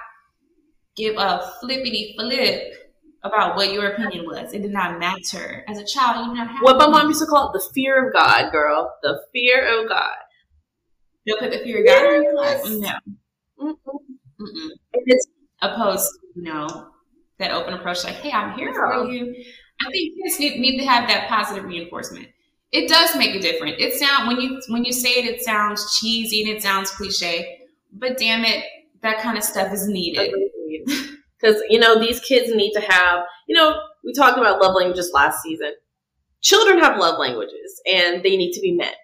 give 0.95 1.15
a 1.17 1.51
flippity 1.59 2.15
flip 2.17 2.73
about 3.23 3.55
what 3.55 3.71
your 3.73 3.87
opinion 3.87 4.25
was. 4.25 4.53
It 4.53 4.61
did 4.61 4.71
not 4.71 4.99
matter. 4.99 5.63
As 5.67 5.77
a 5.77 5.85
child, 5.85 6.25
you 6.25 6.33
did 6.33 6.39
not 6.39 6.47
have 6.49 6.61
what 6.61 6.77
my 6.77 6.87
mom 6.87 7.07
used 7.09 7.21
to 7.21 7.25
call 7.27 7.49
it 7.49 7.53
the 7.53 7.73
fear 7.73 8.07
of 8.07 8.13
God, 8.13 8.51
girl. 8.51 8.93
The 9.03 9.19
fear 9.33 9.81
of 9.81 9.89
God. 9.89 10.15
They'll 11.25 11.37
put 11.37 11.51
the 11.51 11.59
fear 11.59 11.81
of 11.81 11.85
God 11.85 12.13
in 12.15 12.23
your 12.23 12.35
life. 12.35 12.61
No. 12.65 12.91
Mm-mm. 13.59 13.75
Mm-mm. 14.39 14.69
It's 14.93 15.27
Opposed, 15.61 16.07
you 16.35 16.43
know, 16.43 16.89
that 17.39 17.51
open 17.51 17.73
approach, 17.73 18.03
like, 18.03 18.15
hey, 18.17 18.31
I'm 18.31 18.55
here 18.57 18.67
Yeah. 18.67 18.73
for 18.75 19.05
you. 19.11 19.43
I 19.81 19.91
think 19.91 20.13
kids 20.23 20.39
need, 20.39 20.59
need 20.59 20.77
to 20.77 20.85
have 20.85 21.09
that 21.09 21.27
positive 21.27 21.65
reinforcement. 21.65 22.27
It 22.71 22.89
does 22.89 23.15
make 23.15 23.35
a 23.35 23.39
difference. 23.39 23.75
It 23.79 23.93
sound 23.93 24.27
when 24.27 24.41
you 24.41 24.61
when 24.67 24.83
you 24.83 24.91
say 24.91 25.11
it, 25.11 25.25
it 25.25 25.41
sounds 25.41 25.97
cheesy 25.97 26.41
and 26.41 26.49
it 26.49 26.61
sounds 26.61 26.91
cliche, 26.91 27.59
but 27.93 28.17
damn 28.17 28.43
it, 28.43 28.63
that 29.01 29.21
kind 29.21 29.37
of 29.37 29.43
stuff 29.43 29.71
is 29.73 29.87
needed. 29.87 30.31
Because, 31.39 31.61
you 31.69 31.79
know, 31.79 31.99
these 31.99 32.19
kids 32.19 32.53
need 32.53 32.73
to 32.73 32.81
have, 32.81 33.23
you 33.47 33.55
know, 33.55 33.79
we 34.03 34.13
talked 34.13 34.37
about 34.37 34.61
love 34.61 34.75
languages 34.75 35.11
last 35.13 35.41
season. 35.41 35.71
Children 36.41 36.79
have 36.79 36.99
love 36.99 37.19
languages 37.19 37.81
and 37.91 38.23
they 38.23 38.35
need 38.37 38.53
to 38.53 38.61
be 38.61 38.71
met. 38.71 38.95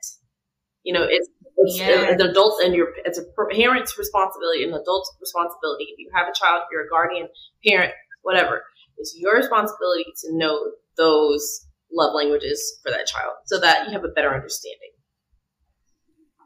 You 0.84 0.94
know, 0.94 1.04
it's, 1.04 1.30
it's 1.58 1.80
as 1.80 2.22
adults 2.22 2.62
and 2.64 2.74
your, 2.74 2.90
it's 3.06 3.20
a 3.20 3.24
parent's 3.52 3.98
responsibility, 3.98 4.64
an 4.64 4.74
adult's 4.74 5.12
responsibility. 5.22 5.86
If 5.86 6.00
you 6.00 6.10
have 6.14 6.28
a 6.28 6.34
child, 6.34 6.64
if 6.64 6.68
you're 6.72 6.86
a 6.86 6.90
guardian, 6.90 7.28
parent, 7.66 7.94
whatever, 8.24 8.64
it's 8.98 9.16
your 9.18 9.36
responsibility 9.38 10.06
to 10.24 10.38
know 10.38 10.72
those 10.98 11.68
love 11.94 12.14
languages 12.14 12.80
for 12.84 12.92
that 12.92 13.08
child 13.08 13.34
so 13.46 13.60
that 13.60 13.88
you 13.88 13.94
have 13.94 14.04
a 14.04 14.10
better 14.10 14.34
understanding. 14.34 14.90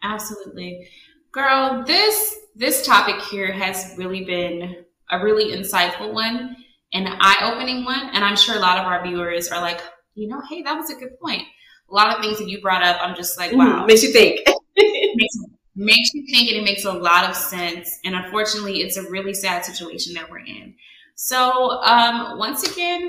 Absolutely. 0.03 0.87
Girl, 1.31 1.83
this 1.85 2.35
this 2.55 2.85
topic 2.85 3.21
here 3.21 3.51
has 3.51 3.93
really 3.97 4.23
been 4.25 4.85
a 5.11 5.23
really 5.23 5.55
insightful 5.55 6.13
one, 6.13 6.55
an 6.93 7.07
eye-opening 7.19 7.85
one, 7.85 8.09
and 8.13 8.23
I'm 8.25 8.35
sure 8.35 8.55
a 8.55 8.59
lot 8.59 8.79
of 8.79 8.85
our 8.85 9.05
viewers 9.05 9.49
are 9.49 9.61
like, 9.61 9.81
you 10.15 10.27
know, 10.27 10.41
hey, 10.49 10.63
that 10.63 10.73
was 10.75 10.89
a 10.89 10.95
good 10.95 11.19
point. 11.19 11.43
A 11.89 11.93
lot 11.93 12.13
of 12.13 12.21
things 12.21 12.39
that 12.39 12.49
you 12.49 12.59
brought 12.59 12.83
up, 12.83 12.97
I'm 12.99 13.15
just 13.15 13.37
like, 13.37 13.53
wow. 13.53 13.85
Makes 13.85 14.03
you 14.03 14.11
think. 14.11 14.45
makes, 14.77 15.37
makes 15.75 16.13
you 16.13 16.25
think 16.29 16.49
and 16.49 16.57
it 16.57 16.63
makes 16.63 16.83
a 16.85 16.91
lot 16.91 17.29
of 17.29 17.35
sense. 17.35 17.99
And 18.03 18.15
unfortunately, 18.15 18.81
it's 18.81 18.97
a 18.97 19.03
really 19.09 19.33
sad 19.33 19.63
situation 19.63 20.13
that 20.15 20.29
we're 20.29 20.39
in. 20.39 20.75
So, 21.15 21.81
um, 21.83 22.37
once 22.37 22.69
again, 22.69 23.07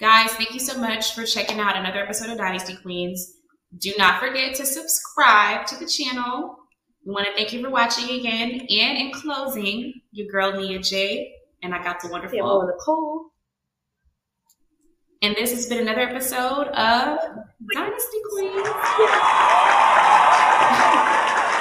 Guys, 0.00 0.30
thank 0.32 0.54
you 0.54 0.60
so 0.60 0.78
much 0.80 1.14
for 1.14 1.26
checking 1.26 1.60
out 1.60 1.76
another 1.76 1.98
episode 1.98 2.30
of 2.30 2.38
Dynasty 2.38 2.74
Queens. 2.74 3.34
Do 3.76 3.92
not 3.98 4.18
forget 4.18 4.54
to 4.54 4.64
subscribe 4.64 5.66
to 5.66 5.76
the 5.76 5.84
channel. 5.84 6.56
We 7.04 7.12
want 7.12 7.26
to 7.26 7.34
thank 7.34 7.52
you 7.52 7.62
for 7.62 7.68
watching 7.68 8.08
again. 8.18 8.52
And 8.52 8.98
in 8.98 9.12
closing, 9.12 9.92
your 10.10 10.26
girl 10.28 10.58
Nia 10.58 10.78
J, 10.78 11.34
and 11.62 11.74
I 11.74 11.84
got 11.84 12.00
the 12.00 12.08
wonderful 12.08 12.38
yeah, 12.38 12.72
Nicole. 12.72 13.26
And 15.20 15.36
this 15.36 15.50
has 15.50 15.66
been 15.68 15.80
another 15.80 16.00
episode 16.00 16.68
of 16.68 17.18
Dynasty 17.74 18.18
Queens. 18.32 18.68